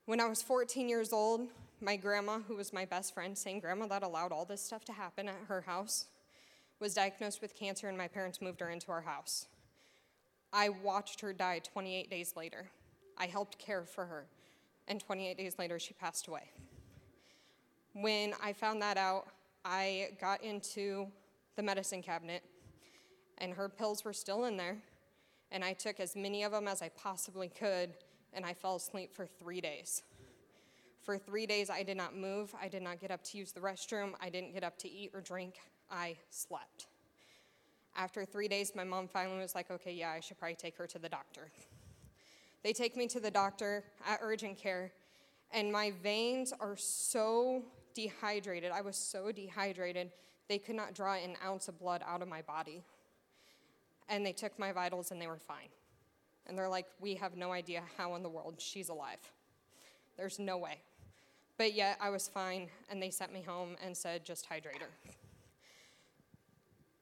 When 0.05 0.19
I 0.19 0.27
was 0.27 0.41
14 0.41 0.89
years 0.89 1.13
old, 1.13 1.47
my 1.81 1.95
grandma, 1.95 2.39
who 2.47 2.55
was 2.55 2.73
my 2.73 2.85
best 2.85 3.13
friend, 3.13 3.37
same 3.37 3.59
grandma 3.59 3.87
that 3.87 4.03
allowed 4.03 4.31
all 4.31 4.45
this 4.45 4.61
stuff 4.61 4.85
to 4.85 4.93
happen 4.93 5.27
at 5.27 5.35
her 5.47 5.61
house, 5.61 6.07
was 6.79 6.93
diagnosed 6.93 7.41
with 7.41 7.55
cancer, 7.55 7.87
and 7.87 7.97
my 7.97 8.07
parents 8.07 8.41
moved 8.41 8.59
her 8.59 8.69
into 8.69 8.91
our 8.91 9.01
house. 9.01 9.47
I 10.51 10.69
watched 10.69 11.21
her 11.21 11.33
die 11.33 11.59
28 11.59 12.09
days 12.09 12.33
later. 12.35 12.67
I 13.17 13.27
helped 13.27 13.57
care 13.57 13.83
for 13.83 14.05
her, 14.05 14.25
and 14.87 14.99
28 14.99 15.37
days 15.37 15.55
later, 15.57 15.79
she 15.79 15.93
passed 15.93 16.27
away. 16.27 16.49
When 17.93 18.33
I 18.41 18.53
found 18.53 18.81
that 18.81 18.97
out, 18.97 19.27
I 19.63 20.09
got 20.19 20.43
into 20.43 21.07
the 21.55 21.63
medicine 21.63 22.01
cabinet, 22.01 22.43
and 23.37 23.53
her 23.53 23.69
pills 23.69 24.03
were 24.03 24.13
still 24.13 24.45
in 24.45 24.57
there, 24.57 24.77
and 25.51 25.63
I 25.63 25.73
took 25.73 25.99
as 25.99 26.15
many 26.15 26.43
of 26.43 26.51
them 26.51 26.67
as 26.67 26.81
I 26.81 26.89
possibly 26.89 27.49
could, 27.49 27.93
and 28.33 28.45
I 28.45 28.53
fell 28.53 28.75
asleep 28.75 29.13
for 29.13 29.25
three 29.25 29.61
days. 29.61 30.01
For 31.03 31.17
three 31.17 31.45
days, 31.45 31.69
I 31.69 31.83
did 31.83 31.97
not 31.97 32.15
move. 32.15 32.53
I 32.59 32.67
did 32.67 32.81
not 32.81 32.99
get 32.99 33.11
up 33.11 33.23
to 33.25 33.37
use 33.37 33.51
the 33.51 33.59
restroom. 33.59 34.13
I 34.21 34.29
didn't 34.29 34.53
get 34.53 34.63
up 34.63 34.77
to 34.79 34.89
eat 34.89 35.11
or 35.13 35.21
drink. 35.21 35.55
I 35.91 36.15
slept. 36.29 36.87
After 37.95 38.25
three 38.25 38.47
days, 38.47 38.71
my 38.73 38.83
mom 38.83 39.07
finally 39.07 39.39
was 39.39 39.53
like, 39.53 39.69
okay, 39.69 39.93
yeah, 39.93 40.11
I 40.11 40.21
should 40.21 40.39
probably 40.39 40.55
take 40.55 40.77
her 40.77 40.87
to 40.87 40.97
the 40.97 41.09
doctor. 41.09 41.51
They 42.63 42.73
take 42.73 42.95
me 42.95 43.07
to 43.07 43.19
the 43.19 43.31
doctor 43.31 43.83
at 44.07 44.19
urgent 44.21 44.57
care, 44.57 44.93
and 45.51 45.71
my 45.71 45.91
veins 46.01 46.53
are 46.59 46.77
so 46.77 47.63
dehydrated. 47.93 48.71
I 48.71 48.81
was 48.81 48.95
so 48.95 49.31
dehydrated, 49.31 50.11
they 50.49 50.57
could 50.57 50.75
not 50.75 50.93
draw 50.93 51.13
an 51.13 51.35
ounce 51.45 51.67
of 51.67 51.77
blood 51.79 52.01
out 52.07 52.21
of 52.21 52.27
my 52.27 52.41
body. 52.41 52.83
And 54.09 54.25
they 54.25 54.33
took 54.33 54.57
my 54.59 54.71
vitals 54.71 55.11
and 55.11 55.21
they 55.21 55.27
were 55.27 55.37
fine. 55.37 55.69
And 56.45 56.57
they're 56.57 56.69
like, 56.69 56.87
we 56.99 57.15
have 57.15 57.37
no 57.37 57.51
idea 57.51 57.83
how 57.97 58.15
in 58.15 58.23
the 58.23 58.29
world 58.29 58.55
she's 58.57 58.89
alive. 58.89 59.19
There's 60.17 60.39
no 60.39 60.57
way. 60.57 60.79
But 61.57 61.73
yet 61.73 61.97
I 62.01 62.09
was 62.09 62.27
fine, 62.27 62.67
and 62.89 63.01
they 63.01 63.09
sent 63.09 63.31
me 63.31 63.41
home 63.41 63.75
and 63.83 63.95
said, 63.95 64.25
just 64.25 64.45
hydrate 64.47 64.81
her. 64.81 64.89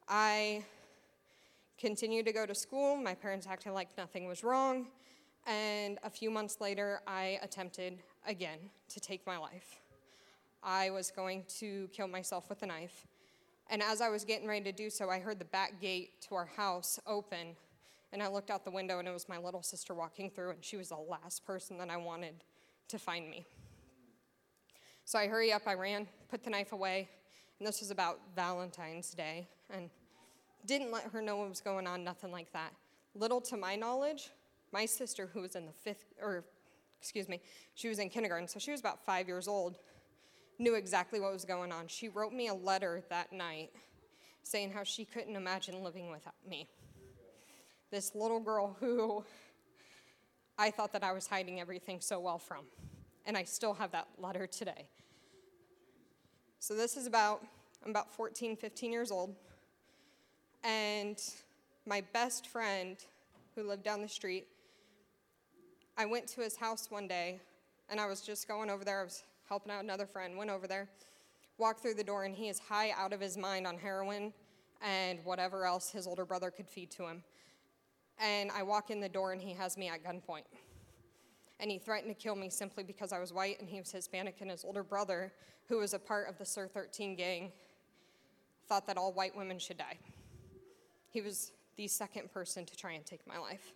I 0.07 0.63
continued 1.79 2.25
to 2.25 2.33
go 2.33 2.45
to 2.45 2.53
school. 2.53 2.97
My 2.97 3.15
parents 3.15 3.47
acted 3.47 3.71
like 3.71 3.89
nothing 3.97 4.27
was 4.27 4.43
wrong. 4.43 4.87
And 5.47 5.97
a 6.03 6.09
few 6.09 6.29
months 6.29 6.61
later, 6.61 7.01
I 7.07 7.39
attempted 7.41 7.99
again 8.27 8.59
to 8.89 8.99
take 8.99 9.25
my 9.25 9.37
life. 9.37 9.81
I 10.63 10.91
was 10.91 11.11
going 11.11 11.43
to 11.59 11.89
kill 11.91 12.07
myself 12.07 12.49
with 12.49 12.61
a 12.63 12.67
knife. 12.67 13.07
And 13.69 13.81
as 13.81 14.01
I 14.01 14.09
was 14.09 14.23
getting 14.23 14.47
ready 14.47 14.63
to 14.65 14.71
do 14.71 14.89
so, 14.89 15.09
I 15.09 15.19
heard 15.19 15.39
the 15.39 15.45
back 15.45 15.81
gate 15.81 16.21
to 16.27 16.35
our 16.35 16.45
house 16.45 16.99
open. 17.07 17.55
And 18.13 18.21
I 18.21 18.27
looked 18.27 18.51
out 18.51 18.65
the 18.65 18.71
window, 18.71 18.99
and 18.99 19.07
it 19.07 19.11
was 19.11 19.29
my 19.29 19.37
little 19.37 19.63
sister 19.63 19.93
walking 19.93 20.29
through, 20.29 20.51
and 20.51 20.63
she 20.63 20.75
was 20.75 20.89
the 20.89 20.97
last 20.97 21.45
person 21.45 21.77
that 21.77 21.89
I 21.89 21.97
wanted 21.97 22.43
to 22.89 22.99
find 22.99 23.29
me. 23.29 23.45
So 25.05 25.17
I 25.17 25.27
hurry 25.27 25.51
up, 25.53 25.63
I 25.65 25.73
ran, 25.73 26.07
put 26.29 26.43
the 26.43 26.49
knife 26.49 26.73
away, 26.73 27.09
and 27.57 27.67
this 27.67 27.79
was 27.79 27.89
about 27.89 28.19
Valentine's 28.35 29.11
Day, 29.11 29.47
and 29.73 29.89
didn't 30.65 30.91
let 30.91 31.05
her 31.05 31.21
know 31.21 31.37
what 31.37 31.49
was 31.49 31.61
going 31.61 31.87
on, 31.87 32.03
nothing 32.03 32.31
like 32.31 32.51
that. 32.51 32.73
Little 33.15 33.39
to 33.41 33.55
my 33.55 33.75
knowledge, 33.75 34.29
my 34.71 34.85
sister, 34.85 35.29
who 35.33 35.41
was 35.41 35.55
in 35.55 35.65
the 35.65 35.71
fifth, 35.71 36.05
or 36.21 36.43
excuse 36.99 37.27
me, 37.27 37.41
she 37.75 37.89
was 37.89 37.99
in 37.99 38.09
kindergarten, 38.09 38.47
so 38.47 38.59
she 38.59 38.71
was 38.71 38.79
about 38.79 39.03
five 39.05 39.27
years 39.27 39.47
old, 39.47 39.77
knew 40.59 40.75
exactly 40.75 41.19
what 41.19 41.33
was 41.33 41.45
going 41.45 41.71
on. 41.71 41.87
She 41.87 42.09
wrote 42.09 42.33
me 42.33 42.47
a 42.47 42.53
letter 42.53 43.03
that 43.09 43.33
night 43.33 43.71
saying 44.43 44.71
how 44.71 44.83
she 44.83 45.05
couldn't 45.05 45.35
imagine 45.35 45.83
living 45.83 46.09
without 46.09 46.35
me. 46.47 46.67
This 47.89 48.15
little 48.15 48.39
girl 48.39 48.77
who 48.79 49.23
I 50.57 50.69
thought 50.69 50.93
that 50.93 51.03
I 51.03 51.11
was 51.11 51.27
hiding 51.27 51.59
everything 51.59 51.99
so 51.99 52.19
well 52.19 52.37
from. 52.37 52.65
And 53.25 53.35
I 53.37 53.43
still 53.43 53.73
have 53.73 53.91
that 53.91 54.07
letter 54.19 54.45
today. 54.47 54.87
So 56.59 56.75
this 56.75 56.97
is 56.97 57.07
about, 57.07 57.43
I'm 57.83 57.89
about 57.89 58.11
14, 58.13 58.55
15 58.55 58.91
years 58.91 59.11
old. 59.11 59.35
And 60.63 61.17
my 61.87 62.01
best 62.13 62.47
friend 62.47 62.97
who 63.55 63.63
lived 63.63 63.83
down 63.83 64.01
the 64.01 64.07
street, 64.07 64.47
I 65.97 66.05
went 66.05 66.27
to 66.29 66.41
his 66.41 66.55
house 66.55 66.89
one 66.89 67.07
day 67.07 67.39
and 67.89 67.99
I 67.99 68.05
was 68.05 68.21
just 68.21 68.47
going 68.47 68.69
over 68.69 68.83
there. 68.83 69.01
I 69.01 69.03
was 69.03 69.23
helping 69.47 69.71
out 69.71 69.83
another 69.83 70.05
friend, 70.05 70.37
went 70.37 70.49
over 70.49 70.67
there, 70.67 70.87
walked 71.57 71.81
through 71.81 71.95
the 71.95 72.03
door, 72.03 72.23
and 72.23 72.33
he 72.33 72.47
is 72.47 72.57
high 72.57 72.91
out 72.97 73.13
of 73.13 73.19
his 73.19 73.37
mind 73.37 73.67
on 73.67 73.77
heroin 73.77 74.33
and 74.81 75.19
whatever 75.23 75.65
else 75.65 75.91
his 75.91 76.07
older 76.07 76.25
brother 76.25 76.49
could 76.49 76.67
feed 76.67 76.89
to 76.91 77.03
him. 77.03 77.23
And 78.17 78.49
I 78.51 78.63
walk 78.63 78.89
in 78.89 78.99
the 78.99 79.09
door 79.09 79.33
and 79.33 79.41
he 79.41 79.53
has 79.53 79.77
me 79.77 79.89
at 79.89 80.03
gunpoint. 80.03 80.45
And 81.59 81.69
he 81.69 81.77
threatened 81.77 82.15
to 82.15 82.19
kill 82.19 82.35
me 82.35 82.49
simply 82.49 82.83
because 82.83 83.11
I 83.11 83.19
was 83.19 83.33
white 83.33 83.59
and 83.59 83.69
he 83.69 83.79
was 83.79 83.91
Hispanic, 83.91 84.37
and 84.41 84.49
his 84.49 84.63
older 84.63 84.83
brother, 84.83 85.31
who 85.67 85.77
was 85.77 85.93
a 85.93 85.99
part 85.99 86.27
of 86.27 86.37
the 86.37 86.45
Sur 86.45 86.67
13 86.67 87.15
gang, 87.15 87.51
thought 88.67 88.87
that 88.87 88.97
all 88.97 89.13
white 89.13 89.35
women 89.35 89.59
should 89.59 89.77
die. 89.77 89.97
He 91.09 91.21
was 91.21 91.51
the 91.75 91.87
second 91.87 92.31
person 92.31 92.65
to 92.65 92.75
try 92.75 92.93
and 92.93 93.05
take 93.05 93.27
my 93.27 93.37
life. 93.37 93.73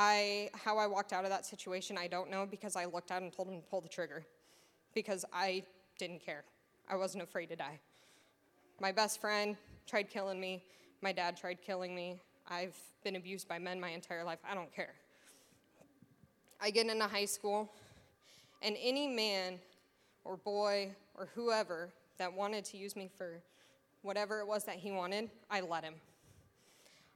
I, 0.00 0.50
how 0.54 0.78
I 0.78 0.86
walked 0.86 1.12
out 1.12 1.24
of 1.24 1.30
that 1.30 1.44
situation, 1.44 1.98
I 1.98 2.06
don't 2.06 2.30
know 2.30 2.46
because 2.46 2.76
I 2.76 2.84
looked 2.84 3.10
at 3.10 3.20
and 3.20 3.32
told 3.32 3.48
him 3.48 3.60
to 3.60 3.66
pull 3.66 3.80
the 3.80 3.88
trigger 3.88 4.24
because 4.94 5.24
I 5.32 5.64
didn't 5.98 6.24
care. 6.24 6.44
I 6.88 6.94
wasn't 6.94 7.24
afraid 7.24 7.46
to 7.46 7.56
die. 7.56 7.80
My 8.80 8.92
best 8.92 9.20
friend 9.20 9.56
tried 9.88 10.08
killing 10.08 10.38
me. 10.38 10.62
My 11.02 11.10
dad 11.10 11.36
tried 11.36 11.60
killing 11.62 11.96
me. 11.96 12.20
I've 12.48 12.76
been 13.02 13.16
abused 13.16 13.48
by 13.48 13.58
men 13.58 13.80
my 13.80 13.88
entire 13.88 14.22
life. 14.22 14.38
I 14.48 14.54
don't 14.54 14.72
care. 14.72 14.94
I 16.60 16.70
get 16.70 16.86
into 16.86 17.08
high 17.08 17.24
school, 17.24 17.68
and 18.62 18.76
any 18.80 19.08
man 19.08 19.58
or 20.24 20.36
boy 20.36 20.94
or 21.16 21.28
whoever 21.34 21.88
that 22.18 22.32
wanted 22.32 22.64
to 22.66 22.76
use 22.76 22.94
me 22.94 23.10
for 23.18 23.40
whatever 24.02 24.38
it 24.38 24.46
was 24.46 24.62
that 24.64 24.76
he 24.76 24.92
wanted, 24.92 25.28
I 25.50 25.60
let 25.60 25.82
him. 25.82 25.94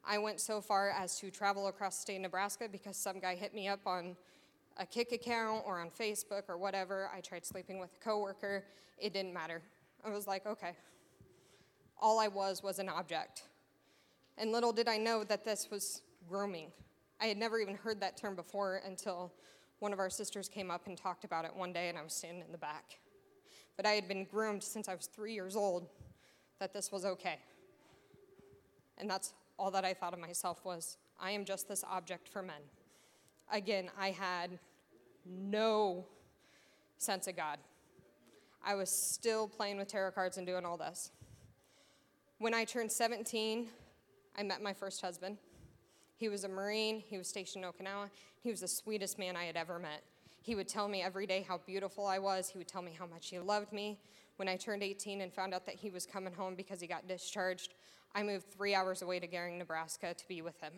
I 0.05 0.18
went 0.18 0.40
so 0.40 0.61
far 0.61 0.90
as 0.90 1.18
to 1.20 1.30
travel 1.30 1.68
across 1.68 1.96
the 1.96 2.03
state 2.03 2.16
of 2.16 2.22
Nebraska 2.22 2.68
because 2.70 2.96
some 2.96 3.20
guy 3.20 3.34
hit 3.34 3.55
me 3.55 3.68
up 3.68 3.80
on 3.86 4.16
a 4.78 4.86
Kik 4.86 5.12
account 5.12 5.62
or 5.66 5.80
on 5.80 5.90
Facebook 5.90 6.42
or 6.48 6.59
whatever. 6.59 7.09
I 7.14 7.20
tried 7.20 7.44
sleeping 7.44 7.78
with 7.78 7.90
a 8.00 8.05
coworker. 8.05 8.64
It 8.98 9.12
didn't 9.12 9.32
matter. 9.32 9.62
I 10.05 10.11
was 10.11 10.26
like, 10.26 10.46
okay. 10.46 10.72
All 12.00 12.18
I 12.18 12.28
was 12.28 12.62
was 12.62 12.78
an 12.78 12.88
object. 12.88 13.44
And 14.38 14.50
little 14.50 14.72
did 14.72 14.88
I 14.88 14.96
know 14.96 15.24
that 15.24 15.44
this 15.44 15.68
was 15.70 16.03
grooming. 16.28 16.72
I 17.20 17.26
had 17.26 17.36
never 17.36 17.61
even 17.61 17.76
heard 17.76 18.00
that 18.00 18.16
term 18.16 18.34
before 18.34 18.80
until 18.84 19.32
one 19.78 19.92
of 19.92 19.98
our 19.98 20.11
sisters 20.11 20.48
came 20.48 20.70
up 20.70 20.86
and 20.86 20.96
talked 20.96 21.24
about 21.24 21.44
it 21.44 21.55
one 21.55 21.72
day, 21.72 21.88
and 21.88 21.98
I 21.98 22.03
was 22.03 22.12
standing 22.12 22.42
in 22.44 22.53
the 22.53 22.59
back. 22.59 22.98
But 23.76 23.86
I 23.86 23.90
had 23.90 24.09
been 24.09 24.24
groomed 24.24 24.62
since 24.62 24.88
I 24.88 24.94
was 24.94 25.07
three 25.07 25.34
years 25.34 25.57
old 25.57 25.88
that 26.59 26.72
this 26.72 26.90
was 26.90 27.05
okay. 27.05 27.38
And 28.98 29.09
that's 29.09 29.32
all 29.62 29.70
that 29.70 29.84
I 29.84 29.94
thought 29.94 30.12
of 30.12 30.18
myself 30.18 30.64
was 30.64 30.96
I 31.20 31.30
am 31.30 31.44
just 31.44 31.68
this 31.68 31.84
object 31.88 32.28
for 32.28 32.42
men. 32.42 32.62
Again, 33.52 33.90
I 33.96 34.10
had 34.10 34.58
no 35.24 36.04
sense 36.98 37.28
of 37.28 37.36
God. 37.36 37.58
I 38.64 38.74
was 38.74 38.90
still 38.90 39.46
playing 39.46 39.78
with 39.78 39.86
tarot 39.86 40.10
cards 40.12 40.36
and 40.36 40.44
doing 40.44 40.64
all 40.64 40.76
this. 40.76 41.12
When 42.38 42.54
I 42.54 42.64
turned 42.64 42.90
17, 42.90 43.68
I 44.36 44.42
met 44.42 44.62
my 44.62 44.72
first 44.72 45.00
husband. 45.00 45.38
He 46.16 46.28
was 46.28 46.42
a 46.42 46.48
Marine, 46.48 47.00
he 47.06 47.16
was 47.16 47.28
stationed 47.28 47.64
in 47.64 47.70
Okinawa. 47.70 48.10
He 48.40 48.50
was 48.50 48.62
the 48.62 48.68
sweetest 48.68 49.16
man 49.16 49.36
I 49.36 49.44
had 49.44 49.56
ever 49.56 49.78
met. 49.78 50.02
He 50.40 50.56
would 50.56 50.66
tell 50.66 50.88
me 50.88 51.02
every 51.02 51.28
day 51.28 51.46
how 51.48 51.58
beautiful 51.58 52.04
I 52.04 52.18
was, 52.18 52.48
he 52.48 52.58
would 52.58 52.66
tell 52.66 52.82
me 52.82 52.96
how 52.98 53.06
much 53.06 53.30
he 53.30 53.38
loved 53.38 53.72
me. 53.72 54.00
When 54.36 54.48
I 54.48 54.56
turned 54.56 54.82
18 54.82 55.20
and 55.20 55.32
found 55.32 55.54
out 55.54 55.66
that 55.66 55.76
he 55.76 55.88
was 55.88 56.04
coming 56.04 56.32
home 56.32 56.56
because 56.56 56.80
he 56.80 56.88
got 56.88 57.06
discharged, 57.06 57.74
I 58.14 58.22
moved 58.22 58.52
three 58.52 58.74
hours 58.74 59.00
away 59.00 59.20
to 59.20 59.26
Gering, 59.26 59.58
Nebraska 59.58 60.12
to 60.12 60.28
be 60.28 60.42
with 60.42 60.60
him. 60.60 60.72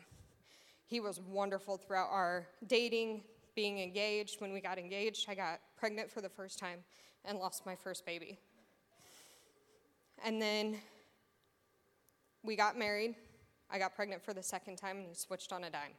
He 0.87 1.01
was 1.01 1.21
wonderful 1.21 1.77
throughout 1.77 2.09
our 2.11 2.47
dating, 2.67 3.23
being 3.57 3.81
engaged. 3.81 4.41
When 4.41 4.53
we 4.53 4.61
got 4.61 4.79
engaged, 4.79 5.29
I 5.29 5.35
got 5.35 5.61
pregnant 5.77 6.11
for 6.11 6.21
the 6.21 6.29
first 6.29 6.59
time 6.59 6.81
and 7.25 7.39
lost 7.39 7.67
my 7.67 7.75
first 7.75 8.07
baby. 8.07 8.39
And 10.25 10.41
then 10.41 10.79
we 12.45 12.55
got 12.55 12.79
married. 12.79 13.17
I 13.71 13.79
got 13.79 13.97
pregnant 13.97 14.23
for 14.23 14.33
the 14.33 14.43
second 14.43 14.77
time 14.77 14.99
and 14.99 15.09
he 15.09 15.15
switched 15.15 15.53
on 15.53 15.65
a 15.65 15.71
dime. 15.71 15.95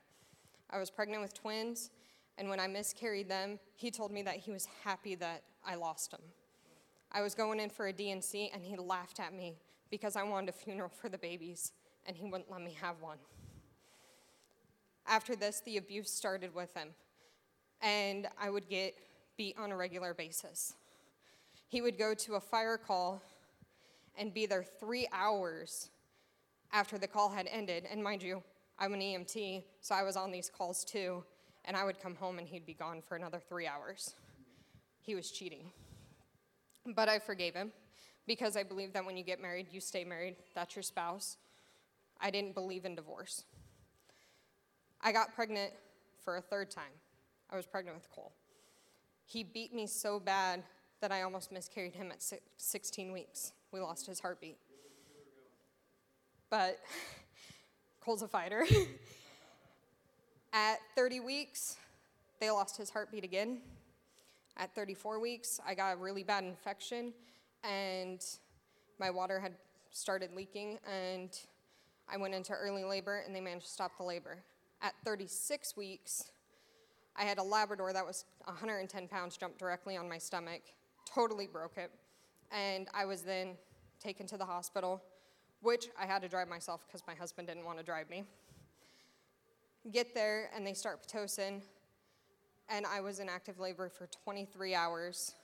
I 0.70 0.80
was 0.80 0.90
pregnant 0.90 1.22
with 1.22 1.34
twins, 1.34 1.92
and 2.38 2.50
when 2.50 2.60
I 2.60 2.68
miscarried 2.68 3.30
them, 3.30 3.60
he 3.76 3.92
told 3.92 4.12
me 4.12 4.22
that 4.24 4.38
he 4.38 4.52
was 4.52 4.68
happy 4.84 5.16
that 5.16 5.44
I 5.66 5.76
lost 5.76 6.12
them. 6.12 6.22
I 7.12 7.22
was 7.22 7.36
going 7.36 7.60
in 7.60 7.70
for 7.70 7.88
a 7.88 7.94
D&C 7.94 8.52
and 8.54 8.64
he 8.64 8.78
laughed 8.78 9.20
at 9.20 9.34
me 9.34 9.58
because 9.90 10.16
I 10.16 10.24
wanted 10.24 10.50
a 10.50 10.54
funeral 10.54 10.90
for 10.90 11.10
the 11.10 11.18
babies 11.18 11.72
and 12.06 12.16
he 12.16 12.26
wouldn't 12.26 12.52
let 12.52 12.62
me 12.62 12.76
have 12.82 13.02
one. 13.02 13.18
After 15.08 15.36
this, 15.36 15.62
the 15.66 15.78
abuse 15.78 16.12
started 16.12 16.54
with 16.54 16.74
him, 16.74 16.90
and 17.82 18.28
I 18.40 18.50
would 18.50 18.68
get 18.70 18.96
beat 19.38 19.56
on 19.58 19.72
a 19.72 19.78
regular 19.78 20.14
basis. 20.14 20.74
He 21.68 21.82
would 21.82 21.98
go 21.98 22.14
to 22.14 22.36
a 22.36 22.40
fire 22.40 22.78
call 22.78 23.22
and 24.18 24.34
be 24.34 24.46
there 24.46 24.64
three 24.64 25.08
hours 25.12 25.90
after 26.72 26.98
the 26.98 27.08
call 27.08 27.30
had 27.30 27.48
ended. 27.52 27.86
And 27.90 28.04
mind 28.04 28.24
you, 28.24 28.42
I'm 28.80 28.94
an 28.94 29.02
EMT, 29.02 29.64
so 29.82 29.94
I 29.94 30.04
was 30.04 30.16
on 30.16 30.32
these 30.32 30.50
calls 30.50 30.84
too, 30.84 31.24
and 31.66 31.76
I 31.78 31.84
would 31.84 32.00
come 32.00 32.16
home 32.16 32.40
and 32.40 32.48
he'd 32.48 32.66
be 32.66 32.74
gone 32.74 33.02
for 33.02 33.16
another 33.16 33.40
three 33.40 33.68
hours. 33.68 34.16
He 35.02 35.16
was 35.16 35.32
cheating. 35.32 35.72
But 36.96 37.10
I 37.10 37.20
forgave 37.20 37.56
him 37.56 37.72
because 38.28 38.58
I 38.58 38.64
believe 38.64 38.94
that 38.94 39.06
when 39.06 39.18
you 39.18 39.24
get 39.24 39.42
married, 39.42 39.68
you 39.72 39.80
stay 39.80 40.04
married. 40.04 40.36
That's 40.54 40.76
your 40.76 40.84
spouse. 40.84 41.38
I 42.20 42.32
didn't 42.32 42.54
believe 42.54 42.86
in 42.86 42.96
divorce. 42.96 43.44
I 45.02 45.12
got 45.12 45.36
pregnant 45.36 45.72
for 46.24 46.38
a 46.38 46.42
third 46.42 46.72
time. 46.72 46.84
I 47.52 47.56
was 47.56 47.66
pregnant 47.66 47.98
with 47.98 48.10
Cole. 48.10 48.32
He 49.26 49.44
beat 49.44 49.74
me 49.74 49.88
so 49.88 50.20
bad 50.20 50.64
that 51.02 51.12
I 51.12 51.22
almost 51.22 51.52
miscarried 51.52 51.94
him 51.94 52.12
at 52.12 52.24
16 52.58 53.12
weeks. 53.12 53.54
We 53.72 53.80
lost 53.80 54.08
his 54.08 54.20
heartbeat. 54.20 54.58
But 56.50 56.80
Cole's 58.02 58.22
a 58.22 58.28
fighter. 58.28 58.66
at 60.54 60.78
30 60.96 61.20
weeks, 61.20 61.78
they 62.40 62.50
lost 62.50 62.78
his 62.78 62.90
heartbeat 62.90 63.24
again. 63.24 63.60
At 64.58 64.74
34 64.74 65.20
weeks, 65.20 65.60
I 65.68 65.76
got 65.76 65.94
a 65.94 65.98
really 65.98 66.24
bad 66.24 66.44
infection 66.46 67.14
and 67.68 68.24
my 69.00 69.10
water 69.10 69.40
had 69.40 69.54
started 69.92 70.32
leaking, 70.36 70.78
and 70.90 71.30
I 72.08 72.18
went 72.18 72.34
into 72.34 72.54
early 72.54 72.84
labor, 72.84 73.24
and 73.26 73.36
they 73.36 73.42
managed 73.42 73.66
to 73.66 73.72
stop 73.72 73.98
the 73.98 74.04
labor. 74.04 74.40
At 74.82 74.94
36 75.04 75.76
weeks, 75.76 76.32
I 77.16 77.24
had 77.24 77.38
a 77.38 77.44
Labrador 77.44 77.94
that 77.94 78.06
was 78.06 78.26
110 78.44 79.08
pounds 79.08 79.38
jump 79.38 79.58
directly 79.58 79.98
on 79.98 80.08
my 80.10 80.18
stomach, 80.18 80.62
totally 81.06 81.48
broke 81.48 81.78
it. 81.78 81.92
And 82.52 82.88
I 82.94 83.06
was 83.06 83.22
then 83.22 83.56
taken 84.04 84.28
to 84.28 84.38
the 84.38 84.46
hospital, 84.46 85.02
which 85.62 85.88
I 86.00 86.06
had 86.06 86.22
to 86.22 86.30
drive 86.30 86.48
myself 86.48 86.86
because 86.86 87.04
my 87.08 87.16
husband 87.16 87.48
didn't 87.48 87.66
want 87.66 87.78
to 87.80 87.84
drive 87.84 88.10
me. 88.10 88.24
Get 89.92 90.14
there, 90.14 90.50
and 90.56 90.66
they 90.66 90.74
start 90.74 91.06
Pitocin, 91.06 91.62
and 92.70 92.86
I 92.86 93.02
was 93.02 93.20
in 93.20 93.30
active 93.30 93.60
labor 93.60 93.90
for 93.90 94.08
23 94.08 94.76
hours. 94.76 95.36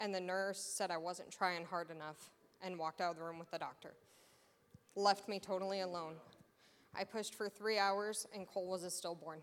And 0.00 0.14
the 0.14 0.20
nurse 0.20 0.58
said 0.58 0.90
I 0.90 0.96
wasn't 0.96 1.30
trying 1.30 1.64
hard 1.64 1.90
enough 1.90 2.30
and 2.62 2.78
walked 2.78 3.00
out 3.00 3.12
of 3.12 3.16
the 3.16 3.24
room 3.24 3.38
with 3.38 3.50
the 3.50 3.58
doctor. 3.58 3.94
Left 4.94 5.28
me 5.28 5.38
totally 5.38 5.80
alone. 5.80 6.14
I 6.94 7.04
pushed 7.04 7.34
for 7.34 7.48
three 7.48 7.78
hours, 7.78 8.26
and 8.34 8.46
Cole 8.46 8.66
was 8.66 8.84
a 8.84 8.90
stillborn. 8.90 9.40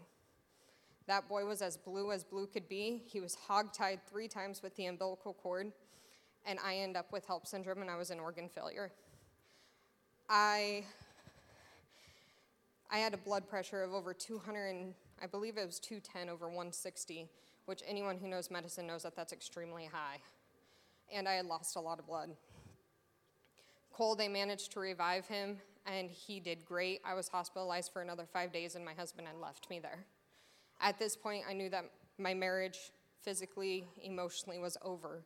That 1.07 1.27
boy 1.29 1.45
was 1.45 1.61
as 1.61 1.77
blue 1.77 2.11
as 2.11 2.23
blue 2.23 2.47
could 2.47 2.67
be. 2.67 3.03
He 3.05 3.19
was 3.19 3.37
hogtied 3.47 3.99
three 4.09 4.27
times 4.27 4.63
with 4.63 4.75
the 4.75 4.87
umbilical 4.87 5.33
cord, 5.33 5.71
and 6.45 6.59
I 6.65 6.77
ended 6.77 6.97
up 6.97 7.11
with 7.11 7.27
HELLP 7.27 7.45
syndrome, 7.45 7.81
and 7.81 7.91
I 7.91 7.95
was 7.95 8.09
in 8.09 8.19
organ 8.19 8.49
failure. 8.49 8.91
I 10.29 10.83
I 12.89 12.99
had 12.99 13.13
a 13.13 13.17
blood 13.17 13.47
pressure 13.47 13.83
of 13.83 13.93
over 13.93 14.13
200, 14.13 14.67
and 14.69 14.93
I 15.21 15.27
believe 15.27 15.57
it 15.57 15.65
was 15.65 15.79
210 15.79 16.29
over 16.29 16.47
160, 16.47 17.27
which 17.65 17.81
anyone 17.87 18.17
who 18.17 18.27
knows 18.27 18.51
medicine 18.51 18.87
knows 18.87 19.03
that 19.03 19.15
that's 19.15 19.33
extremely 19.33 19.85
high. 19.85 20.19
And 21.13 21.27
I 21.27 21.33
had 21.33 21.45
lost 21.45 21.75
a 21.75 21.79
lot 21.79 21.99
of 21.99 22.07
blood. 22.07 22.31
Cole, 23.93 24.15
they 24.15 24.27
managed 24.27 24.71
to 24.73 24.79
revive 24.79 25.27
him, 25.27 25.57
and 25.85 26.09
he 26.09 26.39
did 26.39 26.65
great. 26.65 27.01
I 27.05 27.13
was 27.13 27.29
hospitalized 27.29 27.93
for 27.93 28.01
another 28.01 28.25
five 28.25 28.51
days, 28.51 28.75
and 28.75 28.83
my 28.83 28.93
husband 28.93 29.27
had 29.27 29.37
left 29.37 29.69
me 29.69 29.79
there. 29.79 30.05
At 30.81 30.99
this 30.99 31.15
point, 31.15 31.45
I 31.49 31.53
knew 31.53 31.69
that 31.69 31.85
my 32.17 32.33
marriage, 32.33 32.91
physically, 33.21 33.87
emotionally, 34.03 34.59
was 34.59 34.77
over. 34.81 35.23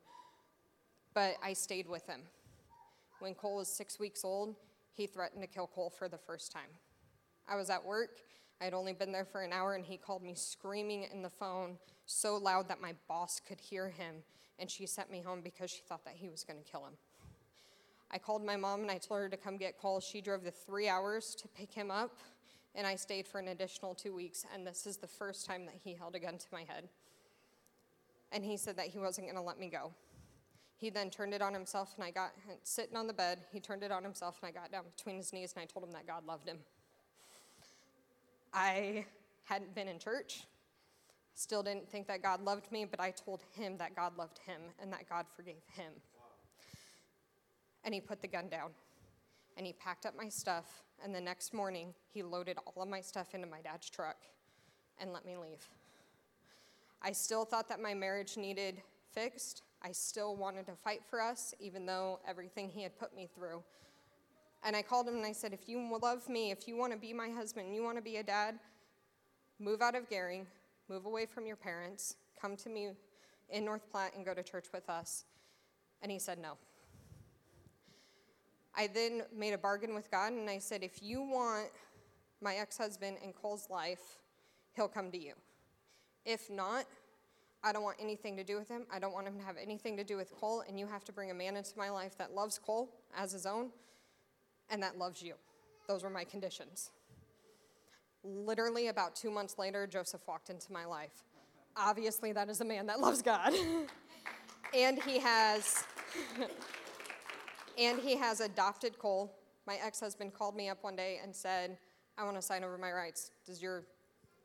But 1.14 1.34
I 1.42 1.52
stayed 1.52 1.88
with 1.88 2.06
him. 2.06 2.20
When 3.18 3.34
Cole 3.34 3.56
was 3.56 3.68
six 3.68 3.98
weeks 3.98 4.24
old, 4.24 4.54
he 4.92 5.06
threatened 5.06 5.42
to 5.42 5.48
kill 5.48 5.66
Cole 5.66 5.90
for 5.90 6.08
the 6.08 6.18
first 6.18 6.52
time. 6.52 6.70
I 7.48 7.56
was 7.56 7.70
at 7.70 7.84
work. 7.84 8.20
I 8.60 8.64
had 8.64 8.74
only 8.74 8.92
been 8.92 9.12
there 9.12 9.24
for 9.24 9.42
an 9.42 9.52
hour, 9.52 9.74
and 9.74 9.84
he 9.84 9.96
called 9.96 10.22
me 10.22 10.34
screaming 10.34 11.06
in 11.12 11.22
the 11.22 11.30
phone 11.30 11.78
so 12.06 12.36
loud 12.36 12.68
that 12.68 12.80
my 12.80 12.94
boss 13.08 13.40
could 13.40 13.58
hear 13.58 13.88
him, 13.88 14.16
and 14.58 14.70
she 14.70 14.86
sent 14.86 15.10
me 15.10 15.22
home 15.22 15.40
because 15.42 15.70
she 15.70 15.80
thought 15.88 16.04
that 16.04 16.14
he 16.16 16.28
was 16.28 16.44
going 16.44 16.58
to 16.62 16.70
kill 16.70 16.84
him. 16.84 16.94
I 18.10 18.18
called 18.18 18.44
my 18.44 18.56
mom 18.56 18.80
and 18.80 18.90
I 18.90 18.98
told 18.98 19.20
her 19.20 19.28
to 19.28 19.36
come 19.36 19.56
get 19.56 19.78
Cole. 19.78 20.00
She 20.00 20.20
drove 20.20 20.42
the 20.42 20.50
three 20.50 20.88
hours 20.88 21.34
to 21.36 21.48
pick 21.48 21.72
him 21.72 21.90
up, 21.90 22.18
and 22.74 22.86
I 22.86 22.96
stayed 22.96 23.26
for 23.26 23.38
an 23.38 23.48
additional 23.48 23.94
two 23.94 24.14
weeks, 24.14 24.44
and 24.52 24.66
this 24.66 24.86
is 24.86 24.96
the 24.96 25.06
first 25.06 25.46
time 25.46 25.64
that 25.66 25.76
he 25.82 25.94
held 25.94 26.14
a 26.16 26.18
gun 26.18 26.36
to 26.36 26.46
my 26.52 26.64
head. 26.64 26.88
And 28.32 28.44
he 28.44 28.56
said 28.56 28.76
that 28.76 28.88
he 28.88 28.98
wasn't 28.98 29.26
going 29.26 29.36
to 29.36 29.42
let 29.42 29.58
me 29.58 29.68
go. 29.68 29.92
He 30.76 30.90
then 30.90 31.10
turned 31.10 31.34
it 31.34 31.42
on 31.42 31.54
himself, 31.54 31.94
and 31.96 32.04
I 32.04 32.10
got 32.10 32.32
sitting 32.62 32.96
on 32.96 33.06
the 33.06 33.12
bed. 33.12 33.40
He 33.52 33.60
turned 33.60 33.82
it 33.82 33.92
on 33.92 34.02
himself, 34.02 34.38
and 34.42 34.48
I 34.48 34.52
got 34.52 34.72
down 34.72 34.84
between 34.96 35.16
his 35.16 35.32
knees, 35.32 35.52
and 35.54 35.62
I 35.62 35.66
told 35.66 35.84
him 35.84 35.92
that 35.92 36.06
God 36.06 36.26
loved 36.26 36.48
him. 36.48 36.58
I 38.52 39.04
hadn't 39.44 39.74
been 39.74 39.88
in 39.88 39.98
church, 39.98 40.44
still 41.34 41.62
didn't 41.62 41.88
think 41.88 42.06
that 42.08 42.22
God 42.22 42.42
loved 42.42 42.70
me, 42.70 42.84
but 42.84 43.00
I 43.00 43.10
told 43.10 43.42
him 43.52 43.76
that 43.78 43.94
God 43.96 44.16
loved 44.16 44.38
him 44.38 44.60
and 44.80 44.92
that 44.92 45.08
God 45.08 45.26
forgave 45.34 45.62
him. 45.72 45.92
And 47.84 47.94
he 47.94 48.00
put 48.00 48.20
the 48.20 48.28
gun 48.28 48.48
down, 48.48 48.70
and 49.56 49.66
he 49.66 49.72
packed 49.72 50.04
up 50.04 50.14
my 50.16 50.28
stuff, 50.28 50.82
and 51.02 51.14
the 51.14 51.20
next 51.20 51.54
morning, 51.54 51.94
he 52.12 52.22
loaded 52.22 52.58
all 52.66 52.82
of 52.82 52.88
my 52.88 53.00
stuff 53.00 53.34
into 53.34 53.46
my 53.46 53.60
dad's 53.62 53.88
truck 53.88 54.16
and 55.00 55.12
let 55.12 55.24
me 55.24 55.36
leave. 55.36 55.66
I 57.02 57.12
still 57.12 57.46
thought 57.46 57.68
that 57.70 57.80
my 57.80 57.94
marriage 57.94 58.36
needed 58.36 58.82
fixed. 59.12 59.62
I 59.82 59.92
still 59.92 60.36
wanted 60.36 60.66
to 60.66 60.74
fight 60.74 61.00
for 61.08 61.22
us, 61.22 61.54
even 61.58 61.86
though 61.86 62.20
everything 62.28 62.68
he 62.68 62.82
had 62.82 62.98
put 62.98 63.16
me 63.16 63.28
through. 63.34 63.62
And 64.62 64.76
I 64.76 64.82
called 64.82 65.08
him 65.08 65.16
and 65.16 65.24
I 65.24 65.32
said, 65.32 65.52
If 65.52 65.68
you 65.68 65.98
love 66.00 66.28
me, 66.28 66.50
if 66.50 66.68
you 66.68 66.76
want 66.76 66.92
to 66.92 66.98
be 66.98 67.12
my 67.12 67.28
husband, 67.28 67.74
you 67.74 67.82
want 67.82 67.96
to 67.96 68.02
be 68.02 68.16
a 68.16 68.22
dad, 68.22 68.58
move 69.58 69.80
out 69.80 69.94
of 69.94 70.08
Gering, 70.08 70.46
move 70.88 71.06
away 71.06 71.26
from 71.26 71.46
your 71.46 71.56
parents, 71.56 72.16
come 72.40 72.56
to 72.56 72.68
me 72.68 72.90
in 73.48 73.64
North 73.64 73.90
Platte 73.90 74.12
and 74.16 74.24
go 74.24 74.34
to 74.34 74.42
church 74.42 74.66
with 74.72 74.88
us. 74.90 75.24
And 76.02 76.12
he 76.12 76.18
said, 76.18 76.38
No. 76.38 76.52
I 78.74 78.86
then 78.86 79.22
made 79.36 79.52
a 79.52 79.58
bargain 79.58 79.94
with 79.94 80.10
God 80.10 80.32
and 80.32 80.48
I 80.48 80.58
said, 80.58 80.82
If 80.82 81.02
you 81.02 81.22
want 81.22 81.68
my 82.42 82.56
ex 82.56 82.76
husband 82.76 83.16
and 83.22 83.34
Cole's 83.34 83.68
life, 83.70 84.18
he'll 84.76 84.88
come 84.88 85.10
to 85.10 85.18
you. 85.18 85.32
If 86.26 86.50
not, 86.50 86.84
I 87.62 87.72
don't 87.72 87.82
want 87.82 87.96
anything 88.00 88.36
to 88.36 88.44
do 88.44 88.58
with 88.58 88.68
him. 88.68 88.86
I 88.92 88.98
don't 88.98 89.12
want 89.12 89.26
him 89.26 89.38
to 89.38 89.44
have 89.44 89.56
anything 89.60 89.96
to 89.96 90.04
do 90.04 90.16
with 90.16 90.34
Cole, 90.34 90.64
and 90.66 90.78
you 90.78 90.86
have 90.86 91.04
to 91.04 91.12
bring 91.12 91.30
a 91.30 91.34
man 91.34 91.56
into 91.56 91.76
my 91.76 91.90
life 91.90 92.16
that 92.18 92.34
loves 92.34 92.58
Cole 92.58 92.90
as 93.14 93.32
his 93.32 93.44
own 93.44 93.70
and 94.70 94.82
that 94.82 94.98
loves 94.98 95.22
you. 95.22 95.34
Those 95.88 96.02
were 96.02 96.10
my 96.10 96.24
conditions. 96.24 96.90
Literally, 98.22 98.88
about 98.88 99.16
two 99.16 99.30
months 99.30 99.58
later, 99.58 99.86
Joseph 99.86 100.20
walked 100.28 100.50
into 100.50 100.72
my 100.72 100.84
life. 100.84 101.24
Obviously, 101.76 102.32
that 102.32 102.48
is 102.48 102.60
a 102.60 102.64
man 102.64 102.86
that 102.86 103.00
loves 103.00 103.22
God. 103.22 103.52
and 104.76 105.02
he 105.02 105.18
has. 105.18 105.84
and 107.78 107.98
he 107.98 108.16
has 108.16 108.40
adopted 108.40 108.98
Cole. 108.98 109.34
My 109.66 109.78
ex-husband 109.82 110.34
called 110.34 110.54
me 110.54 110.68
up 110.68 110.82
one 110.82 110.96
day 110.96 111.18
and 111.22 111.34
said, 111.34 111.78
"I 112.18 112.24
want 112.24 112.36
to 112.36 112.42
sign 112.42 112.62
over 112.62 112.76
my 112.76 112.92
rights. 112.92 113.30
Does 113.46 113.62
your 113.62 113.84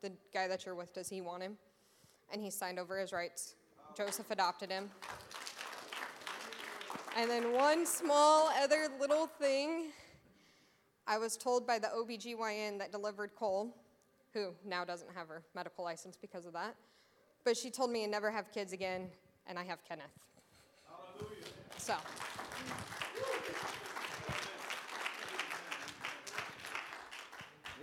the 0.02 0.12
guy 0.32 0.48
that 0.48 0.64
you're 0.64 0.74
with 0.74 0.94
does 0.94 1.08
he 1.08 1.20
want 1.20 1.42
him?" 1.42 1.56
And 2.32 2.40
he 2.40 2.50
signed 2.50 2.78
over 2.78 2.98
his 2.98 3.12
rights. 3.12 3.54
Joseph 3.96 4.30
adopted 4.30 4.70
him. 4.70 4.90
And 7.16 7.30
then 7.30 7.52
one 7.52 7.86
small 7.86 8.50
other 8.62 8.88
little 9.00 9.26
thing 9.26 9.86
I 11.06 11.18
was 11.18 11.36
told 11.36 11.66
by 11.66 11.78
the 11.78 11.88
OBGYN 11.88 12.78
that 12.78 12.90
delivered 12.90 13.34
Cole, 13.36 13.76
who 14.32 14.52
now 14.64 14.84
doesn't 14.84 15.10
have 15.14 15.28
her 15.28 15.42
medical 15.54 15.84
license 15.84 16.16
because 16.20 16.46
of 16.46 16.52
that, 16.54 16.74
but 17.44 17.56
she 17.56 17.70
told 17.70 17.90
me 17.90 18.04
to 18.04 18.10
never 18.10 18.30
have 18.30 18.50
kids 18.50 18.72
again, 18.72 19.08
and 19.46 19.58
I 19.58 19.64
have 19.64 19.78
Kenneth. 19.84 20.06
Hallelujah. 20.88 21.36
So. 21.78 21.94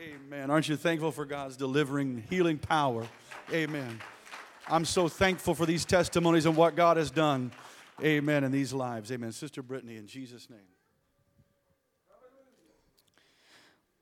Amen. 0.02 0.52
Aren't 0.52 0.68
you 0.68 0.76
thankful 0.76 1.14
for 1.14 1.26
God's 1.26 1.56
delivering, 1.56 2.26
healing 2.30 2.58
power? 2.58 3.08
Amen. 3.54 4.02
I'm 4.68 4.84
so 4.84 5.08
thankful 5.08 5.56
for 5.56 5.66
these 5.66 5.86
testimonies 5.86 6.46
and 6.46 6.58
what 6.58 6.76
God 6.76 6.98
has 6.98 7.10
done. 7.10 7.54
Amen. 8.04 8.44
In 8.44 8.52
these 8.52 8.74
lives. 8.74 9.14
Amen. 9.14 9.32
Sister 9.32 9.62
Brittany, 9.62 9.96
in 9.96 10.08
Jesus' 10.08 10.50
name. 10.50 10.60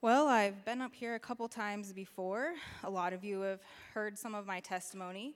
Well, 0.04 0.28
I've 0.28 0.66
been 0.66 0.82
up 0.82 0.96
here 0.96 1.14
a 1.14 1.20
couple 1.20 1.48
times 1.48 1.94
before. 1.94 2.54
A 2.84 2.90
lot 2.90 3.14
of 3.14 3.24
you 3.24 3.42
have 3.42 3.60
heard 3.94 4.18
some 4.18 4.34
of 4.34 4.48
my 4.48 4.60
testimony. 4.60 5.36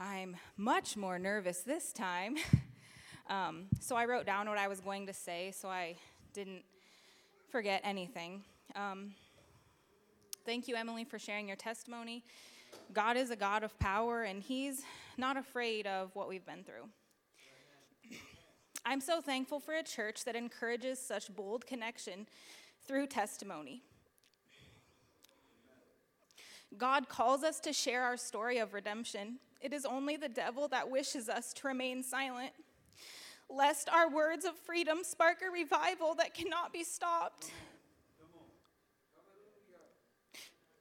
I'm 0.00 0.34
much 0.56 0.96
more 0.96 1.18
nervous 1.18 1.58
this 1.58 1.92
time. 1.92 2.36
um, 3.28 3.66
so 3.80 3.94
I 3.94 4.06
wrote 4.06 4.24
down 4.24 4.48
what 4.48 4.56
I 4.56 4.66
was 4.66 4.80
going 4.80 5.08
to 5.08 5.12
say 5.12 5.52
so 5.54 5.68
I 5.68 5.96
didn't 6.32 6.62
forget 7.50 7.82
anything. 7.84 8.44
Um, 8.74 9.12
thank 10.46 10.68
you, 10.68 10.74
Emily, 10.74 11.04
for 11.04 11.18
sharing 11.18 11.46
your 11.46 11.58
testimony. 11.58 12.24
God 12.94 13.18
is 13.18 13.28
a 13.28 13.36
God 13.36 13.62
of 13.62 13.78
power, 13.78 14.22
and 14.22 14.42
He's 14.42 14.80
not 15.18 15.36
afraid 15.36 15.86
of 15.86 16.16
what 16.16 16.30
we've 16.30 16.46
been 16.46 16.64
through. 16.64 16.88
I'm 18.86 19.02
so 19.02 19.20
thankful 19.20 19.60
for 19.60 19.74
a 19.74 19.82
church 19.82 20.24
that 20.24 20.34
encourages 20.34 20.98
such 20.98 21.36
bold 21.36 21.66
connection 21.66 22.26
through 22.86 23.06
testimony. 23.06 23.82
God 26.78 27.08
calls 27.08 27.42
us 27.42 27.60
to 27.60 27.72
share 27.72 28.02
our 28.02 28.16
story 28.16 28.58
of 28.58 28.74
redemption. 28.74 29.38
It 29.60 29.72
is 29.72 29.84
only 29.84 30.16
the 30.16 30.28
devil 30.28 30.68
that 30.68 30.90
wishes 30.90 31.28
us 31.28 31.52
to 31.54 31.68
remain 31.68 32.02
silent, 32.02 32.52
lest 33.48 33.88
our 33.88 34.10
words 34.10 34.44
of 34.44 34.56
freedom 34.56 35.00
spark 35.04 35.38
a 35.46 35.50
revival 35.50 36.14
that 36.16 36.34
cannot 36.34 36.72
be 36.72 36.82
stopped. 36.82 37.50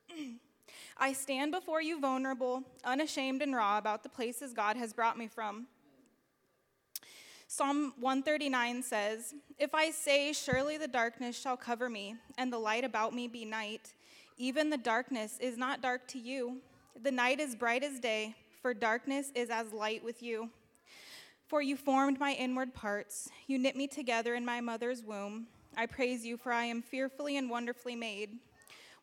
I 0.98 1.14
stand 1.14 1.52
before 1.52 1.82
you 1.82 2.00
vulnerable, 2.00 2.64
unashamed, 2.84 3.42
and 3.42 3.56
raw 3.56 3.78
about 3.78 4.04
the 4.04 4.10
places 4.10 4.54
God 4.54 4.78
has 4.78 4.94
brought 4.94 5.18
me 5.18 5.28
from. 5.28 5.68
Psalm 7.54 7.92
139 8.00 8.82
says, 8.82 9.34
If 9.60 9.76
I 9.76 9.92
say, 9.92 10.32
Surely 10.32 10.78
the 10.78 10.88
darkness 10.88 11.38
shall 11.38 11.58
cover 11.58 11.90
me, 11.90 12.16
and 12.38 12.52
the 12.52 12.58
light 12.58 12.86
about 12.86 13.14
me 13.14 13.28
be 13.28 13.44
night, 13.44 13.92
even 14.38 14.70
the 14.70 14.78
darkness 14.78 15.38
is 15.42 15.58
not 15.58 15.82
dark 15.82 16.08
to 16.08 16.18
you. 16.18 16.62
The 17.04 17.12
night 17.12 17.42
is 17.42 17.58
bright 17.58 17.84
as 17.84 18.00
day, 18.00 18.36
for 18.62 18.74
darkness 18.74 19.34
is 19.36 19.50
as 19.50 19.74
light 19.74 20.02
with 20.02 20.24
you. 20.24 20.50
For 21.46 21.62
you 21.62 21.76
formed 21.76 22.22
my 22.22 22.32
inward 22.36 22.74
parts, 22.74 23.30
you 23.48 23.60
knit 23.60 23.76
me 23.76 23.86
together 23.86 24.34
in 24.36 24.46
my 24.46 24.62
mother's 24.62 25.04
womb. 25.04 25.48
I 25.76 25.88
praise 25.88 26.26
you, 26.26 26.38
for 26.38 26.54
I 26.54 26.64
am 26.64 26.82
fearfully 26.82 27.36
and 27.36 27.50
wonderfully 27.50 27.98
made. 27.98 28.30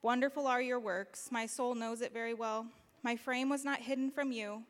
Wonderful 0.01 0.47
are 0.47 0.63
your 0.63 0.81
works, 0.81 1.29
my 1.31 1.45
soul 1.45 1.75
knows 1.75 2.01
it 2.01 2.15
very 2.15 2.33
well. 2.33 2.65
My 3.03 3.15
frame 3.15 3.51
was 3.51 3.63
not 3.63 3.81
hidden 3.81 4.11
from 4.11 4.33
you 4.33 4.63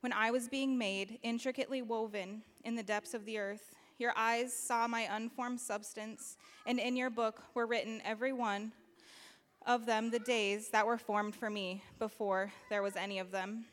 when 0.00 0.12
I 0.12 0.30
was 0.30 0.48
being 0.48 0.78
made, 0.78 1.18
intricately 1.22 1.82
woven 1.82 2.42
in 2.68 2.76
the 2.76 2.82
depths 2.82 3.14
of 3.14 3.24
the 3.24 3.38
earth. 3.38 3.74
Your 3.98 4.12
eyes 4.14 4.52
saw 4.52 4.86
my 4.86 5.08
unformed 5.10 5.58
substance, 5.58 6.36
and 6.66 6.78
in 6.78 6.96
your 6.96 7.08
book 7.08 7.42
were 7.54 7.66
written 7.66 8.02
every 8.04 8.32
one 8.32 8.72
of 9.66 9.86
them 9.86 10.10
the 10.10 10.18
days 10.18 10.68
that 10.68 10.86
were 10.86 10.98
formed 10.98 11.34
for 11.34 11.48
me 11.48 11.82
before 11.98 12.52
there 12.68 12.82
was 12.82 12.94
any 12.94 13.18
of 13.18 13.32
them. 13.32 13.64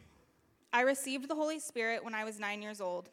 I 0.72 0.82
received 0.82 1.28
the 1.28 1.36
Holy 1.36 1.60
Spirit 1.60 2.04
when 2.04 2.16
I 2.16 2.24
was 2.24 2.40
nine 2.40 2.62
years 2.62 2.80
old, 2.80 3.10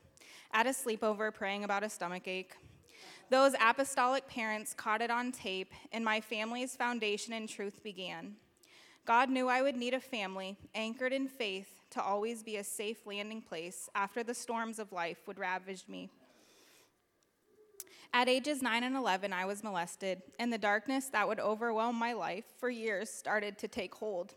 at 0.53 0.67
a 0.67 0.71
sleepover 0.71 1.35
praying 1.35 1.65
about 1.65 1.83
a 1.83 1.91
stomach 1.91 2.29
ache. 2.29 2.55
Those 3.29 3.55
apostolic 3.61 4.29
parents 4.29 4.75
caught 4.75 5.03
it 5.03 5.11
on 5.11 5.33
tape, 5.33 5.73
and 5.91 6.05
my 6.05 6.21
family's 6.21 6.77
foundation 6.77 7.33
in 7.33 7.49
truth 7.49 7.83
began. 7.83 8.37
God 9.05 9.29
knew 9.29 9.49
I 9.49 9.63
would 9.63 9.77
need 9.77 9.95
a 9.95 10.01
family 10.01 10.57
anchored 10.75 11.13
in 11.13 11.27
faith 11.27 11.82
to 11.93 12.03
always 12.03 12.43
be 12.43 12.57
a 12.57 12.65
safe 12.65 13.07
landing 13.07 13.41
place 13.41 13.89
after 13.95 14.23
the 14.23 14.35
storms 14.35 14.79
of 14.79 14.93
life 14.93 15.19
would 15.27 15.39
ravage 15.39 15.85
me. 15.89 16.11
At 18.15 18.29
ages 18.29 18.61
9 18.61 18.85
and 18.85 18.97
11, 18.97 19.33
I 19.33 19.47
was 19.47 19.65
molested, 19.65 20.21
and 20.39 20.53
the 20.53 20.59
darkness 20.59 21.07
that 21.09 21.27
would 21.27 21.41
overwhelm 21.41 21.97
my 21.97 22.13
life 22.13 22.45
for 22.59 22.69
years 22.69 23.09
started 23.09 23.57
to 23.59 23.69
take 23.69 23.95
hold. 23.95 24.35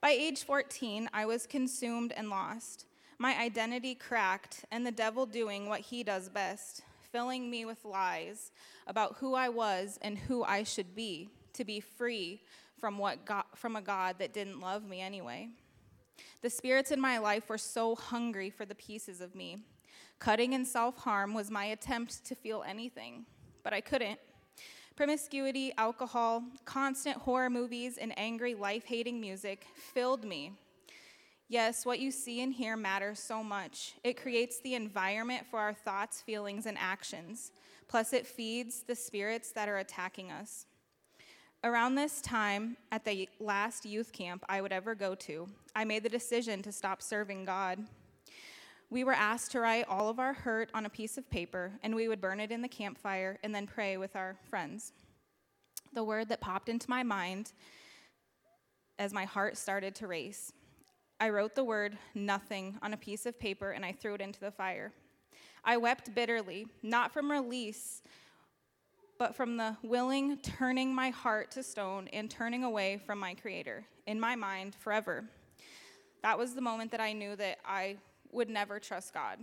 By 0.00 0.10
age 0.10 0.44
14, 0.44 1.08
I 1.12 1.24
was 1.24 1.46
consumed 1.46 2.12
and 2.12 2.28
lost, 2.28 2.86
my 3.18 3.38
identity 3.38 3.94
cracked, 3.94 4.64
and 4.70 4.84
the 4.84 4.92
devil 4.92 5.26
doing 5.26 5.68
what 5.68 5.80
he 5.80 6.02
does 6.02 6.28
best 6.28 6.82
filling 7.10 7.50
me 7.50 7.64
with 7.64 7.84
lies 7.84 8.52
about 8.86 9.16
who 9.18 9.34
I 9.34 9.48
was 9.48 9.98
and 10.02 10.16
who 10.16 10.44
I 10.44 10.62
should 10.62 10.94
be 10.94 11.28
to 11.54 11.64
be 11.64 11.80
free 11.80 12.40
from, 12.78 12.98
what 12.98 13.24
God, 13.24 13.44
from 13.54 13.76
a 13.76 13.82
God 13.82 14.16
that 14.18 14.32
didn't 14.32 14.60
love 14.60 14.88
me 14.88 15.00
anyway. 15.00 15.48
The 16.42 16.50
spirits 16.50 16.90
in 16.90 17.00
my 17.00 17.18
life 17.18 17.48
were 17.48 17.58
so 17.58 17.94
hungry 17.94 18.50
for 18.50 18.64
the 18.64 18.74
pieces 18.74 19.20
of 19.20 19.34
me. 19.34 19.64
Cutting 20.18 20.54
and 20.54 20.66
self 20.66 20.98
harm 20.98 21.34
was 21.34 21.50
my 21.50 21.66
attempt 21.66 22.24
to 22.26 22.34
feel 22.34 22.64
anything, 22.66 23.26
but 23.62 23.72
I 23.72 23.80
couldn't. 23.80 24.18
Promiscuity, 24.96 25.72
alcohol, 25.78 26.42
constant 26.64 27.16
horror 27.16 27.48
movies, 27.48 27.96
and 27.96 28.12
angry, 28.18 28.54
life 28.54 28.84
hating 28.84 29.20
music 29.20 29.66
filled 29.74 30.24
me 30.24 30.52
Yes, 31.50 31.84
what 31.84 31.98
you 31.98 32.12
see 32.12 32.42
and 32.42 32.54
hear 32.54 32.76
matters 32.76 33.18
so 33.18 33.42
much. 33.42 33.94
It 34.04 34.22
creates 34.22 34.60
the 34.60 34.76
environment 34.76 35.44
for 35.50 35.58
our 35.58 35.74
thoughts, 35.74 36.20
feelings, 36.20 36.64
and 36.64 36.78
actions. 36.78 37.50
Plus, 37.88 38.12
it 38.12 38.24
feeds 38.24 38.84
the 38.84 38.94
spirits 38.94 39.50
that 39.54 39.68
are 39.68 39.78
attacking 39.78 40.30
us. 40.30 40.66
Around 41.62 41.94
this 41.94 42.20
time, 42.22 42.76
at 42.90 43.04
the 43.04 43.28
last 43.38 43.84
youth 43.84 44.12
camp 44.12 44.44
I 44.48 44.62
would 44.62 44.72
ever 44.72 44.94
go 44.94 45.14
to, 45.16 45.46
I 45.76 45.84
made 45.84 46.02
the 46.02 46.08
decision 46.08 46.62
to 46.62 46.72
stop 46.72 47.02
serving 47.02 47.44
God. 47.44 47.80
We 48.88 49.04
were 49.04 49.12
asked 49.12 49.52
to 49.52 49.60
write 49.60 49.86
all 49.86 50.08
of 50.08 50.18
our 50.18 50.32
hurt 50.32 50.70
on 50.72 50.86
a 50.86 50.90
piece 50.90 51.18
of 51.18 51.30
paper, 51.30 51.72
and 51.82 51.94
we 51.94 52.08
would 52.08 52.20
burn 52.20 52.40
it 52.40 52.50
in 52.50 52.62
the 52.62 52.68
campfire 52.68 53.38
and 53.42 53.54
then 53.54 53.66
pray 53.66 53.98
with 53.98 54.16
our 54.16 54.36
friends. 54.48 54.92
The 55.92 56.02
word 56.02 56.28
that 56.30 56.40
popped 56.40 56.68
into 56.68 56.88
my 56.88 57.02
mind 57.02 57.52
as 58.98 59.12
my 59.12 59.24
heart 59.24 59.58
started 59.58 59.94
to 59.96 60.06
race 60.06 60.52
I 61.22 61.28
wrote 61.28 61.54
the 61.54 61.64
word 61.64 61.98
nothing 62.14 62.78
on 62.80 62.94
a 62.94 62.96
piece 62.96 63.26
of 63.26 63.38
paper 63.38 63.72
and 63.72 63.84
I 63.84 63.92
threw 63.92 64.14
it 64.14 64.22
into 64.22 64.40
the 64.40 64.50
fire. 64.50 64.90
I 65.62 65.76
wept 65.76 66.14
bitterly, 66.14 66.66
not 66.82 67.12
from 67.12 67.30
release, 67.30 68.02
but 69.20 69.36
from 69.36 69.58
the 69.58 69.76
willing 69.82 70.38
turning 70.38 70.94
my 70.94 71.10
heart 71.10 71.50
to 71.50 71.62
stone 71.62 72.08
and 72.08 72.30
turning 72.30 72.64
away 72.64 72.96
from 72.96 73.18
my 73.18 73.34
Creator 73.34 73.84
in 74.06 74.18
my 74.18 74.34
mind 74.34 74.74
forever. 74.74 75.24
That 76.22 76.38
was 76.38 76.54
the 76.54 76.62
moment 76.62 76.90
that 76.92 77.02
I 77.02 77.12
knew 77.12 77.36
that 77.36 77.58
I 77.64 77.98
would 78.32 78.48
never 78.48 78.80
trust 78.80 79.12
God. 79.12 79.38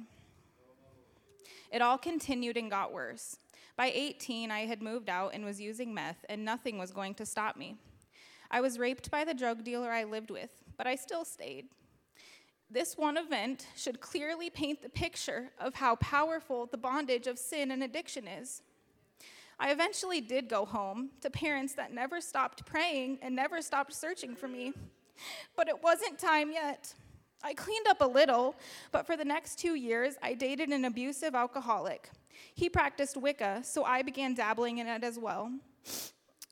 It 1.71 1.83
all 1.83 1.99
continued 1.99 2.57
and 2.57 2.71
got 2.71 2.91
worse. 2.91 3.37
By 3.75 3.91
18, 3.93 4.49
I 4.49 4.65
had 4.65 4.81
moved 4.81 5.09
out 5.09 5.35
and 5.35 5.45
was 5.45 5.61
using 5.61 5.93
meth, 5.93 6.25
and 6.27 6.43
nothing 6.43 6.79
was 6.79 6.89
going 6.89 7.13
to 7.13 7.25
stop 7.27 7.55
me. 7.55 7.75
I 8.49 8.61
was 8.61 8.79
raped 8.79 9.11
by 9.11 9.25
the 9.25 9.35
drug 9.35 9.63
dealer 9.63 9.91
I 9.91 10.05
lived 10.05 10.31
with 10.31 10.49
but 10.77 10.87
I 10.87 10.95
still 10.95 11.25
stayed. 11.25 11.65
This 12.69 12.97
one 12.97 13.17
event 13.17 13.67
should 13.75 13.99
clearly 13.99 14.49
paint 14.49 14.81
the 14.81 14.89
picture 14.89 15.49
of 15.59 15.75
how 15.75 15.95
powerful 15.95 16.65
the 16.65 16.77
bondage 16.77 17.27
of 17.27 17.39
sin 17.39 17.71
and 17.71 17.83
addiction 17.83 18.27
is. 18.27 18.61
I 19.59 19.71
eventually 19.71 20.21
did 20.21 20.47
go 20.49 20.65
home 20.65 21.09
to 21.21 21.29
parents 21.29 21.73
that 21.73 21.93
never 21.93 22.21
stopped 22.21 22.65
praying 22.65 23.19
and 23.21 23.35
never 23.35 23.61
stopped 23.61 23.93
searching 23.93 24.35
for 24.35 24.47
me, 24.47 24.73
but 25.55 25.67
it 25.67 25.81
wasn't 25.81 26.19
time 26.19 26.51
yet. 26.51 26.93
I 27.43 27.53
cleaned 27.53 27.87
up 27.87 28.01
a 28.01 28.05
little, 28.05 28.55
but 28.91 29.05
for 29.05 29.15
the 29.15 29.25
next 29.25 29.59
two 29.59 29.75
years, 29.75 30.15
I 30.21 30.33
dated 30.33 30.69
an 30.69 30.85
abusive 30.85 31.35
alcoholic. 31.35 32.09
He 32.53 32.69
practiced 32.69 33.17
Wicca, 33.17 33.63
so 33.63 33.83
I 33.83 34.01
began 34.01 34.33
dabbling 34.33 34.79
in 34.79 34.87
it 34.87 35.03
as 35.03 35.17
well. 35.17 35.51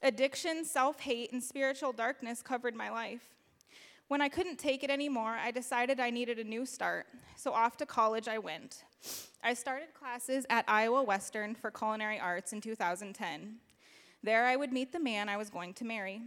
Addiction, 0.01 0.65
self 0.65 0.99
hate, 0.99 1.31
and 1.31 1.43
spiritual 1.43 1.91
darkness 1.91 2.41
covered 2.41 2.75
my 2.75 2.89
life. 2.89 3.34
When 4.07 4.21
I 4.21 4.29
couldn't 4.29 4.57
take 4.57 4.83
it 4.83 4.91
anymore, 4.91 5.35
I 5.41 5.49
decided 5.49 5.99
I 5.99 6.11
needed 6.11 6.37
a 6.37 6.43
new 6.43 6.63
start, 6.67 7.07
so 7.35 7.51
off 7.51 7.75
to 7.77 7.87
college 7.87 8.27
I 8.27 8.37
went. 8.37 8.83
I 9.43 9.55
started 9.55 9.95
classes 9.95 10.45
at 10.47 10.63
Iowa 10.67 11.01
Western 11.01 11.55
for 11.55 11.71
culinary 11.71 12.19
arts 12.19 12.53
in 12.53 12.61
2010. 12.61 13.55
There 14.21 14.45
I 14.45 14.57
would 14.57 14.71
meet 14.71 14.91
the 14.91 14.99
man 14.99 15.27
I 15.27 15.37
was 15.37 15.49
going 15.49 15.73
to 15.75 15.85
marry. 15.85 16.21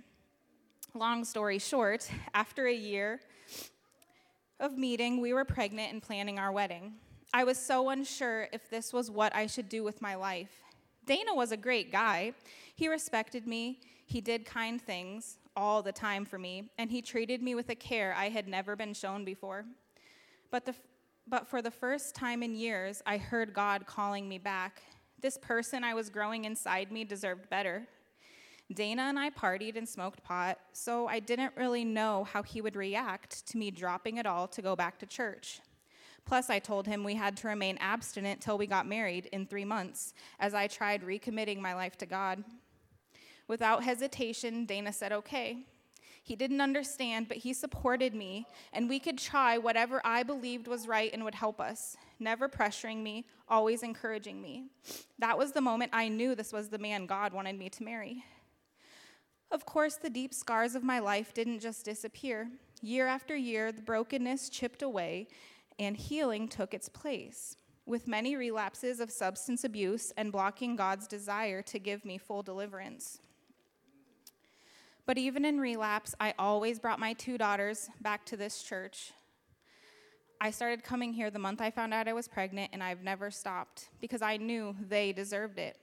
Long 0.92 1.24
story 1.24 1.60
short, 1.60 2.10
after 2.34 2.66
a 2.66 2.74
year 2.74 3.20
of 4.58 4.76
meeting, 4.76 5.20
we 5.20 5.32
were 5.32 5.44
pregnant 5.44 5.92
and 5.92 6.02
planning 6.02 6.40
our 6.40 6.50
wedding. 6.50 6.94
I 7.32 7.44
was 7.44 7.58
so 7.58 7.90
unsure 7.90 8.48
if 8.52 8.68
this 8.70 8.92
was 8.92 9.08
what 9.08 9.32
I 9.36 9.46
should 9.46 9.68
do 9.68 9.84
with 9.84 10.02
my 10.02 10.16
life. 10.16 10.64
Dana 11.06 11.32
was 11.32 11.52
a 11.52 11.56
great 11.56 11.92
guy. 11.92 12.32
He 12.74 12.88
respected 12.88 13.46
me, 13.46 13.78
he 14.04 14.20
did 14.20 14.44
kind 14.44 14.82
things 14.82 15.38
all 15.58 15.82
the 15.82 15.90
time 15.92 16.24
for 16.24 16.38
me, 16.38 16.70
and 16.78 16.88
he 16.88 17.02
treated 17.02 17.42
me 17.42 17.56
with 17.56 17.68
a 17.68 17.74
care 17.74 18.14
I 18.16 18.28
had 18.28 18.46
never 18.46 18.76
been 18.76 18.94
shown 18.94 19.24
before. 19.24 19.64
But, 20.52 20.64
the, 20.64 20.74
but 21.26 21.48
for 21.48 21.60
the 21.60 21.70
first 21.70 22.14
time 22.14 22.44
in 22.44 22.54
years, 22.54 23.02
I 23.04 23.18
heard 23.18 23.52
God 23.52 23.84
calling 23.84 24.28
me 24.28 24.38
back. 24.38 24.80
This 25.20 25.36
person 25.36 25.82
I 25.82 25.94
was 25.94 26.10
growing 26.10 26.44
inside 26.44 26.92
me 26.92 27.02
deserved 27.02 27.50
better. 27.50 27.88
Dana 28.72 29.02
and 29.02 29.18
I 29.18 29.30
partied 29.30 29.76
and 29.76 29.88
smoked 29.88 30.22
pot, 30.22 30.58
so 30.72 31.08
I 31.08 31.18
didn't 31.18 31.54
really 31.56 31.84
know 31.84 32.22
how 32.22 32.44
he 32.44 32.60
would 32.60 32.76
react 32.76 33.44
to 33.48 33.58
me 33.58 33.72
dropping 33.72 34.18
it 34.18 34.26
all 34.26 34.46
to 34.46 34.62
go 34.62 34.76
back 34.76 35.00
to 35.00 35.06
church. 35.06 35.60
Plus, 36.24 36.50
I 36.50 36.60
told 36.60 36.86
him 36.86 37.02
we 37.02 37.14
had 37.14 37.36
to 37.38 37.48
remain 37.48 37.78
abstinent 37.80 38.40
till 38.40 38.58
we 38.58 38.66
got 38.68 38.86
married 38.86 39.26
in 39.32 39.44
three 39.46 39.64
months, 39.64 40.14
as 40.38 40.54
I 40.54 40.68
tried 40.68 41.02
recommitting 41.02 41.58
my 41.58 41.74
life 41.74 41.96
to 41.98 42.06
God. 42.06 42.44
Without 43.48 43.82
hesitation, 43.82 44.66
Dana 44.66 44.92
said, 44.92 45.10
okay. 45.12 45.64
He 46.22 46.36
didn't 46.36 46.60
understand, 46.60 47.26
but 47.26 47.38
he 47.38 47.54
supported 47.54 48.14
me, 48.14 48.46
and 48.74 48.86
we 48.86 49.00
could 49.00 49.16
try 49.16 49.56
whatever 49.56 50.02
I 50.04 50.22
believed 50.22 50.68
was 50.68 50.86
right 50.86 51.10
and 51.10 51.24
would 51.24 51.34
help 51.34 51.58
us, 51.58 51.96
never 52.20 52.50
pressuring 52.50 53.02
me, 53.02 53.24
always 53.48 53.82
encouraging 53.82 54.42
me. 54.42 54.66
That 55.18 55.38
was 55.38 55.52
the 55.52 55.62
moment 55.62 55.92
I 55.94 56.08
knew 56.08 56.34
this 56.34 56.52
was 56.52 56.68
the 56.68 56.78
man 56.78 57.06
God 57.06 57.32
wanted 57.32 57.58
me 57.58 57.70
to 57.70 57.82
marry. 57.82 58.22
Of 59.50 59.64
course, 59.64 59.96
the 59.96 60.10
deep 60.10 60.34
scars 60.34 60.74
of 60.74 60.84
my 60.84 60.98
life 60.98 61.32
didn't 61.32 61.60
just 61.60 61.86
disappear. 61.86 62.50
Year 62.82 63.06
after 63.06 63.34
year, 63.34 63.72
the 63.72 63.80
brokenness 63.80 64.50
chipped 64.50 64.82
away, 64.82 65.28
and 65.78 65.96
healing 65.96 66.46
took 66.48 66.74
its 66.74 66.90
place, 66.90 67.56
with 67.86 68.06
many 68.06 68.36
relapses 68.36 69.00
of 69.00 69.10
substance 69.10 69.64
abuse 69.64 70.12
and 70.18 70.30
blocking 70.30 70.76
God's 70.76 71.08
desire 71.08 71.62
to 71.62 71.78
give 71.78 72.04
me 72.04 72.18
full 72.18 72.42
deliverance. 72.42 73.20
But 75.08 75.16
even 75.16 75.46
in 75.46 75.58
relapse, 75.58 76.14
I 76.20 76.34
always 76.38 76.78
brought 76.78 77.00
my 77.00 77.14
two 77.14 77.38
daughters 77.38 77.88
back 78.02 78.26
to 78.26 78.36
this 78.36 78.62
church. 78.62 79.12
I 80.38 80.50
started 80.50 80.84
coming 80.84 81.14
here 81.14 81.30
the 81.30 81.38
month 81.38 81.62
I 81.62 81.70
found 81.70 81.94
out 81.94 82.08
I 82.08 82.12
was 82.12 82.28
pregnant, 82.28 82.72
and 82.74 82.82
I've 82.82 83.02
never 83.02 83.30
stopped 83.30 83.88
because 84.02 84.20
I 84.20 84.36
knew 84.36 84.76
they 84.78 85.14
deserved 85.14 85.58
it. 85.58 85.78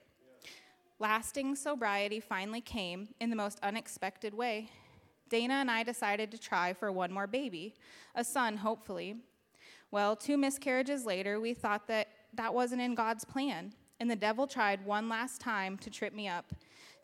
Lasting 1.00 1.56
sobriety 1.56 2.20
finally 2.20 2.60
came 2.60 3.08
in 3.20 3.28
the 3.28 3.34
most 3.34 3.58
unexpected 3.64 4.32
way. 4.32 4.70
Dana 5.28 5.54
and 5.54 5.72
I 5.72 5.82
decided 5.82 6.30
to 6.30 6.38
try 6.38 6.72
for 6.72 6.92
one 6.92 7.10
more 7.12 7.26
baby, 7.26 7.74
a 8.14 8.22
son, 8.22 8.56
hopefully. 8.56 9.16
Well, 9.90 10.14
two 10.14 10.36
miscarriages 10.36 11.04
later, 11.04 11.40
we 11.40 11.52
thought 11.52 11.88
that 11.88 12.06
that 12.34 12.54
wasn't 12.54 12.80
in 12.80 12.94
God's 12.94 13.24
plan, 13.24 13.72
and 13.98 14.08
the 14.08 14.14
devil 14.14 14.46
tried 14.46 14.86
one 14.86 15.08
last 15.08 15.40
time 15.40 15.78
to 15.78 15.90
trip 15.90 16.14
me 16.14 16.28
up 16.28 16.52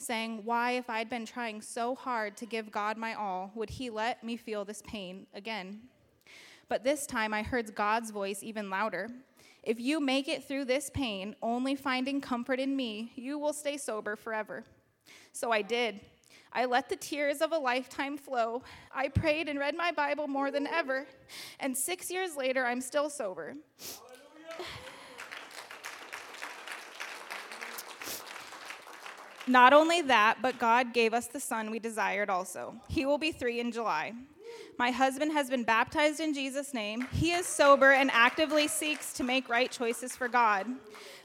saying, 0.02 0.42
Why, 0.44 0.72
if 0.72 0.90
I'd 0.90 1.08
been 1.08 1.26
trying 1.26 1.62
so 1.62 1.94
hard 1.94 2.36
to 2.38 2.46
give 2.46 2.70
God 2.70 2.96
my 2.96 3.14
all, 3.14 3.52
would 3.54 3.70
He 3.70 3.90
let 3.90 4.22
me 4.22 4.36
feel 4.36 4.64
this 4.64 4.82
pain 4.86 5.26
again? 5.34 5.80
But 6.68 6.84
this 6.84 7.06
time 7.06 7.32
I 7.34 7.42
heard 7.42 7.74
God's 7.74 8.10
voice 8.10 8.42
even 8.42 8.70
louder. 8.70 9.08
If 9.62 9.78
you 9.78 10.00
make 10.00 10.26
it 10.26 10.48
through 10.48 10.64
this 10.64 10.90
pain, 10.90 11.36
only 11.42 11.76
finding 11.76 12.20
comfort 12.20 12.58
in 12.58 12.74
me, 12.74 13.12
you 13.14 13.38
will 13.38 13.52
stay 13.52 13.76
sober 13.76 14.16
forever. 14.16 14.64
So 15.32 15.52
I 15.52 15.62
did. 15.62 16.00
I 16.52 16.66
let 16.66 16.88
the 16.88 16.96
tears 16.96 17.40
of 17.40 17.52
a 17.52 17.58
lifetime 17.58 18.18
flow. 18.18 18.62
I 18.94 19.08
prayed 19.08 19.48
and 19.48 19.58
read 19.58 19.76
my 19.76 19.92
Bible 19.92 20.28
more 20.28 20.50
than 20.50 20.66
ever. 20.66 21.06
And 21.60 21.76
six 21.76 22.10
years 22.10 22.36
later, 22.36 22.66
I'm 22.66 22.80
still 22.80 23.08
sober. 23.08 23.54
Not 29.46 29.72
only 29.72 30.02
that, 30.02 30.38
but 30.40 30.58
God 30.58 30.94
gave 30.94 31.12
us 31.12 31.26
the 31.26 31.40
son 31.40 31.70
we 31.70 31.78
desired 31.78 32.30
also. 32.30 32.74
He 32.88 33.06
will 33.06 33.18
be 33.18 33.32
three 33.32 33.58
in 33.58 33.72
July. 33.72 34.12
My 34.78 34.90
husband 34.90 35.32
has 35.32 35.50
been 35.50 35.64
baptized 35.64 36.20
in 36.20 36.34
Jesus' 36.34 36.72
name. 36.72 37.08
He 37.12 37.32
is 37.32 37.46
sober 37.46 37.92
and 37.92 38.10
actively 38.12 38.68
seeks 38.68 39.12
to 39.14 39.24
make 39.24 39.48
right 39.48 39.70
choices 39.70 40.14
for 40.14 40.28
God. 40.28 40.66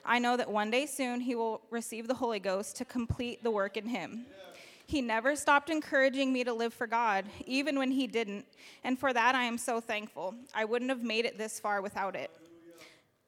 I 0.05 0.20
know 0.20 0.38
that 0.38 0.49
one 0.49 0.72
day 0.72 0.86
soon 0.86 1.20
he 1.20 1.36
will 1.36 1.61
receive 1.70 2.07
the 2.07 2.13
Holy 2.13 2.39
Ghost 2.39 2.76
to 2.78 2.86
complete 2.86 3.43
the 3.43 3.51
work 3.51 3.78
in 3.78 3.88
him. 3.88 4.26
He 4.86 5.01
never 5.01 5.36
stopped 5.36 5.70
encouraging 5.70 6.32
me 6.32 6.45
to 6.45 6.53
live 6.53 6.74
for 6.74 6.88
God, 6.88 7.26
even 7.45 7.78
when 7.78 7.91
he 7.91 8.07
didn't. 8.07 8.45
And 8.86 8.97
for 8.97 9.11
that, 9.11 9.36
I 9.36 9.43
am 9.43 9.57
so 9.57 9.82
thankful. 9.82 10.34
I 10.55 10.63
wouldn't 10.63 10.89
have 10.89 11.03
made 11.03 11.26
it 11.26 11.38
this 11.38 11.59
far 11.59 11.82
without 11.82 12.15
it. 12.15 12.32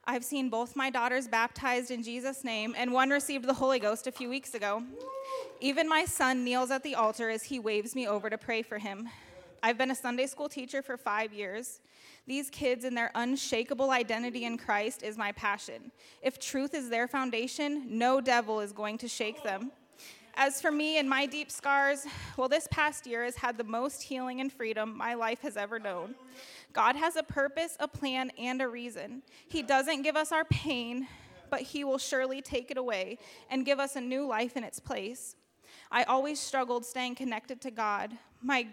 I've 0.10 0.26
seen 0.26 0.50
both 0.50 0.76
my 0.76 0.90
daughters 0.90 1.28
baptized 1.28 1.92
in 1.92 2.02
Jesus' 2.02 2.44
name, 2.44 2.74
and 2.76 2.92
one 2.92 3.12
received 3.12 3.46
the 3.46 3.54
Holy 3.54 3.78
Ghost 3.78 4.08
a 4.08 4.12
few 4.12 4.28
weeks 4.28 4.56
ago. 4.56 4.82
Even 5.62 5.88
my 5.88 6.04
son 6.04 6.44
kneels 6.44 6.72
at 6.72 6.82
the 6.82 6.96
altar 6.96 7.30
as 7.30 7.44
he 7.44 7.60
waves 7.60 7.94
me 7.94 8.08
over 8.08 8.28
to 8.28 8.36
pray 8.36 8.64
for 8.64 8.80
him. 8.80 9.08
I've 9.62 9.78
been 9.78 9.92
a 9.92 9.96
Sunday 9.96 10.26
school 10.26 10.50
teacher 10.50 10.82
for 10.82 10.98
five 10.98 11.32
years. 11.32 11.80
These 12.26 12.50
kids 12.50 12.86
and 12.86 12.98
their 12.98 13.12
unshakable 13.14 13.92
identity 13.92 14.46
in 14.46 14.58
Christ 14.58 15.04
is 15.04 15.16
my 15.16 15.32
passion. 15.34 15.92
If 16.24 16.40
truth 16.40 16.74
is 16.74 16.90
their 16.90 17.08
foundation, 17.08 17.86
no 17.88 18.20
devil 18.20 18.62
is 18.62 18.72
going 18.72 18.98
to 18.98 19.08
shake 19.08 19.44
them. 19.44 19.72
As 20.34 20.60
for 20.60 20.72
me 20.72 20.98
and 20.98 21.08
my 21.08 21.28
deep 21.28 21.52
scars, 21.52 22.08
well, 22.36 22.48
this 22.48 22.68
past 22.72 23.06
year 23.06 23.26
has 23.26 23.36
had 23.36 23.58
the 23.58 23.64
most 23.64 24.02
healing 24.02 24.42
and 24.42 24.52
freedom 24.52 24.98
my 24.98 25.14
life 25.14 25.42
has 25.42 25.56
ever 25.56 25.78
known. 25.78 26.16
God 26.74 26.96
has 26.96 27.16
a 27.16 27.24
purpose, 27.24 27.76
a 27.80 27.88
plan, 27.88 28.32
and 28.38 28.62
a 28.62 28.68
reason. 28.68 29.24
He 29.48 29.62
doesn't 29.62 30.04
give 30.04 30.16
us 30.16 30.32
our 30.32 30.46
pain, 30.46 31.08
but 31.50 31.62
He 31.62 31.84
will 31.84 31.98
surely 31.98 32.42
take 32.42 32.70
it 32.72 32.78
away 32.78 33.18
and 33.50 33.66
give 33.66 33.80
us 33.80 33.96
a 33.96 34.02
new 34.02 34.26
life 34.28 34.56
in 34.56 34.64
its 34.64 34.80
place. 34.80 35.36
I 35.92 36.04
always 36.04 36.40
struggled 36.40 36.86
staying 36.86 37.16
connected 37.16 37.62
to 37.62 37.72
God. 37.72 38.12
My 38.42 38.68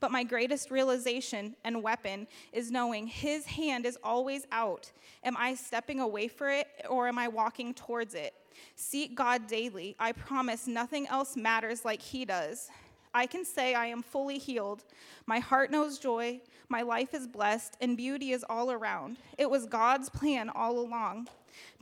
but 0.00 0.10
my 0.10 0.22
greatest 0.22 0.70
realization 0.70 1.56
and 1.64 1.82
weapon 1.82 2.26
is 2.52 2.70
knowing 2.70 3.06
His 3.06 3.46
hand 3.46 3.86
is 3.86 3.96
always 4.04 4.46
out. 4.52 4.92
Am 5.22 5.34
I 5.34 5.54
stepping 5.54 5.98
away 5.98 6.28
for 6.28 6.50
it 6.50 6.66
or 6.90 7.08
am 7.08 7.18
I 7.18 7.28
walking 7.28 7.72
towards 7.72 8.14
it? 8.14 8.34
Seek 8.76 9.14
God 9.14 9.46
daily. 9.46 9.96
I 9.98 10.12
promise 10.12 10.66
nothing 10.66 11.06
else 11.06 11.36
matters 11.36 11.86
like 11.86 12.02
He 12.02 12.26
does. 12.26 12.68
I 13.14 13.26
can 13.26 13.44
say 13.44 13.74
I 13.74 13.86
am 13.86 14.02
fully 14.02 14.38
healed. 14.38 14.82
My 15.26 15.38
heart 15.38 15.70
knows 15.70 15.98
joy. 15.98 16.40
My 16.68 16.82
life 16.82 17.14
is 17.14 17.28
blessed, 17.28 17.76
and 17.80 17.96
beauty 17.96 18.32
is 18.32 18.44
all 18.50 18.72
around. 18.72 19.18
It 19.38 19.48
was 19.48 19.66
God's 19.66 20.08
plan 20.08 20.50
all 20.50 20.80
along. 20.80 21.28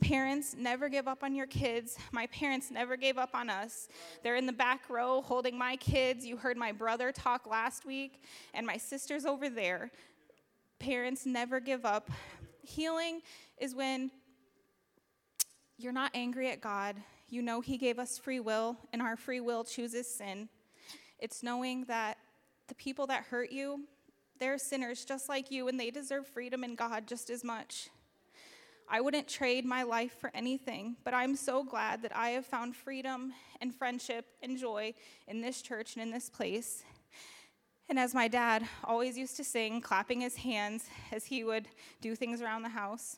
Parents, 0.01 0.55
never 0.55 0.89
give 0.89 1.07
up 1.07 1.23
on 1.23 1.33
your 1.33 1.47
kids. 1.47 1.97
My 2.11 2.27
parents 2.27 2.69
never 2.69 2.95
gave 2.95 3.17
up 3.17 3.33
on 3.33 3.49
us. 3.49 3.87
They're 4.21 4.35
in 4.35 4.45
the 4.45 4.53
back 4.53 4.89
row 4.89 5.21
holding 5.21 5.57
my 5.57 5.75
kids. 5.77 6.23
You 6.23 6.37
heard 6.37 6.57
my 6.57 6.71
brother 6.71 7.11
talk 7.11 7.47
last 7.47 7.83
week, 7.83 8.21
and 8.53 8.67
my 8.67 8.77
sister's 8.77 9.25
over 9.25 9.49
there. 9.49 9.89
Parents, 10.77 11.25
never 11.25 11.59
give 11.59 11.83
up. 11.83 12.11
Healing 12.61 13.21
is 13.57 13.73
when 13.73 14.11
you're 15.77 15.91
not 15.91 16.11
angry 16.13 16.51
at 16.51 16.61
God. 16.61 16.97
You 17.29 17.41
know 17.41 17.61
He 17.61 17.77
gave 17.79 17.97
us 17.97 18.19
free 18.19 18.39
will, 18.39 18.77
and 18.91 19.01
our 19.01 19.15
free 19.15 19.39
will 19.39 19.63
chooses 19.63 20.07
sin. 20.07 20.49
It's 21.23 21.41
knowing 21.41 21.85
that 21.85 22.17
the 22.67 22.75
people 22.75 23.07
that 23.07 23.23
hurt 23.23 23.49
you, 23.49 23.85
they're 24.41 24.57
sinners 24.57 25.05
just 25.05 25.29
like 25.29 25.49
you, 25.51 25.69
and 25.69 25.79
they 25.79 25.89
deserve 25.89 26.27
freedom 26.27 26.65
in 26.65 26.75
God 26.75 27.07
just 27.07 27.29
as 27.29 27.45
much. 27.45 27.87
I 28.89 28.99
wouldn't 28.99 29.29
trade 29.29 29.63
my 29.63 29.83
life 29.83 30.17
for 30.19 30.31
anything, 30.33 30.97
but 31.05 31.13
I'm 31.13 31.37
so 31.37 31.63
glad 31.63 32.01
that 32.01 32.13
I 32.13 32.31
have 32.31 32.45
found 32.45 32.75
freedom 32.75 33.31
and 33.61 33.73
friendship 33.73 34.25
and 34.41 34.57
joy 34.57 34.95
in 35.25 35.39
this 35.39 35.61
church 35.61 35.95
and 35.95 36.03
in 36.03 36.11
this 36.11 36.29
place. 36.29 36.83
And 37.87 37.97
as 37.97 38.13
my 38.13 38.27
dad 38.27 38.67
always 38.83 39.17
used 39.17 39.37
to 39.37 39.45
sing, 39.45 39.79
clapping 39.79 40.19
his 40.19 40.35
hands 40.35 40.89
as 41.13 41.23
he 41.23 41.45
would 41.45 41.69
do 42.01 42.17
things 42.17 42.41
around 42.41 42.63
the 42.63 42.69
house, 42.69 43.15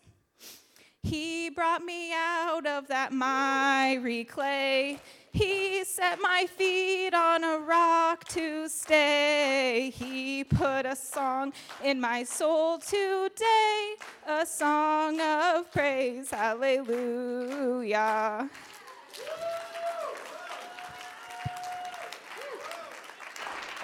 he 1.02 1.50
brought 1.50 1.84
me 1.84 2.14
out 2.14 2.68
of 2.68 2.88
that 2.90 3.12
miry 3.14 4.26
clay. 4.26 5.00
He 5.36 5.84
set 5.84 6.22
my 6.22 6.46
feet 6.46 7.14
on 7.14 7.44
a 7.44 7.60
rock 7.60 8.24
to 8.30 8.70
stay. 8.70 9.92
He 9.94 10.46
put 10.46 10.86
a 10.86 10.96
song 10.96 11.52
in 11.84 12.00
my 12.00 12.24
soul 12.24 12.78
today, 12.78 13.96
a 14.26 14.46
song 14.46 15.20
of 15.20 15.70
praise. 15.74 16.30
Hallelujah. 16.30 16.90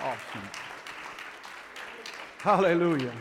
Awesome. 0.02 0.50
Hallelujah. 2.38 3.14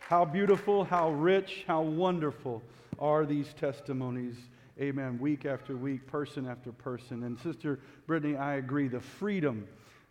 How 0.00 0.24
beautiful, 0.24 0.84
how 0.84 1.10
rich, 1.10 1.64
how 1.66 1.82
wonderful 1.82 2.62
are 2.98 3.26
these 3.26 3.52
testimonies. 3.52 4.36
Amen. 4.80 5.18
Week 5.18 5.44
after 5.44 5.76
week, 5.76 6.06
person 6.06 6.46
after 6.46 6.72
person. 6.72 7.24
And 7.24 7.38
Sister 7.38 7.80
Brittany, 8.06 8.36
I 8.36 8.54
agree. 8.54 8.88
The 8.88 9.00
freedom 9.00 9.66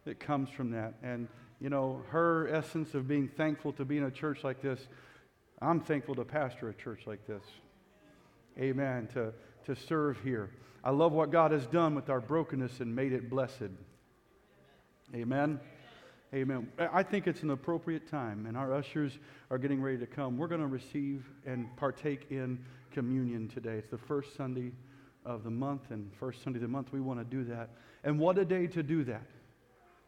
that 0.05 0.19
comes 0.19 0.49
from 0.49 0.71
that. 0.71 0.93
And, 1.01 1.27
you 1.59 1.69
know, 1.69 2.03
her 2.09 2.47
essence 2.53 2.93
of 2.93 3.07
being 3.07 3.27
thankful 3.27 3.73
to 3.73 3.85
be 3.85 3.97
in 3.97 4.03
a 4.03 4.11
church 4.11 4.43
like 4.43 4.61
this, 4.61 4.87
I'm 5.61 5.79
thankful 5.79 6.15
to 6.15 6.25
pastor 6.25 6.69
a 6.69 6.73
church 6.73 7.01
like 7.05 7.25
this. 7.25 7.43
Amen. 8.59 9.07
To, 9.13 9.33
to 9.65 9.75
serve 9.75 10.19
here. 10.23 10.51
I 10.83 10.91
love 10.91 11.11
what 11.11 11.31
God 11.31 11.51
has 11.51 11.65
done 11.67 11.95
with 11.95 12.09
our 12.09 12.19
brokenness 12.19 12.79
and 12.79 12.95
made 12.95 13.13
it 13.13 13.29
blessed. 13.29 13.69
Amen. 15.13 15.59
Amen. 16.33 16.71
I 16.93 17.03
think 17.03 17.27
it's 17.27 17.43
an 17.43 17.49
appropriate 17.49 18.09
time, 18.09 18.45
and 18.45 18.55
our 18.55 18.73
ushers 18.73 19.19
are 19.49 19.57
getting 19.57 19.81
ready 19.81 19.97
to 19.97 20.05
come. 20.05 20.37
We're 20.37 20.47
going 20.47 20.61
to 20.61 20.67
receive 20.67 21.25
and 21.45 21.67
partake 21.75 22.27
in 22.29 22.57
communion 22.89 23.49
today. 23.49 23.73
It's 23.73 23.91
the 23.91 23.97
first 23.97 24.37
Sunday 24.37 24.71
of 25.25 25.43
the 25.43 25.49
month, 25.49 25.91
and 25.91 26.09
first 26.17 26.41
Sunday 26.41 26.57
of 26.57 26.61
the 26.61 26.69
month, 26.69 26.93
we 26.93 27.01
want 27.01 27.19
to 27.19 27.25
do 27.25 27.43
that. 27.53 27.71
And 28.05 28.17
what 28.17 28.37
a 28.37 28.45
day 28.45 28.65
to 28.67 28.81
do 28.81 29.03
that! 29.03 29.27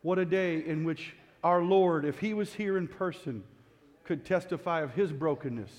What 0.02 0.18
a 0.18 0.24
day 0.24 0.66
in 0.66 0.86
which 0.86 1.14
our 1.44 1.62
Lord, 1.62 2.06
if 2.06 2.20
He 2.20 2.34
was 2.34 2.54
here 2.54 2.78
in 2.78 2.88
person, 2.88 3.44
could 4.06 4.24
testify 4.26 4.82
of 4.82 4.94
His 4.94 5.12
brokenness, 5.12 5.72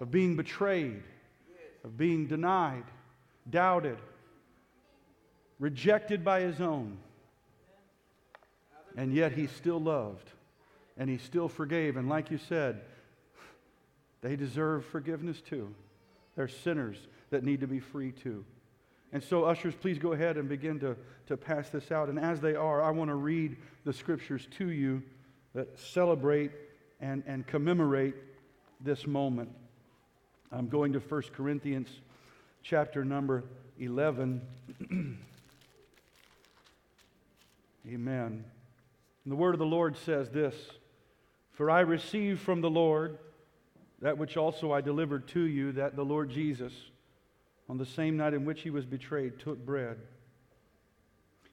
of 0.00 0.12
being 0.12 0.36
betrayed, 0.36 1.02
of 1.82 1.96
being 1.96 2.28
denied, 2.28 2.84
doubted, 3.50 3.98
rejected 5.58 6.24
by 6.24 6.42
His 6.42 6.60
own 6.60 6.98
and 8.96 9.12
yet 9.12 9.32
he 9.32 9.46
still 9.46 9.80
loved 9.80 10.30
and 10.96 11.10
he 11.10 11.18
still 11.18 11.48
forgave. 11.48 11.96
And 11.96 12.08
like 12.08 12.30
you 12.30 12.38
said, 12.38 12.82
they 14.22 14.36
deserve 14.36 14.84
forgiveness 14.86 15.40
too. 15.40 15.74
They're 16.36 16.48
sinners 16.48 16.96
that 17.30 17.44
need 17.44 17.60
to 17.60 17.66
be 17.66 17.80
free 17.80 18.12
too. 18.12 18.44
And 19.12 19.22
so, 19.22 19.44
ushers, 19.44 19.74
please 19.74 19.98
go 19.98 20.12
ahead 20.12 20.36
and 20.36 20.48
begin 20.48 20.80
to, 20.80 20.96
to 21.28 21.36
pass 21.36 21.68
this 21.70 21.92
out. 21.92 22.08
And 22.08 22.18
as 22.18 22.40
they 22.40 22.56
are, 22.56 22.82
I 22.82 22.90
want 22.90 23.10
to 23.10 23.14
read 23.14 23.56
the 23.84 23.92
scriptures 23.92 24.48
to 24.58 24.70
you 24.70 25.02
that 25.54 25.78
celebrate 25.78 26.50
and, 27.00 27.22
and 27.26 27.46
commemorate 27.46 28.14
this 28.80 29.06
moment. 29.06 29.50
I'm 30.50 30.68
going 30.68 30.92
to 30.94 30.98
1 30.98 31.22
Corinthians 31.32 31.88
chapter 32.62 33.04
number 33.04 33.44
11. 33.78 34.40
Amen. 37.88 38.44
And 39.24 39.32
the 39.32 39.36
word 39.36 39.54
of 39.54 39.58
the 39.58 39.66
Lord 39.66 39.96
says 39.96 40.30
this 40.30 40.54
For 41.52 41.70
I 41.70 41.80
received 41.80 42.40
from 42.40 42.60
the 42.60 42.70
Lord 42.70 43.18
that 44.00 44.18
which 44.18 44.36
also 44.36 44.72
I 44.72 44.80
delivered 44.80 45.26
to 45.28 45.40
you, 45.40 45.72
that 45.72 45.96
the 45.96 46.04
Lord 46.04 46.30
Jesus, 46.30 46.72
on 47.68 47.78
the 47.78 47.86
same 47.86 48.16
night 48.16 48.34
in 48.34 48.44
which 48.44 48.60
he 48.60 48.70
was 48.70 48.84
betrayed, 48.84 49.38
took 49.38 49.64
bread. 49.64 49.96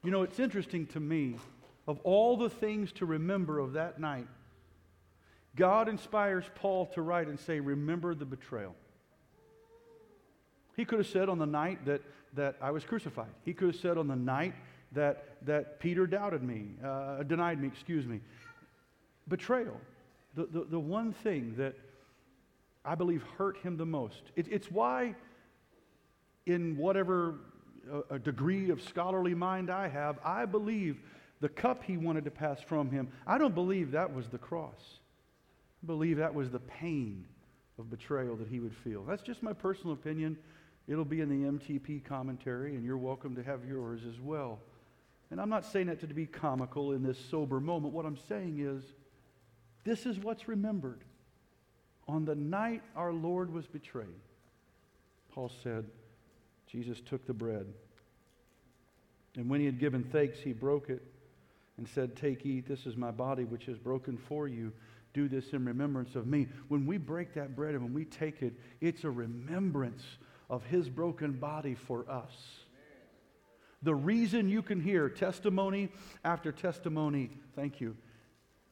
You 0.04 0.12
know, 0.12 0.24
it's 0.24 0.40
interesting 0.40 0.88
to 0.88 1.00
me, 1.00 1.36
of 1.88 2.00
all 2.04 2.36
the 2.36 2.50
things 2.50 2.92
to 2.94 3.06
remember 3.06 3.60
of 3.60 3.74
that 3.74 4.00
night, 4.00 4.28
God 5.56 5.88
inspires 5.88 6.46
Paul 6.56 6.88
to 6.88 7.02
write 7.02 7.28
and 7.28 7.40
say, 7.40 7.60
Remember 7.60 8.16
the 8.16 8.26
betrayal. 8.26 8.76
He 10.76 10.86
could 10.86 11.00
have 11.00 11.08
said 11.08 11.30
on 11.30 11.38
the 11.38 11.46
night 11.46 11.86
that, 11.86 12.02
that 12.34 12.56
I 12.62 12.72
was 12.72 12.84
crucified. 12.84 13.30
He 13.44 13.54
could 13.54 13.68
have 13.68 13.82
said 13.82 13.98
on 13.98 14.08
the 14.08 14.16
night 14.16 14.56
that, 14.94 15.38
that 15.46 15.80
Peter 15.80 16.06
doubted 16.06 16.44
me, 16.44 16.70
uh, 16.84 17.24
denied 17.24 17.62
me, 17.62 17.68
excuse 17.68 18.06
me. 18.06 18.20
Betrayal, 19.28 19.80
the, 20.36 20.46
the, 20.46 20.66
the 20.66 20.80
one 20.80 21.14
thing 21.14 21.56
that 21.58 21.76
I 22.84 22.96
believe 22.96 23.24
hurt 23.38 23.58
him 23.58 23.78
the 23.78 23.86
most. 23.86 24.22
It, 24.36 24.48
it's 24.50 24.70
why, 24.72 25.16
in 26.46 26.78
whatever 26.78 27.36
a 28.10 28.20
degree 28.20 28.70
of 28.70 28.82
scholarly 28.82 29.34
mind 29.34 29.70
I 29.70 29.88
have, 29.88 30.18
I 30.24 30.46
believe 30.46 31.00
the 31.40 31.50
cup 31.50 31.84
he 31.84 31.98
wanted 31.98 32.26
to 32.26 32.32
pass 32.32 32.62
from 32.62 32.90
him, 32.92 33.10
I 33.26 33.38
don't 33.38 33.56
believe 33.56 33.92
that 33.92 34.14
was 34.14 34.28
the 34.28 34.38
cross. 34.38 35.00
I 35.84 35.88
believe 35.88 36.18
that 36.18 36.34
was 36.34 36.50
the 36.50 36.60
pain 36.60 37.26
of 37.80 37.90
betrayal 37.90 38.36
that 38.36 38.48
he 38.48 38.60
would 38.60 38.76
feel. 38.76 39.04
That's 39.04 39.24
just 39.24 39.42
my 39.42 39.54
personal 39.54 39.94
opinion. 39.94 40.38
It'll 40.88 41.06
be 41.06 41.22
in 41.22 41.30
the 41.30 41.50
MTP 41.50 42.04
commentary, 42.04 42.76
and 42.76 42.86
you're 42.86 42.98
welcome 42.98 43.36
to 43.36 43.44
have 43.44 43.66
yours 43.66 44.02
as 44.08 44.20
well. 44.20 44.60
And 45.32 45.40
I'm 45.40 45.50
not 45.50 45.66
saying 45.66 45.88
that 45.88 46.02
to 46.02 46.08
be 46.08 46.26
comical 46.26 46.92
in 46.92 47.02
this 47.02 47.18
sober 47.18 47.62
moment. 47.62 47.94
What 47.94 48.06
I'm 48.06 48.18
saying 48.28 48.60
is, 48.60 48.84
this 49.86 50.06
is 50.06 50.20
what's 50.20 50.48
remembered. 50.48 51.04
On 52.08 52.26
the 52.26 52.36
night 52.36 52.84
our 52.96 53.14
Lord 53.14 53.52
was 53.54 53.66
betrayed, 53.66 54.08
Paul 55.34 55.50
said, 55.64 55.86
Jesus 56.68 57.00
took 57.00 57.26
the 57.26 57.34
bread. 57.34 57.66
And 59.36 59.50
when 59.50 59.62
he 59.62 59.66
had 59.66 59.80
given 59.80 60.04
thanks, 60.04 60.40
he 60.40 60.52
broke 60.52 60.90
it 60.90 61.02
and 61.78 61.88
said, 61.88 62.18
Take, 62.18 62.46
eat, 62.46 62.68
this 62.68 62.86
is 62.86 62.98
my 62.98 63.12
body 63.12 63.46
which 63.46 63.70
is 63.70 63.78
broken 63.78 64.18
for 64.18 64.48
you. 64.48 64.74
Do 65.14 65.30
this 65.30 65.54
in 65.54 65.66
remembrance 65.66 66.16
of 66.16 66.28
me. 66.28 66.48
When 66.68 66.86
we 66.86 66.98
break 66.98 67.34
that 67.36 67.56
bread 67.56 67.74
and 67.74 67.84
when 67.84 67.94
we 67.94 68.06
take 68.06 68.42
it, 68.42 68.54
it's 68.82 69.06
a 69.06 69.10
remembrance 69.10 70.04
of 70.50 70.64
his 70.66 70.90
broken 70.90 71.32
body 71.34 71.76
for 71.76 72.10
us. 72.10 72.34
The 73.84 73.96
reason 73.96 74.48
you 74.50 74.62
can 74.62 74.80
hear 74.80 75.10
testimony 75.10 75.90
after 76.24 76.52
testimony, 76.52 77.32
thank 77.56 77.82
you, 77.82 77.96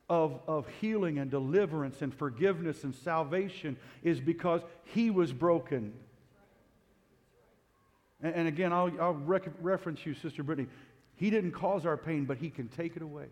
of, 0.08 0.40
of 0.48 0.68
healing 0.82 1.20
and 1.20 1.30
deliverance 1.30 2.02
and 2.02 2.14
forgiveness 2.14 2.84
and 2.84 2.94
salvation 2.94 3.78
is 4.04 4.20
because 4.20 4.62
he 4.84 5.10
was 5.10 5.32
broken. 5.32 5.94
And, 8.22 8.36
and 8.36 8.48
again, 8.48 8.74
I'll, 8.74 8.92
I'll 9.00 9.14
rec- 9.14 9.50
reference 9.62 10.06
you, 10.06 10.14
Sister 10.14 10.44
Brittany. 10.44 10.68
He 11.16 11.30
didn't 11.30 11.52
cause 11.52 11.86
our 11.86 11.98
pain, 11.98 12.26
but 12.26 12.38
he 12.38 12.50
can 12.50 12.68
take 12.70 12.96
it 12.96 13.02
away. 13.02 13.28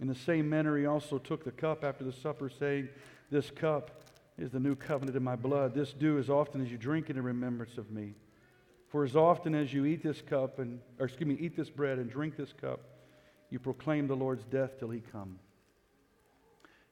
In 0.00 0.06
the 0.06 0.14
same 0.14 0.48
manner, 0.48 0.76
he 0.78 0.86
also 0.86 1.18
took 1.18 1.44
the 1.44 1.50
cup 1.50 1.82
after 1.82 2.04
the 2.04 2.12
supper, 2.12 2.48
saying, 2.48 2.88
This 3.30 3.50
cup 3.50 4.02
is 4.38 4.52
the 4.52 4.60
new 4.60 4.76
covenant 4.76 5.16
in 5.16 5.22
my 5.22 5.36
blood. 5.36 5.74
This 5.74 5.92
do 5.92 6.18
as 6.18 6.30
often 6.30 6.62
as 6.62 6.70
you 6.70 6.78
drink 6.78 7.10
it 7.10 7.16
in 7.16 7.22
remembrance 7.24 7.76
of 7.76 7.90
me. 7.90 8.14
For 8.88 9.04
as 9.04 9.16
often 9.16 9.54
as 9.54 9.72
you 9.72 9.84
eat 9.84 10.02
this 10.02 10.22
cup 10.22 10.58
and 10.58 10.80
or 10.98 11.06
excuse 11.06 11.28
me, 11.28 11.36
eat 11.40 11.56
this 11.56 11.68
bread 11.68 11.98
and 11.98 12.08
drink 12.08 12.36
this 12.36 12.52
cup, 12.52 12.80
you 13.50 13.58
proclaim 13.58 14.06
the 14.06 14.16
Lord's 14.16 14.44
death 14.44 14.78
till 14.78 14.90
he 14.90 15.00
come. 15.00 15.38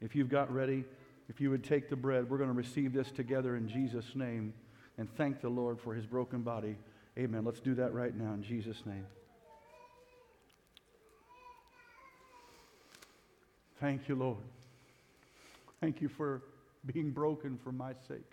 If 0.00 0.14
you've 0.14 0.28
got 0.28 0.52
ready, 0.52 0.84
if 1.28 1.40
you 1.40 1.50
would 1.50 1.64
take 1.64 1.88
the 1.88 1.96
bread, 1.96 2.28
we're 2.28 2.38
going 2.38 2.50
to 2.50 2.56
receive 2.56 2.92
this 2.92 3.10
together 3.10 3.56
in 3.56 3.68
Jesus' 3.68 4.14
name 4.14 4.52
and 4.98 5.08
thank 5.16 5.40
the 5.40 5.48
Lord 5.48 5.80
for 5.80 5.94
his 5.94 6.06
broken 6.06 6.42
body. 6.42 6.76
Amen. 7.18 7.44
Let's 7.44 7.60
do 7.60 7.74
that 7.76 7.94
right 7.94 8.14
now 8.14 8.34
in 8.34 8.42
Jesus' 8.42 8.84
name. 8.84 9.06
Thank 13.80 14.08
you, 14.08 14.14
Lord. 14.14 14.38
Thank 15.80 16.00
you 16.00 16.08
for 16.08 16.42
being 16.86 17.10
broken 17.10 17.58
for 17.58 17.72
my 17.72 17.92
sake. 18.08 18.30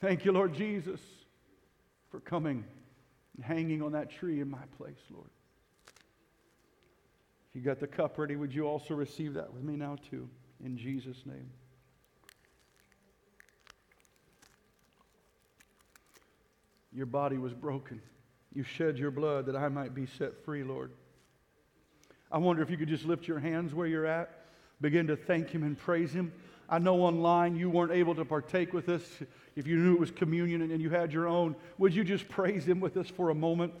Thank 0.00 0.24
you, 0.24 0.32
Lord 0.32 0.54
Jesus, 0.54 1.00
for 2.10 2.20
coming 2.20 2.64
and 3.36 3.44
hanging 3.44 3.82
on 3.82 3.92
that 3.92 4.10
tree 4.10 4.40
in 4.40 4.50
my 4.50 4.64
place, 4.76 5.00
Lord. 5.10 5.30
If 7.48 7.56
you 7.56 7.62
got 7.62 7.80
the 7.80 7.86
cup 7.86 8.18
ready, 8.18 8.36
would 8.36 8.54
you 8.54 8.64
also 8.64 8.94
receive 8.94 9.34
that 9.34 9.52
with 9.52 9.62
me 9.62 9.76
now, 9.76 9.96
too, 10.10 10.28
in 10.62 10.76
Jesus' 10.76 11.24
name? 11.24 11.50
Your 16.92 17.06
body 17.06 17.36
was 17.36 17.52
broken. 17.52 18.00
You 18.54 18.62
shed 18.62 18.98
your 18.98 19.10
blood 19.10 19.46
that 19.46 19.56
I 19.56 19.68
might 19.68 19.94
be 19.94 20.06
set 20.06 20.44
free, 20.44 20.62
Lord. 20.62 20.92
I 22.32 22.38
wonder 22.38 22.62
if 22.62 22.70
you 22.70 22.76
could 22.76 22.88
just 22.88 23.04
lift 23.04 23.28
your 23.28 23.38
hands 23.38 23.74
where 23.74 23.86
you're 23.86 24.06
at, 24.06 24.30
begin 24.80 25.06
to 25.08 25.16
thank 25.16 25.50
Him 25.50 25.62
and 25.62 25.78
praise 25.78 26.12
Him. 26.12 26.32
I 26.68 26.78
know 26.78 27.02
online 27.02 27.56
you 27.56 27.70
weren't 27.70 27.92
able 27.92 28.14
to 28.16 28.24
partake 28.24 28.72
with 28.72 28.88
us. 28.88 29.02
If 29.54 29.66
you 29.66 29.76
knew 29.76 29.94
it 29.94 30.00
was 30.00 30.10
communion 30.10 30.62
and 30.62 30.80
you 30.80 30.90
had 30.90 31.12
your 31.12 31.26
own, 31.26 31.54
would 31.78 31.94
you 31.94 32.04
just 32.04 32.28
praise 32.28 32.66
Him 32.66 32.80
with 32.80 32.96
us 32.96 33.08
for 33.08 33.30
a 33.30 33.34
moment? 33.34 33.72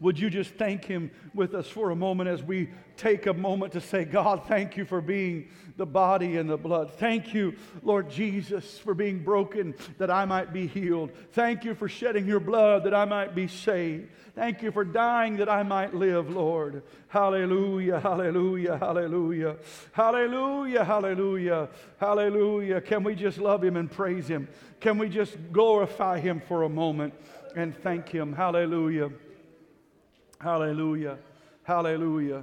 Would 0.00 0.18
you 0.18 0.30
just 0.30 0.54
thank 0.54 0.84
Him 0.84 1.10
with 1.34 1.54
us 1.54 1.68
for 1.68 1.90
a 1.90 1.96
moment 1.96 2.28
as 2.28 2.42
we 2.42 2.70
take 2.96 3.26
a 3.26 3.34
moment 3.34 3.72
to 3.72 3.80
say, 3.80 4.04
God, 4.04 4.46
thank 4.46 4.76
you 4.76 4.84
for 4.84 5.00
being 5.00 5.48
the 5.76 5.86
body 5.86 6.36
and 6.36 6.48
the 6.48 6.56
blood. 6.56 6.92
Thank 6.92 7.34
you, 7.34 7.56
Lord 7.82 8.08
Jesus, 8.08 8.78
for 8.78 8.94
being 8.94 9.24
broken 9.24 9.74
that 9.98 10.10
I 10.10 10.24
might 10.24 10.52
be 10.52 10.66
healed. 10.66 11.10
Thank 11.32 11.64
you 11.64 11.74
for 11.74 11.88
shedding 11.88 12.26
your 12.26 12.40
blood 12.40 12.84
that 12.84 12.94
I 12.94 13.04
might 13.04 13.34
be 13.34 13.48
saved. 13.48 14.10
Thank 14.34 14.62
you 14.62 14.70
for 14.70 14.84
dying 14.84 15.36
that 15.36 15.48
I 15.48 15.62
might 15.62 15.94
live, 15.94 16.30
Lord. 16.30 16.82
Hallelujah, 17.08 18.00
hallelujah, 18.00 18.78
hallelujah, 18.78 19.56
hallelujah, 19.92 20.84
hallelujah, 20.84 21.68
hallelujah. 21.98 22.80
Can 22.80 23.04
we 23.04 23.14
just 23.14 23.38
love 23.38 23.62
Him 23.62 23.76
and 23.76 23.90
praise 23.90 24.28
Him? 24.28 24.48
Can 24.80 24.98
we 24.98 25.08
just 25.08 25.36
glorify 25.52 26.20
Him 26.20 26.40
for 26.46 26.64
a 26.64 26.68
moment 26.68 27.14
and 27.56 27.76
thank 27.82 28.08
Him? 28.08 28.32
Hallelujah. 28.32 29.10
Hallelujah. 30.44 31.16
Hallelujah. 31.62 32.42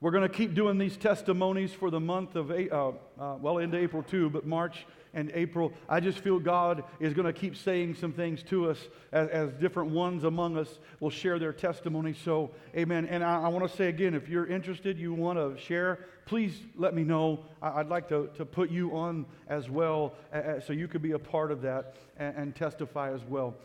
We're 0.00 0.12
going 0.12 0.26
to 0.26 0.34
keep 0.34 0.54
doing 0.54 0.78
these 0.78 0.96
testimonies 0.96 1.70
for 1.70 1.90
the 1.90 2.00
month 2.00 2.36
of, 2.36 2.50
uh, 2.50 2.92
uh, 3.20 3.36
well, 3.38 3.58
into 3.58 3.76
April 3.76 4.02
too, 4.02 4.30
but 4.30 4.46
March 4.46 4.86
and 5.12 5.30
April. 5.34 5.74
I 5.90 6.00
just 6.00 6.20
feel 6.20 6.38
God 6.38 6.84
is 7.00 7.12
going 7.12 7.26
to 7.26 7.38
keep 7.38 7.54
saying 7.54 7.96
some 7.96 8.14
things 8.14 8.42
to 8.44 8.70
us 8.70 8.78
as, 9.12 9.28
as 9.28 9.52
different 9.52 9.90
ones 9.90 10.24
among 10.24 10.56
us 10.56 10.78
will 11.00 11.10
share 11.10 11.38
their 11.38 11.52
testimony. 11.52 12.14
So, 12.14 12.50
amen. 12.74 13.04
And 13.04 13.22
I, 13.22 13.42
I 13.42 13.48
want 13.48 13.70
to 13.70 13.76
say 13.76 13.90
again 13.90 14.14
if 14.14 14.30
you're 14.30 14.46
interested, 14.46 14.98
you 14.98 15.12
want 15.12 15.38
to 15.38 15.62
share, 15.62 16.06
please 16.24 16.62
let 16.76 16.94
me 16.94 17.04
know. 17.04 17.44
I, 17.60 17.76
would 17.76 17.90
like 17.90 18.08
to, 18.08 18.30
to 18.38 18.46
put 18.46 18.70
you 18.70 18.96
on 18.96 19.26
as 19.48 19.68
well 19.68 20.14
uh, 20.32 20.60
so 20.60 20.72
you 20.72 20.88
could 20.88 21.02
be 21.02 21.12
a 21.12 21.18
part 21.18 21.52
of 21.52 21.60
that 21.60 21.96
and, 22.16 22.34
and 22.36 22.56
testify 22.56 23.12
as 23.12 23.20
well. 23.28 23.54